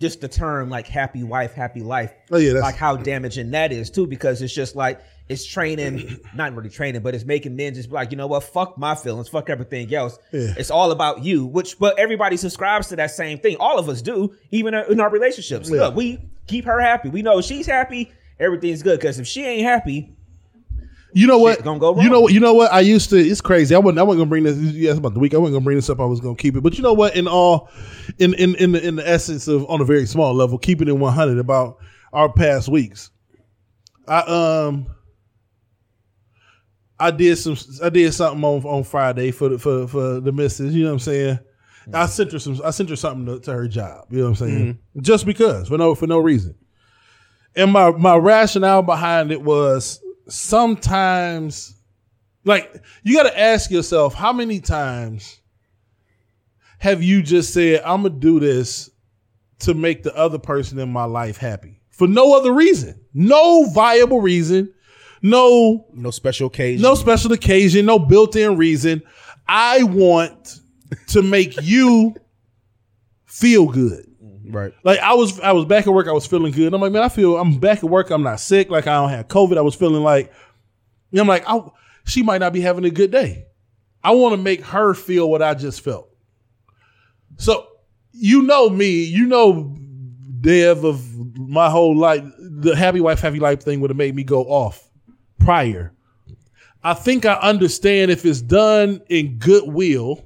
[0.00, 2.12] just the term like happy wife, happy life.
[2.30, 6.54] Oh, yeah, like how damaging that is too, because it's just like it's training, not
[6.54, 9.28] really training, but it's making men just be like, you know what, fuck my feelings,
[9.28, 10.18] fuck everything else.
[10.32, 10.54] Yeah.
[10.56, 13.56] It's all about you, which but everybody subscribes to that same thing.
[13.58, 15.70] All of us do, even in our relationships.
[15.70, 15.82] Yeah.
[15.86, 17.08] Look, we keep her happy.
[17.08, 18.98] We know she's happy, everything's good.
[18.98, 20.16] Because if she ain't happy,
[21.16, 21.62] You know what?
[21.62, 22.32] gonna go You know what?
[22.32, 22.72] You know what?
[22.72, 23.16] I used to.
[23.16, 23.74] It's crazy.
[23.74, 24.00] I wasn't.
[24.00, 24.90] I wasn't gonna bring this.
[24.90, 25.32] Asked about the week.
[25.32, 26.00] I wasn't gonna bring this up.
[26.00, 26.62] I was gonna keep it.
[26.62, 27.14] But you know what?
[27.14, 27.70] In all,
[28.18, 30.96] in in in the, in the essence of on a very small level, keeping it
[30.96, 31.78] one hundred about
[32.12, 33.10] our past weeks.
[34.08, 34.86] I um.
[36.98, 37.56] I did some.
[37.82, 40.74] I did something on on Friday for the for for the missus.
[40.74, 41.38] You know what I'm saying?
[41.92, 42.60] I sent her some.
[42.64, 44.06] I sent her something to, to her job.
[44.10, 44.78] You know what I'm saying?
[45.00, 46.54] Just because for no for no reason.
[47.56, 51.76] And my my rationale behind it was sometimes,
[52.44, 55.40] like you got to ask yourself how many times
[56.78, 58.90] have you just said I'm gonna do this
[59.60, 64.20] to make the other person in my life happy for no other reason, no viable
[64.20, 64.72] reason,
[65.22, 66.82] no No special occasion.
[66.82, 69.02] no special occasion, no built-in reason.
[69.46, 70.60] I want
[71.08, 72.14] to make you
[73.24, 74.06] feel good.
[74.54, 74.72] Right.
[74.82, 76.08] Like I was, I was back at work.
[76.08, 76.72] I was feeling good.
[76.72, 78.10] I'm like, man, I feel I'm back at work.
[78.10, 78.70] I'm not sick.
[78.70, 79.58] Like I don't have COVID.
[79.58, 80.32] I was feeling like,
[81.16, 81.60] I'm like, I,
[82.04, 83.46] she might not be having a good day.
[84.02, 86.08] I want to make her feel what I just felt.
[87.36, 87.66] So
[88.12, 89.76] you know me, you know
[90.40, 92.22] Dev of my whole life.
[92.38, 94.90] The happy wife, happy life thing would have made me go off
[95.38, 95.94] prior.
[96.82, 100.22] I think I understand if it's done in goodwill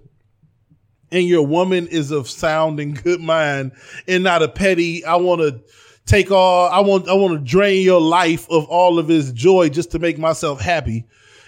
[1.11, 3.73] and your woman is of sound and good mind
[4.07, 5.61] and not a petty, I want to
[6.07, 9.69] take all I want I want to drain your life of all of its joy
[9.69, 11.07] just to make myself happy.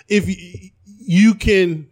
[0.08, 1.88] If y- you can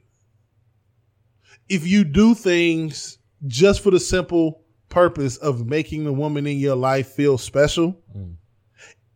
[1.68, 6.76] if you do things just for the simple purpose of making the woman in your
[6.76, 8.00] life feel special,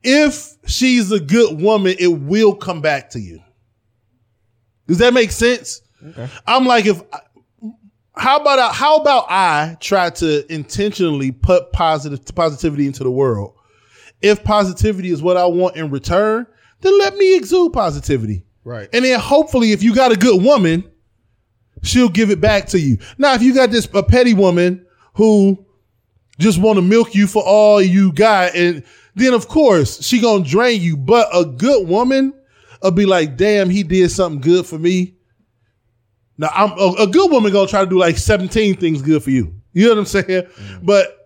[0.02, 3.40] if she's a good woman, it will come back to you.
[4.86, 5.80] Does that make sense?
[6.46, 7.00] I'm like, if
[8.16, 13.54] how about I, how about I try to intentionally put positive positivity into the world?
[14.20, 16.46] If positivity is what I want in return,
[16.80, 18.44] then let me exude positivity.
[18.64, 18.88] Right.
[18.92, 20.84] And then hopefully, if you got a good woman,
[21.82, 22.98] she'll give it back to you.
[23.18, 25.64] Now, if you got this a petty woman who
[26.38, 28.84] just want to milk you for all you got, and
[29.14, 30.96] then of course she gonna drain you.
[30.96, 32.34] But a good woman
[32.82, 35.14] will be like, "Damn, he did something good for me."
[36.38, 39.30] Now, I'm a, a good woman gonna try to do like 17 things good for
[39.30, 39.54] you.
[39.72, 40.26] You know what I'm saying?
[40.26, 40.86] Mm-hmm.
[40.86, 41.18] But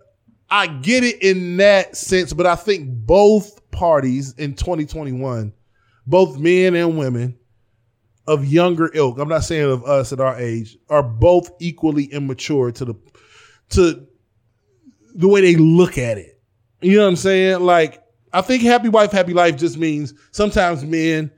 [0.49, 2.33] I get it in that sense.
[2.33, 5.53] But I think both parties in 2021
[6.07, 7.37] both men and women
[8.25, 12.71] of younger ilk, I'm not saying of us at our age, are both equally immature
[12.71, 12.95] to the
[13.69, 14.07] to
[15.15, 16.41] the way they look at it.
[16.81, 17.59] You know what I'm saying?
[17.59, 18.01] Like,
[18.31, 21.31] I think happy wife, happy life just means sometimes men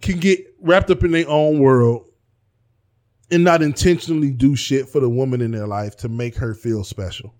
[0.00, 2.08] can get wrapped up in their own world
[3.32, 6.84] and not intentionally do shit for the woman in their life to make her feel
[6.84, 7.34] special.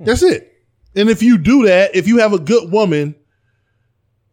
[0.00, 0.52] That's it.
[0.94, 3.14] And if you do that, if you have a good woman,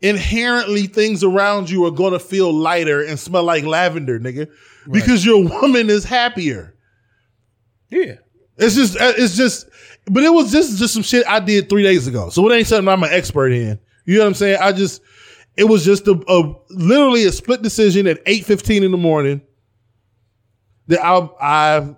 [0.02, 4.50] inherently things around you are going to feel lighter and smell like lavender, nigga,
[4.90, 6.76] because your woman is happier.
[7.90, 8.16] Yeah.
[8.58, 9.70] It's just, uh, it's just,
[10.06, 12.30] but it was just just some shit I did three days ago.
[12.30, 13.80] So it ain't something I'm an expert in.
[14.06, 14.58] You know what I'm saying?
[14.62, 15.02] I just,
[15.56, 19.42] it was just a, a literally a split decision at eight fifteen in the morning
[20.88, 21.96] that I I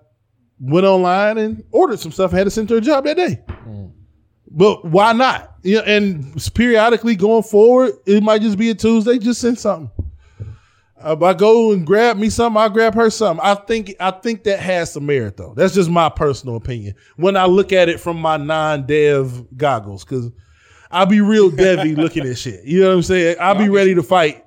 [0.59, 2.33] went online and ordered some stuff.
[2.33, 3.43] I had to send to a job that day.
[3.47, 3.91] Mm.
[4.51, 5.55] But why not?
[5.63, 9.17] Yeah, and periodically going forward, it might just be a Tuesday.
[9.17, 9.91] Just send something.
[11.03, 13.45] If I go and grab me something, I'll grab her something.
[13.45, 15.53] I think I think that has some merit though.
[15.55, 16.95] That's just my personal opinion.
[17.17, 20.31] When I look at it from my non-dev goggles, because
[20.95, 22.63] I'll be real devy looking at shit.
[22.63, 23.35] You know what I'm saying?
[23.39, 24.45] I'll be ready to fight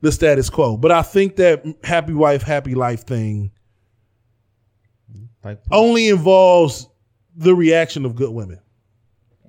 [0.00, 0.76] the status quo.
[0.78, 3.50] But I think that happy wife, happy life thing
[5.44, 6.88] Like, only involves
[7.36, 8.60] the reaction of good women.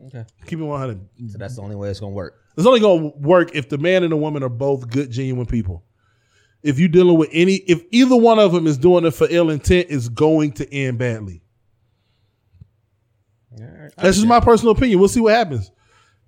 [0.08, 0.26] okay.
[0.46, 1.00] Keep it 100.
[1.30, 2.36] So that's the only way it's gonna work.
[2.58, 5.46] It's only going to work if the man and the woman are both good, genuine
[5.46, 5.86] people.
[6.62, 9.50] If you're dealing with any, if either one of them is doing it for ill
[9.50, 11.42] intent, it's going to end badly.
[13.96, 15.00] That's just my personal opinion.
[15.00, 15.72] We'll see what happens.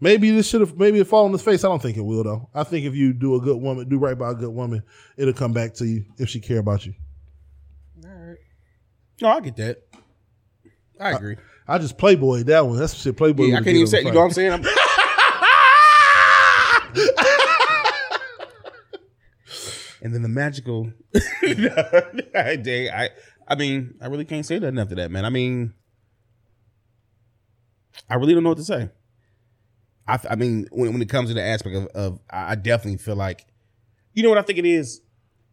[0.04, 1.64] Maybe this should have, maybe it fall on his face.
[1.64, 2.50] I don't think it will though.
[2.56, 4.82] I think if you do a good woman, do right by a good woman,
[5.16, 6.96] it'll come back to you if she care about you.
[8.04, 8.38] All right.
[9.22, 9.84] No, I get that.
[11.00, 11.38] I agree.
[11.68, 12.80] I just Playboy that one.
[12.80, 13.46] That's shit Playboy.
[13.46, 14.00] yeah, I can't even say.
[14.00, 14.26] You know what.
[14.26, 14.52] I'm saying?
[14.52, 14.64] I'm,
[20.02, 20.92] and then the magical
[21.44, 22.90] day.
[22.90, 23.10] I,
[23.48, 25.26] I mean, I really can't say nothing after that, man.
[25.26, 25.76] I mean,
[28.10, 28.90] I really don't know what to say.
[30.12, 33.16] I, I mean, when, when it comes to the aspect of, of, I definitely feel
[33.16, 33.46] like,
[34.14, 35.02] you know what I think it is.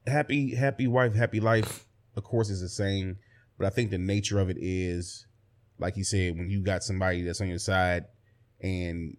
[0.07, 1.87] Happy, happy wife, happy life.
[2.17, 3.19] Of course, is the same,
[3.57, 5.27] but I think the nature of it is,
[5.79, 8.07] like you said, when you got somebody that's on your side,
[8.61, 9.17] and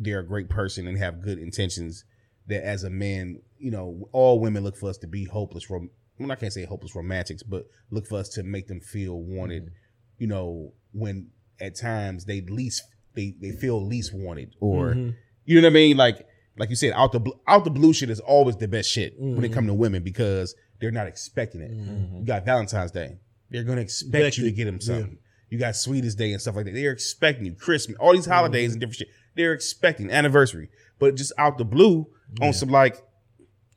[0.00, 2.04] they're a great person and have good intentions.
[2.48, 5.70] That as a man, you know, all women look for us to be hopeless.
[5.70, 9.18] Rom- well, I can't say hopeless romantics, but look for us to make them feel
[9.20, 9.62] wanted.
[9.62, 9.74] Mm-hmm.
[10.18, 11.30] You know, when
[11.60, 12.82] at times they least
[13.14, 15.10] they they feel least wanted, or mm-hmm.
[15.44, 15.96] you know what I mean.
[15.96, 16.26] Like
[16.56, 19.38] like you said, out the out the blue shit is always the best shit when
[19.38, 19.54] it mm-hmm.
[19.54, 21.72] comes to women because they're not expecting it.
[21.72, 22.18] Mm-hmm.
[22.18, 23.18] You got Valentine's Day,
[23.50, 24.86] they're gonna expect you to get them yeah.
[24.86, 25.18] something.
[25.50, 26.74] You got Sweetest Day and stuff like that.
[26.74, 27.54] They're expecting you.
[27.54, 29.08] Christmas, all these holidays and different shit.
[29.36, 30.68] They're expecting anniversary,
[30.98, 32.06] but just out the blue
[32.40, 32.96] on some like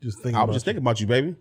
[0.02, 0.70] Just think I was just you.
[0.70, 1.36] thinking about you, baby.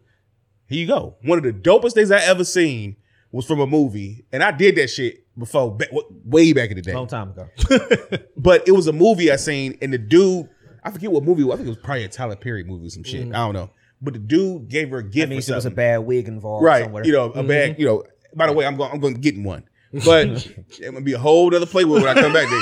[0.68, 1.15] Here you go.
[1.24, 2.98] One of the dopest things I ever seen
[3.32, 5.88] was from a movie, and I did that shit before, ba-
[6.26, 6.94] way back in the day.
[6.94, 7.48] Long time ago.
[8.38, 10.48] But it was a movie I seen, and the dude,
[10.84, 11.42] I forget what movie.
[11.42, 11.56] it was.
[11.56, 13.24] I think it was probably a Tyler Perry movie or some shit.
[13.26, 13.36] Mm-hmm.
[13.36, 13.70] I don't know.
[14.02, 16.64] But the dude gave her a gift for means there was a bad wig involved
[16.64, 16.84] right?
[16.84, 17.04] somewhere.
[17.06, 17.72] You know, a bad.
[17.72, 17.82] Mm-hmm.
[17.82, 18.04] You know.
[18.36, 18.92] By the way, I'm going.
[18.92, 19.64] I'm going to get one.
[20.06, 20.28] But
[20.68, 22.48] it's gonna be a whole other playboy when I come back.
[22.50, 22.62] There.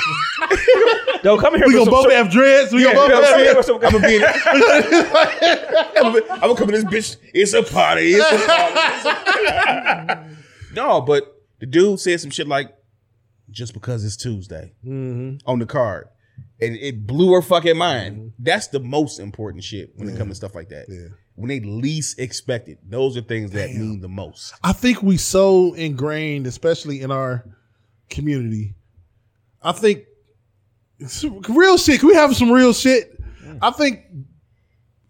[1.24, 1.68] Yo, come here.
[1.68, 2.72] We with gonna some- both have dreads.
[2.72, 3.80] We Yeah, gonna you know both what I'm have saying?
[3.84, 4.24] I'm gonna be in
[5.98, 7.18] I'm gonna, I'm gonna come in this bitch.
[7.34, 8.12] It's a party.
[8.14, 8.38] It's a
[10.06, 10.36] party.
[10.74, 12.76] no, but the dude said some shit like,
[13.50, 15.38] "Just because it's Tuesday mm-hmm.
[15.50, 16.08] on the card,"
[16.62, 18.18] and it blew her fucking mind.
[18.18, 18.28] Mm-hmm.
[18.40, 20.86] That's the most important shit when it comes to stuff like that.
[20.90, 21.16] Yeah.
[21.36, 24.54] When they least expect it, those are things that mean the most.
[24.64, 27.44] I think we so ingrained, especially in our
[28.10, 28.76] community.
[29.62, 30.06] I think
[30.98, 32.00] it's real shit.
[32.00, 33.20] Can we have some real shit?
[33.62, 34.06] I think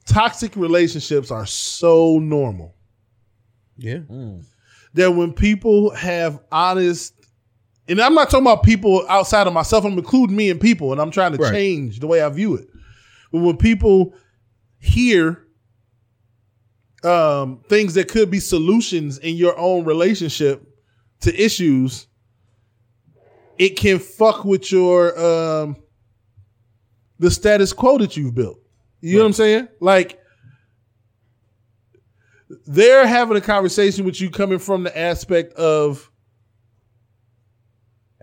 [0.05, 2.75] toxic relationships are so normal
[3.77, 4.45] Yeah, mm.
[4.95, 7.13] That when people have honest,
[7.87, 10.99] and I'm not talking about people outside of myself, I'm including me and people, and
[10.99, 11.51] I'm trying to Right.
[11.53, 12.67] change the way I view it.
[13.31, 14.13] But when people
[14.79, 15.45] hear
[17.03, 20.63] um, things that could be solutions in your own relationship
[21.21, 22.07] to issues,
[23.59, 25.75] it can fuck with your um,
[27.19, 28.59] the status quo that you've built.
[29.01, 29.67] You know what I'm saying?
[29.79, 30.19] Like
[32.67, 36.09] they're having a conversation with you coming from the aspect of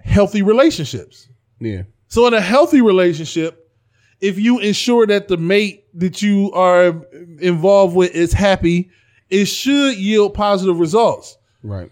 [0.02, 1.28] healthy relationships.
[1.60, 3.70] yeah, So in a healthy relationship,
[4.20, 7.02] if you ensure that the mate that you are
[7.40, 8.90] involved with is happy,
[9.30, 11.36] it should yield positive results.
[11.62, 11.90] right.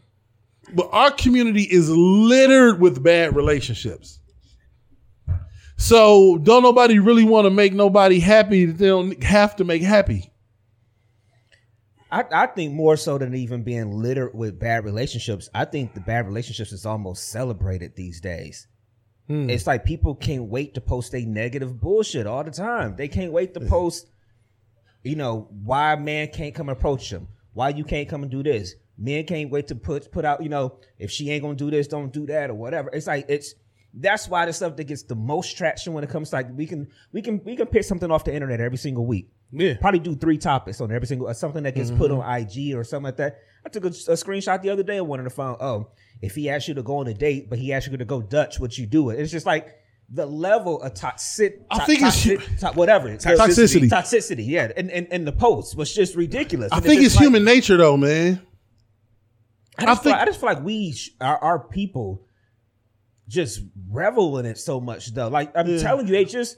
[0.72, 4.20] But our community is littered with bad relationships.
[5.76, 9.82] So don't nobody really want to make nobody happy that they don't have to make
[9.82, 10.29] happy.
[12.12, 16.00] I, I think more so than even being littered with bad relationships, I think the
[16.00, 18.66] bad relationships is almost celebrated these days.
[19.28, 19.48] Hmm.
[19.48, 22.96] It's like people can't wait to post a negative bullshit all the time.
[22.96, 24.08] They can't wait to post,
[25.04, 28.42] you know, why a man can't come approach them, why you can't come and do
[28.42, 28.74] this.
[28.98, 31.86] Men can't wait to put put out, you know, if she ain't gonna do this,
[31.86, 32.90] don't do that or whatever.
[32.92, 33.54] It's like it's
[33.94, 36.66] that's why the stuff that gets the most traction when it comes to like we
[36.66, 39.30] can we can we can pick something off the internet every single week.
[39.52, 39.74] Yeah.
[39.80, 42.84] Probably do three topics on every single uh, something that gets put on IG or
[42.84, 43.38] something like that.
[43.66, 45.56] I took a, a screenshot the other day of one on the phone.
[45.60, 45.90] Oh,
[46.22, 48.22] if he asked you to go on a date, but he asked you to go
[48.22, 49.18] Dutch, would you do it?
[49.18, 49.74] It's just like
[50.08, 51.62] the level of toxic.
[51.70, 53.88] I think it's hu- to- whatever Toxicity.
[53.88, 56.70] Toxicity, yeah, and and, and the post was just ridiculous.
[56.72, 58.40] I And think just it's like- human nature, though, man.
[59.78, 62.26] I just, I feel, think- I just feel like we, sh- our, our people,
[63.28, 65.12] just revel in it so much.
[65.14, 66.56] Though, like I'm telling you, they just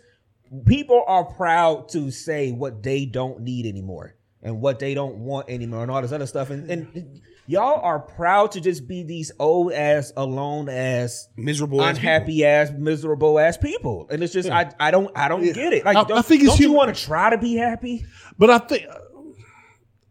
[0.66, 5.48] people are proud to say what they don't need anymore and what they don't want
[5.48, 6.50] anymore and all this other stuff.
[6.50, 12.44] And, and y'all are proud to just be these old ass, alone ass, Miserable unhappy
[12.44, 14.06] ass, miserable ass people.
[14.10, 15.84] And it's just I, I don't I don't get it.
[15.84, 18.04] Like I- I don't, think it's don't you want to try to be happy?
[18.38, 18.86] But I think,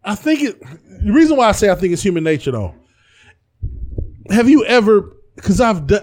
[0.04, 0.60] I think it.
[1.04, 2.74] The reason why I say I think it's human nature, though.
[4.30, 5.12] Have you ever?
[5.36, 6.02] Because I've done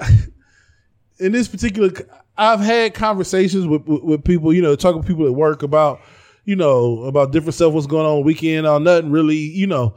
[1.19, 1.91] in this particular.
[2.39, 5.99] I've had conversations with, with with people, you know, talking to people at work about,
[6.45, 9.95] you know, about different stuff, what's going on weekend or nothing really, you know.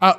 [0.00, 0.12] I,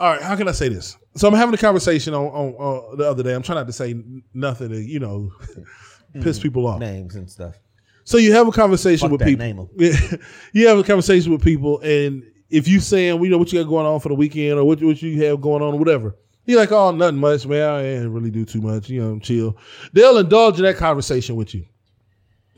[0.00, 0.96] all right, how can I say this?
[1.14, 3.34] So I'm having a conversation on, on, on the other day.
[3.34, 3.94] I'm trying not to say
[4.34, 5.30] nothing to, you know,
[6.20, 6.80] piss people off.
[6.80, 7.58] Names and stuff.
[8.04, 9.70] So you have a conversation Fuck with people.
[10.52, 13.68] you have a conversation with people, and if you saying, you know, what you got
[13.68, 16.16] going on for the weekend, or what, what you have going on, or whatever,
[16.48, 17.68] you're like, oh, nothing much, man.
[17.68, 19.56] I ain't really do too much, you know, chill.
[19.92, 21.66] They'll indulge in that conversation with you.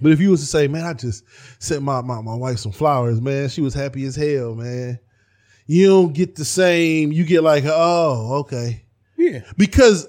[0.01, 1.25] But if you was to say, man, I just
[1.59, 4.99] sent my, my my wife some flowers, man, she was happy as hell, man.
[5.67, 7.11] You don't get the same.
[7.13, 8.85] You get like, oh, okay
[9.17, 9.41] Yeah.
[9.59, 10.07] because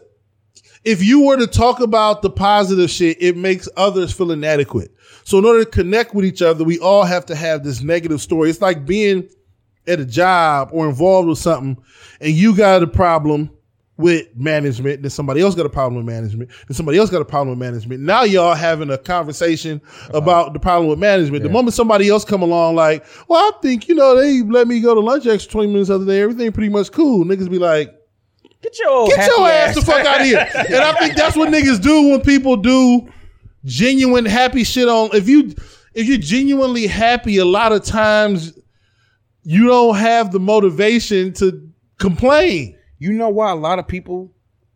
[0.84, 4.92] if you were to talk about the positive shit, it makes others feel inadequate.
[5.24, 8.22] So in order to connect with each other, we all have to have this negative
[8.22, 8.50] story.
[8.50, 9.28] It's like being
[9.88, 11.78] at a job or involved with something,
[12.20, 13.52] and you got a problem
[14.02, 17.26] with management, then somebody else got a problem with management, then somebody else got a
[17.26, 18.02] problem with management.
[18.02, 20.18] Now y'all having a conversation uh-huh.
[20.18, 21.44] about the problem with management.
[21.44, 24.82] The moment somebody else come along, like, well, I think you know they let me
[24.82, 26.22] go to lunch extra twenty minutes the other day.
[26.22, 27.24] Everything pretty much cool.
[27.24, 27.96] Niggas be like,
[28.62, 30.48] Get your old Get happy your ass the fuck out of here.
[30.56, 33.12] And I think that's what niggas do when people do
[33.66, 35.10] genuine happy shit on.
[35.14, 35.54] If you
[35.94, 38.58] if you're genuinely happy, a lot of times
[39.44, 42.78] you don't have the motivation to complain.
[43.02, 44.32] You know why a lot of people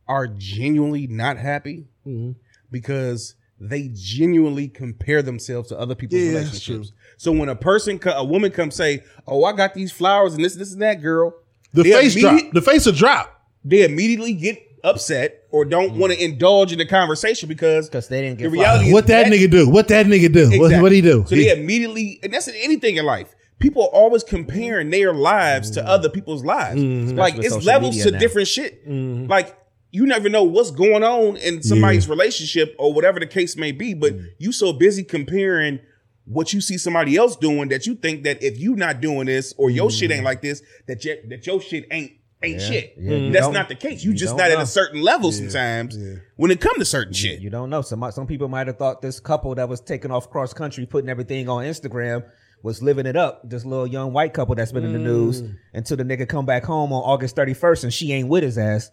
[0.07, 1.85] are genuinely not happy?
[2.07, 2.31] Mm-hmm.
[2.71, 6.91] Because they genuinely compare themselves to other people's Yeah, that's relationships.
[7.17, 10.43] So when a person, co- a woman comes say, "Oh, I got these flowers and
[10.43, 11.35] this, this, and that," girl,
[11.73, 12.41] The face drop.
[12.51, 13.47] The face will drop.
[13.63, 18.21] They immediately get upset or don't want to indulge in the conversation because because they
[18.21, 19.69] didn't the get reality is What that nigga do?
[19.69, 20.47] What that nigga do?
[20.47, 20.81] What Exactly.
[20.81, 21.25] what he do?
[21.27, 23.35] So they immediately, and that's in anything in life.
[23.59, 26.81] People are always comparing their lives to other people's lives.
[26.81, 27.37] Like Mm-hmm.
[27.37, 28.19] With it's levels to now.
[28.19, 28.87] different shit.
[28.87, 29.57] Like
[29.91, 33.93] you never know what's going on in somebody's relationship or whatever the case may be,
[33.93, 34.25] but Mm.
[34.39, 35.79] you so busy comparing
[36.25, 39.53] what you see somebody else doing that you think that if you not doing this
[39.57, 42.11] or your shit ain't like this, that your, that your shit ain't
[42.43, 42.99] ain't shit.
[42.99, 43.25] Mm.
[43.27, 44.03] Yeah, That's don't- the case.
[44.03, 45.97] You, you just not at a certain level sometimes
[46.35, 47.39] when it comes to certain shit.
[47.39, 47.81] You don't know.
[47.81, 51.09] Some some people might have thought this couple that was taking off cross country, putting
[51.09, 52.25] everything on Instagram,
[52.65, 53.47] was living it up.
[53.47, 55.55] This little young white couple that's been in the news mm.
[55.73, 58.57] until the nigga come back home on August thirty first and she ain't with his
[58.57, 58.89] ass.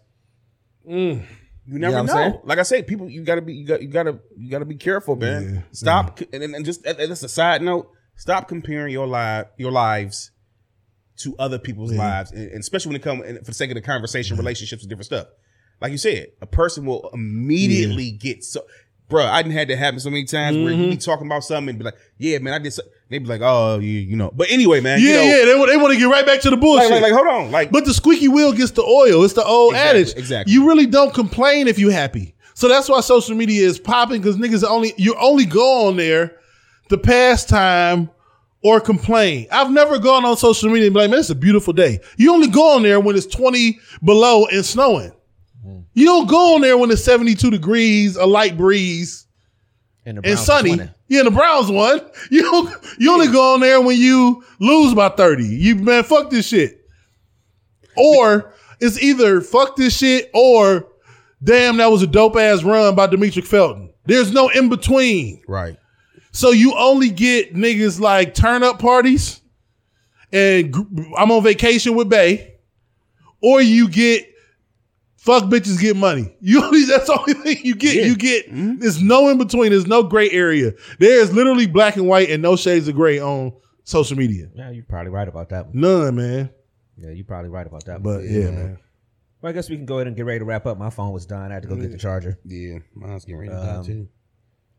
[0.89, 1.25] Mm.
[1.67, 2.41] You never what I'm know.
[2.45, 5.17] Like I say, people, you gotta be, you got, you gotta, you gotta be careful,
[5.17, 5.65] man.
[5.73, 7.91] Stop, and, and just and that's a side note.
[8.17, 10.33] Stop comparing your life, your lives,
[11.19, 13.81] to other people's lives, and, and especially when it comes, for the sake of the
[13.81, 15.29] conversation, relationships, and different stuff.
[15.81, 18.65] Like you said, a person will immediately get so.
[19.09, 20.99] Bro, I didn't had that happen so many times where you be mm-hmm.
[20.99, 22.83] talking about something and be like, "Yeah, man, I did." So,
[23.13, 25.45] they be like, "Oh, you, you know." But anyway, man, yeah, you know, yeah.
[25.45, 26.91] They, want- they want to get right back to the bullshit.
[26.91, 29.23] Like, like, like, hold on, like, But the squeaky wheel gets the oil.
[29.25, 30.15] It's the old Exactly, adage.
[30.17, 30.53] exactly.
[30.55, 32.35] You really don't complain if you happy.
[32.55, 36.37] So that's why social media is popping because niggas only you only go on there
[36.89, 38.11] to pass time
[38.63, 39.47] or complain.
[39.51, 42.01] I've never gone on social media and be like, man, it's a beautiful day.
[42.17, 45.13] You only go on there when it's 20 below and snowing.
[45.65, 45.79] Hmm.
[45.95, 49.22] You don't go on there when it's 72 degrees, a light breeze,
[50.05, 50.79] And, the and sunny.
[51.09, 52.01] Yeah, the Browns won.
[52.31, 55.45] You you only go on there when you lose by 30.
[55.45, 56.87] You man, fuck this shit.
[57.97, 60.89] Or it's either fuck this shit or
[61.43, 63.93] damn, that was a dope ass run by Demetric Felton.
[64.05, 65.43] There's no in between.
[65.47, 65.77] Right.
[66.33, 69.43] So you only get niggas like turn up parties
[70.33, 70.75] and
[71.17, 72.55] I'm on vacation with Bay,
[73.43, 74.27] or you get
[75.25, 76.35] fuck bitches get money.
[76.41, 78.05] You only that's the only thing you get.
[78.07, 78.47] You get
[78.81, 79.71] there's no in between.
[79.71, 80.73] There's no gray area.
[80.99, 83.53] There is literally black and white and no shades of gray on
[83.85, 84.49] social media.
[84.55, 85.81] Yeah, you're probably right about that one.
[85.81, 86.51] None, man.
[86.97, 88.19] Yeah, you're probably right about that one.
[88.19, 88.79] But yeah, man.
[89.41, 90.79] Well, I guess we can go ahead and get ready to wrap up.
[90.79, 91.51] My phone was dying.
[91.51, 92.39] I had to go get the charger.
[92.45, 92.79] Yeah.
[92.95, 94.09] Mine's getting ready to Um, die too.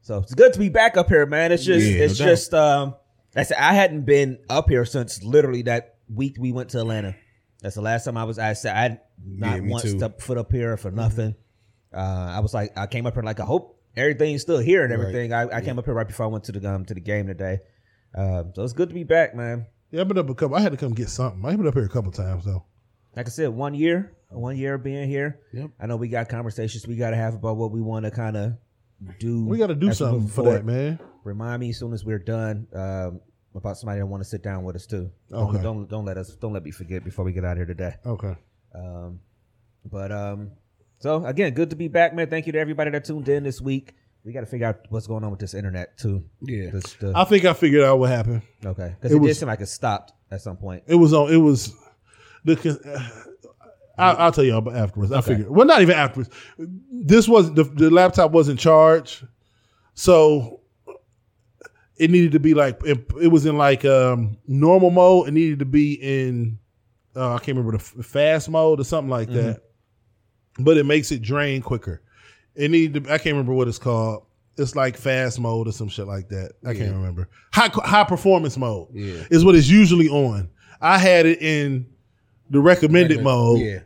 [0.02, 1.52] So it's good to be back up here, man.
[1.52, 2.26] It's just, Yeah, no it's doubt.
[2.28, 2.95] just, um,
[3.36, 7.15] I said I hadn't been up here since literally that week we went to Atlanta.
[7.61, 8.38] That's the last time I was.
[8.40, 9.98] I said I had not Yeah, once too.
[9.98, 11.36] stepped foot up here for nothing.
[11.94, 11.98] Uh,
[12.36, 15.32] I was like, I came up here like I hope everything's still here and everything.
[15.34, 17.28] I, I came up here right before I went to the um, to the game
[17.28, 17.60] today.
[18.16, 19.68] Um, so it's good to be back, man.
[19.91, 20.56] Yeah, I've been up a couple.
[20.58, 21.44] I had to come get something.
[21.45, 22.64] I've been up here a couple times though.
[23.16, 25.40] Like I said, one year, one year of being here.
[25.54, 25.70] Yep.
[25.80, 28.36] I know we got conversations we got to have about what we want to kind
[28.36, 28.54] of
[29.20, 29.45] do.
[29.45, 30.54] We got to do something for forward.
[30.60, 31.00] that, man.
[31.24, 33.22] Remind me as soon as we're done um,
[33.54, 35.12] about somebody that want to sit down with us too.
[35.30, 35.62] Don't, Okay.
[35.62, 37.94] don't don't let us don't let me forget before we get out here today.
[38.04, 38.36] Okay.
[38.74, 39.20] Um,
[39.86, 40.52] but um,
[41.00, 42.30] so again, good to be back, man.
[42.30, 43.94] Thank you to everybody that tuned in this week.
[44.26, 46.24] We got to figure out what's going on with this internet too.
[46.41, 46.70] Yeah.
[46.72, 48.41] This- the- I think I figured out what happened.
[48.66, 50.84] okay, because it it, did was- seem like it stopped at some point.
[50.88, 51.32] It was on.
[51.32, 51.74] It was
[52.45, 52.56] the.
[52.56, 52.80] con-
[53.95, 55.12] I'll, I'll tell you about afterwards.
[55.12, 55.50] I figured.
[55.52, 56.30] Well, not even afterwards.
[56.58, 59.28] This was the the laptop wasn't charged,
[59.94, 60.62] so
[61.98, 65.28] it needed to be like it, it was in like um, normal mode.
[65.28, 66.58] It needed to be in
[67.15, 69.61] uh, I can't remember the f- fast mode or something like that.
[70.60, 72.02] But it makes it drain quicker.
[72.56, 73.06] It needed.
[73.06, 74.26] To, I can't remember what it's called.
[74.56, 76.52] It's like fast mode or some shit like that.
[76.64, 77.27] I can't remember.
[77.52, 79.23] High high performance mode Yeah.
[79.31, 80.49] is what it's usually on.
[80.80, 81.88] I had it in
[82.52, 83.80] the recommended mode Yeah.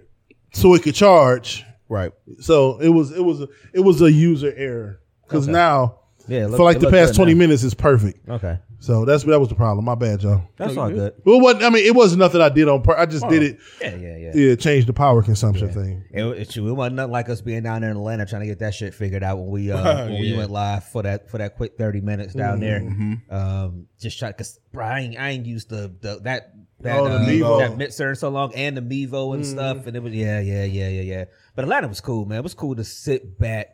[0.51, 1.63] so it could charge.
[1.87, 2.11] Right.
[2.41, 5.53] So it was it was a, it was a user error because Okay.
[5.53, 7.39] now Yeah, look- for like the past twenty now.
[7.39, 8.27] minutes is perfect.
[8.27, 9.85] Okay, So that's that was the problem.
[9.85, 10.43] My bad, y'all.
[10.55, 11.13] that's all good.
[11.25, 13.01] Well, what I mean, it wasn't nothing I did on purpose.
[13.01, 13.57] I just did it.
[13.81, 14.31] Yeah, yeah, yeah.
[14.35, 16.05] Yeah, change the power consumption thing.
[16.11, 18.59] It, it, it wasn't nothing like us being down there in Atlanta trying to get
[18.59, 20.37] that shit figured out when we uh, when we Yeah.
[20.37, 23.13] went live for that for that quick thirty minutes down Mm-hmm.
[23.29, 23.39] there.
[23.39, 27.05] Um, just try because bro, I ain't, I ain't used the, the that that Oh,
[27.09, 27.59] the uh, Mevo.
[27.59, 30.65] that mixer in so long and the Mevo and stuff, and it was yeah yeah
[30.65, 31.25] yeah yeah yeah.
[31.55, 32.37] But Atlanta was cool, man.
[32.37, 33.69] It was cool to sit back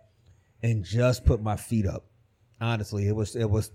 [0.62, 2.06] and just put my feet up.
[2.62, 3.70] Honestly, it was it was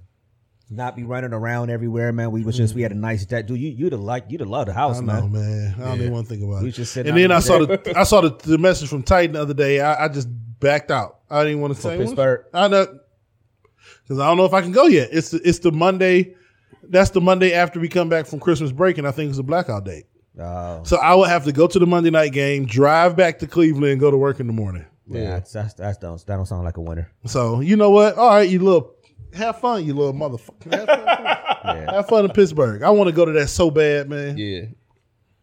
[0.71, 2.31] not be running around everywhere, man.
[2.31, 3.01] We was just we had a mm.
[3.01, 3.43] nice day.
[3.43, 5.21] Dude, you you'd have liked you'd have loved the house, I man.
[5.21, 5.75] know, man.
[5.79, 6.73] I don't even want to think about We it.
[6.73, 9.43] just sitting and then I saw the I saw the, the message from Titan the
[9.43, 9.81] other day.
[9.81, 10.29] I, I just
[10.61, 11.21] backed out.
[11.31, 12.45] I didn't want to say Pittsburgh?
[12.53, 12.99] I know
[14.03, 15.11] because I don't know if I can go yet.
[15.13, 16.35] It's the, it's the Monday.
[16.83, 19.43] That's the Monday after we come back from Christmas break, and I think it's a
[19.43, 20.07] blackout date.
[20.39, 20.83] Oh.
[20.85, 23.93] So I would have to go to the Monday night game, drive back to Cleveland,
[23.93, 24.87] and go to work in the morning.
[25.11, 27.11] Yeah, that's, that's that's don't that don't sound like a winner.
[27.25, 28.17] So you know what?
[28.17, 28.95] All right, you little
[29.35, 30.73] have fun, you little motherfucker.
[30.75, 31.05] Have fun,
[31.77, 31.93] Yeah.
[31.93, 32.83] have fun in Pittsburgh.
[32.83, 34.37] I want to go to that so bad, man.
[34.39, 34.63] Yeah.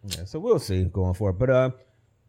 [0.03, 0.25] yeah.
[0.25, 1.37] So we'll see going forward.
[1.39, 1.71] But uh,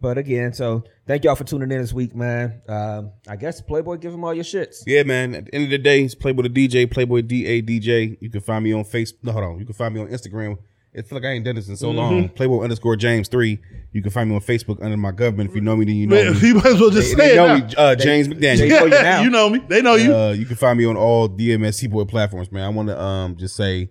[0.00, 2.60] but again, so thank y'all for tuning in this week, man.
[2.68, 4.82] Um, I guess Playboy, give them all your shits.
[4.86, 5.34] Yeah, man.
[5.34, 8.18] At the end of the day, it's Playboy the DJ, Playboy D A DJ.
[8.20, 9.14] You can find me on Facebook.
[9.22, 9.58] No, hold on.
[9.58, 10.58] You can find me on Instagram.
[10.96, 11.96] It feel like I ain't done this in so Mm-hmm.
[11.98, 12.28] long.
[12.30, 13.58] Playboy underscore James three.
[13.92, 15.50] You can find me on Facebook under my government.
[15.50, 16.40] If you know me, then you know Man, me.
[16.48, 17.66] you might as well just They, say they know now.
[17.66, 17.74] me.
[17.76, 18.68] Uh, James they McDaniel.
[18.90, 19.58] know you you know me.
[19.68, 20.14] They know you.
[20.16, 22.64] Uh, you can find me on all DMS T Boy platforms, man.
[22.64, 23.90] I want to um just say,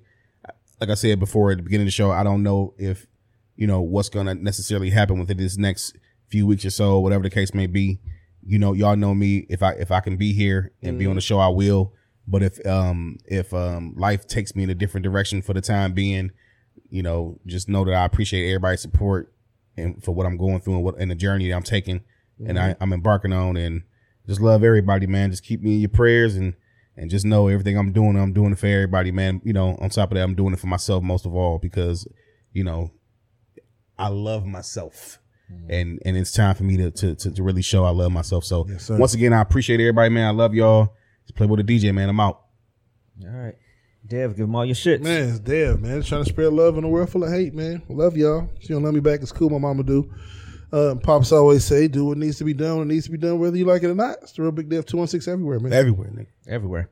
[0.81, 3.05] like I said before at the beginning of the show, I don't know if
[3.55, 5.95] you know what's gonna necessarily happen within this next
[6.29, 7.99] few weeks or so, whatever the case may be.
[8.47, 9.45] You know, y'all know me.
[9.49, 11.93] If I if I can be here and be on the show, I will.
[12.27, 15.93] But if um if um life takes me in a different direction for the time
[15.93, 16.31] being,
[16.89, 19.33] you know, just know that I appreciate everybody's support
[19.77, 22.01] and for what I'm going through and what and the journey that I'm taking
[22.45, 22.83] and I, mm-hmm.
[22.83, 23.83] I'm embarking on and
[24.27, 25.31] just love everybody, man.
[25.31, 26.55] Just keep me in your prayers and
[26.97, 29.41] and just know everything I'm doing, I'm doing it for everybody, man.
[29.43, 32.07] You know, on top of that, I'm doing it for myself most of all because,
[32.53, 32.91] you know,
[33.97, 35.19] I love myself.
[35.51, 35.71] Mm-hmm.
[35.71, 38.45] And and it's time for me to, to to to really show I love myself.
[38.45, 38.97] So sir.
[38.97, 40.27] once again, I appreciate everybody, man.
[40.27, 40.95] I love y'all.
[41.25, 42.09] Just Playboy the DJ, man.
[42.09, 42.41] I'm out.
[43.23, 43.55] All right,
[44.05, 45.01] Dev, give them all your shits.
[45.01, 46.03] Man, it's Dev, man.
[46.03, 47.81] Trying to spread love in a world full of hate, man.
[47.89, 48.49] Love y'all.
[48.57, 49.49] If you don't love me back, it's cool.
[49.49, 50.13] My mama do.
[50.71, 53.17] Uh, Pops always say, do what needs to be done when it needs to be
[53.17, 54.17] done, whether you like it or not.
[54.21, 55.73] It's the real big Dev 216 everywhere, man.
[55.73, 56.27] Everywhere, nigga.
[56.47, 56.89] everywhere.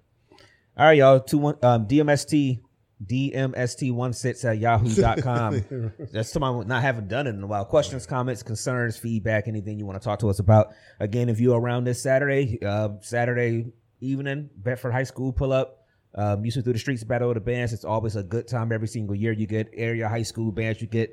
[0.78, 1.20] All right, y'all.
[1.20, 2.62] Two one um, DMST
[3.06, 5.92] DMST one sits at yahoo.com.
[6.12, 7.66] That's someone not having done it in a while.
[7.66, 10.74] Questions, comments, concerns, feedback, anything you want to talk to us about.
[11.00, 15.83] Again, if you're around this Saturday, uh, Saturday evening, Bedford High School pull up.
[16.16, 17.74] Um, music through the streets, battle of the bands.
[17.74, 19.32] It's always a good time every single year.
[19.32, 21.12] You get area high school bands, you get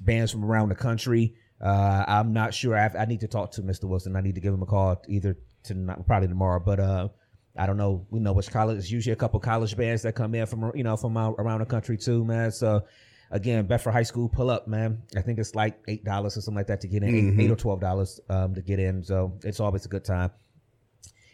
[0.00, 1.34] bands from around the country.
[1.60, 2.76] Uh, I'm not sure.
[2.76, 3.84] I, I need to talk to Mr.
[3.84, 4.16] Wilson.
[4.16, 6.60] I need to give him a call either tonight, probably tomorrow.
[6.64, 7.08] But uh,
[7.56, 8.06] I don't know.
[8.10, 8.78] We know which college.
[8.78, 11.66] It's usually a couple college bands that come in from you know from around the
[11.66, 12.50] country too, man.
[12.50, 12.82] So
[13.30, 15.02] again, Bedford High School pull up, man.
[15.16, 17.50] I think it's like eight dollars or something like that to get in, eight, eight
[17.50, 19.04] or twelve dollars um, to get in.
[19.04, 20.30] So it's always a good time.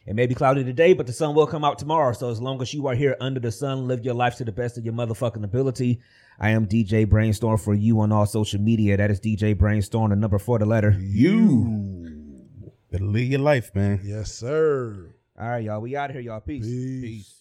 [0.08, 2.14] It may be cloudy today, but the sun will come out tomorrow.
[2.14, 4.50] So as long as you are here under the sun, live your life to the
[4.50, 6.00] best of your motherfucking ability.
[6.40, 8.96] I am DJ Brainstorm for you on all social media.
[8.96, 10.96] That is DJ Brainstorm, the number for the letter.
[10.98, 14.00] You better live your life, man.
[14.02, 15.14] Yes, sir.
[15.38, 15.82] All right, y'all.
[15.82, 16.40] We out of here, y'all.
[16.40, 16.64] Peace.
[16.64, 17.37] Peace.